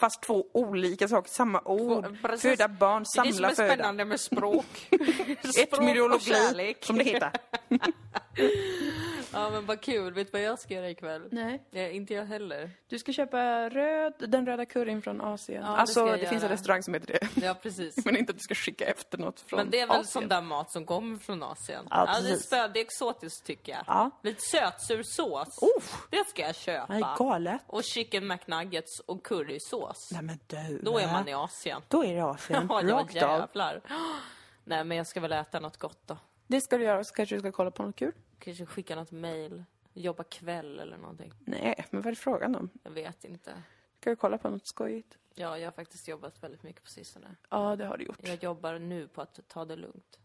[0.00, 2.16] Fast två olika saker, samma ord.
[2.22, 2.42] precis.
[2.42, 3.74] Föda barn, Det är det som samla är föda.
[3.74, 4.88] spännande med språk.
[4.90, 7.30] Språk Etymologi, som det heter.
[9.36, 10.14] Ja men vad kul.
[10.14, 11.28] Vet du vad jag ska göra ikväll?
[11.30, 11.62] Nej.
[11.70, 12.70] Ja, inte jag heller.
[12.88, 15.62] Du ska köpa röd, den röda curryn från Asien.
[15.62, 17.46] Ja, det alltså, det, jag finns en restaurang som heter det.
[17.46, 17.94] Ja precis.
[18.04, 20.06] Men inte att du ska skicka efter något från Men det är väl Asien.
[20.06, 21.86] sån där mat som kommer från Asien?
[21.90, 22.46] Ja, det, är precis.
[22.46, 23.82] spö, det är exotiskt tycker jag.
[23.86, 24.10] Ja.
[24.22, 25.58] Lite sötsur sås.
[25.78, 26.06] Uff.
[26.10, 26.92] Det ska jag köpa.
[26.92, 27.60] Nej, galet.
[27.66, 30.08] Och chicken McNuggets och currysås.
[30.12, 30.80] Nej men du.
[30.82, 31.82] Då är man i Asien.
[31.88, 32.66] Då är det Asien.
[32.70, 33.40] Ja, Rakt av.
[33.40, 33.80] jävlar.
[34.64, 36.18] Nej men jag ska väl äta något gott då.
[36.46, 38.12] Det ska du göra, så kanske du ska kolla på något kul.
[38.38, 39.64] Kanske skicka något mail.
[39.94, 41.32] Jobba kväll eller någonting.
[41.44, 42.70] Nej, men vad är frågan om?
[42.82, 43.62] Jag vet inte.
[44.00, 45.18] Ska du kolla på något skojigt?
[45.34, 47.36] Ja, jag har faktiskt jobbat väldigt mycket på sistone.
[47.50, 48.18] Ja, det har du gjort.
[48.22, 50.18] Jag jobbar nu på att ta det lugnt.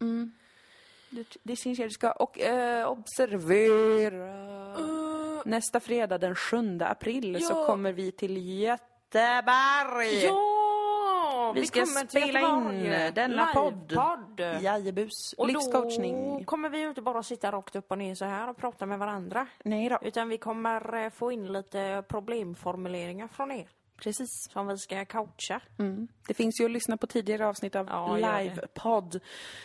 [1.09, 2.11] Det, det syns jag du ska.
[2.11, 4.37] Och eh, observera.
[5.45, 7.65] Nästa fredag den 7 april så Ja.
[7.65, 10.23] kommer vi till Göteborg.
[10.23, 10.50] Ja!
[11.55, 13.91] Vi ska kommer till spela in denna podd.
[13.91, 14.39] Livepodd.
[14.63, 15.33] Jajebus.
[15.37, 16.37] Och Livscoachning.
[16.39, 18.85] då kommer vi ju inte bara sitta rakt upp och ner så här och prata
[18.85, 19.47] med varandra.
[19.63, 19.99] Nej då.
[20.01, 23.69] Utan vi kommer eh, få in lite problemformuleringar från er.
[24.03, 24.29] Precis.
[24.49, 25.61] Som vi ska coacha.
[25.79, 26.07] Mm.
[26.27, 28.15] Det finns ju att lyssna på tidigare avsnitt av Ja.
[28.15, 29.19] Livepodd.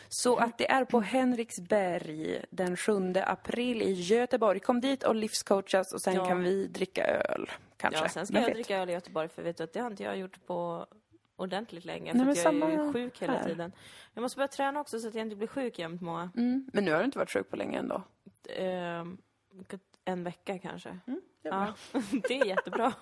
[0.09, 2.93] Så att det är på Henriksberg den 7
[3.27, 4.61] april i Göteborg.
[4.61, 6.27] Kom dit och livscoachas och sen Ja.
[6.27, 7.51] kan vi dricka öl.
[7.77, 8.03] Kanske.
[8.05, 8.55] Ja, sen ska jag vet?
[8.55, 10.87] dricka öl i Göteborg för vet du att det har inte jag gjort på
[11.37, 12.13] ordentligt länge.
[12.15, 13.45] Nej, för att jag är samma ju sjuk hela här.
[13.49, 13.73] tiden.
[14.15, 16.31] Jag måste börja träna också så att jag inte blir sjuk jämt Moa.
[16.37, 16.71] Mm.
[16.73, 18.03] Men nu har du inte varit sjuk på länge ändå.
[18.45, 19.05] eh,
[20.05, 20.99] en vecka kanske.
[21.43, 21.75] det är ja,
[22.29, 22.93] det är jättebra.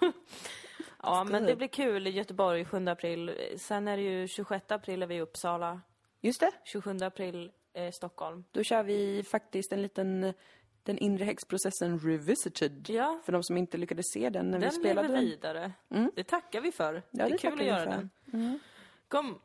[1.02, 3.34] ja, men det blir kul i Göteborg 7 april.
[3.56, 5.80] Sen är det ju 26 april är vi i Uppsala.
[6.20, 6.50] Just det.
[6.64, 8.44] 27 april eh, Stockholm.
[8.52, 10.34] Då kör vi faktiskt en liten
[10.82, 12.86] Den inre häxprocessen revisited.
[12.90, 13.20] Ja.
[13.24, 15.24] För de som inte lyckades se den när vi Den spelade lever den.
[15.24, 15.72] vidare.
[16.14, 17.02] Det tackar vi för.
[17.10, 18.08] det är det kul tackar att vi göra för.
[18.38, 18.60] Den.
[19.08, 19.38] Kom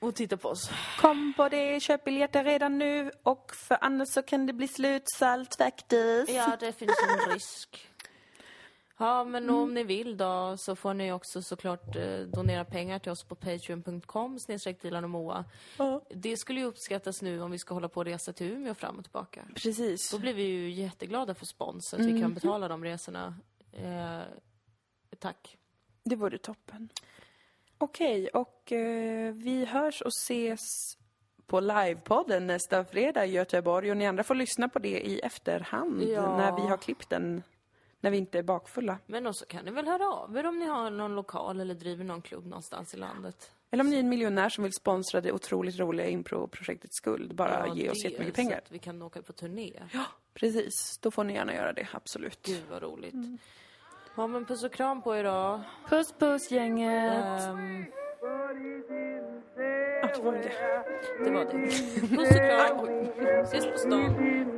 [0.00, 0.70] och titta på oss.
[1.00, 5.54] Kom på det, köp biljetter redan nu och för annars så kan det bli slutsalt
[5.54, 6.32] faktiskt.
[6.32, 7.88] Ja, det finns en risk.
[9.02, 13.12] Ja, men om ni vill då så får ni också såklart eh, donera pengar till
[13.12, 15.44] oss på patreon.com snedstreck Dilan och Moa.
[16.08, 18.98] Det skulle ju uppskattas nu om vi ska hålla på och resa till Umeå fram
[18.98, 19.44] och tillbaka.
[19.54, 20.10] Precis.
[20.10, 23.34] Då blir vi ju jätteglada för spons, att vi kan betala de resorna.
[23.72, 24.20] Eh,
[25.18, 25.58] tack.
[26.04, 26.88] Det vore toppen.
[27.82, 30.60] Okej, och eh, vi hörs och ses
[31.46, 36.02] på livepodden nästa fredag i Göteborg och ni andra får lyssna på det i efterhand
[36.02, 36.36] Ja.
[36.36, 37.42] när vi har klippt den,
[38.00, 38.98] när vi inte är bakfulla.
[39.06, 42.04] Men också kan ni väl höra av er om ni har någon lokal eller driver
[42.04, 43.50] någon klubb någonstans i landet.
[43.70, 47.66] Eller om ni är en miljonär som vill sponsra det otroligt roliga improprojektet Skuld, bara
[47.66, 48.58] Ja, ge oss jättemycket Så pengar.
[48.58, 49.72] att vi kan åka på turné.
[49.92, 50.04] Ja,
[50.34, 50.98] precis.
[50.98, 52.42] Då får ni gärna göra det, absolut.
[52.42, 53.14] Gud vad roligt.
[54.16, 55.60] Ja men puss och kram på er då.
[55.88, 57.12] Puss puss gänget!
[60.02, 60.52] Ja, det.
[61.24, 61.50] det var det.
[62.16, 62.86] Puss och kram.
[63.42, 64.51] Ses på stan.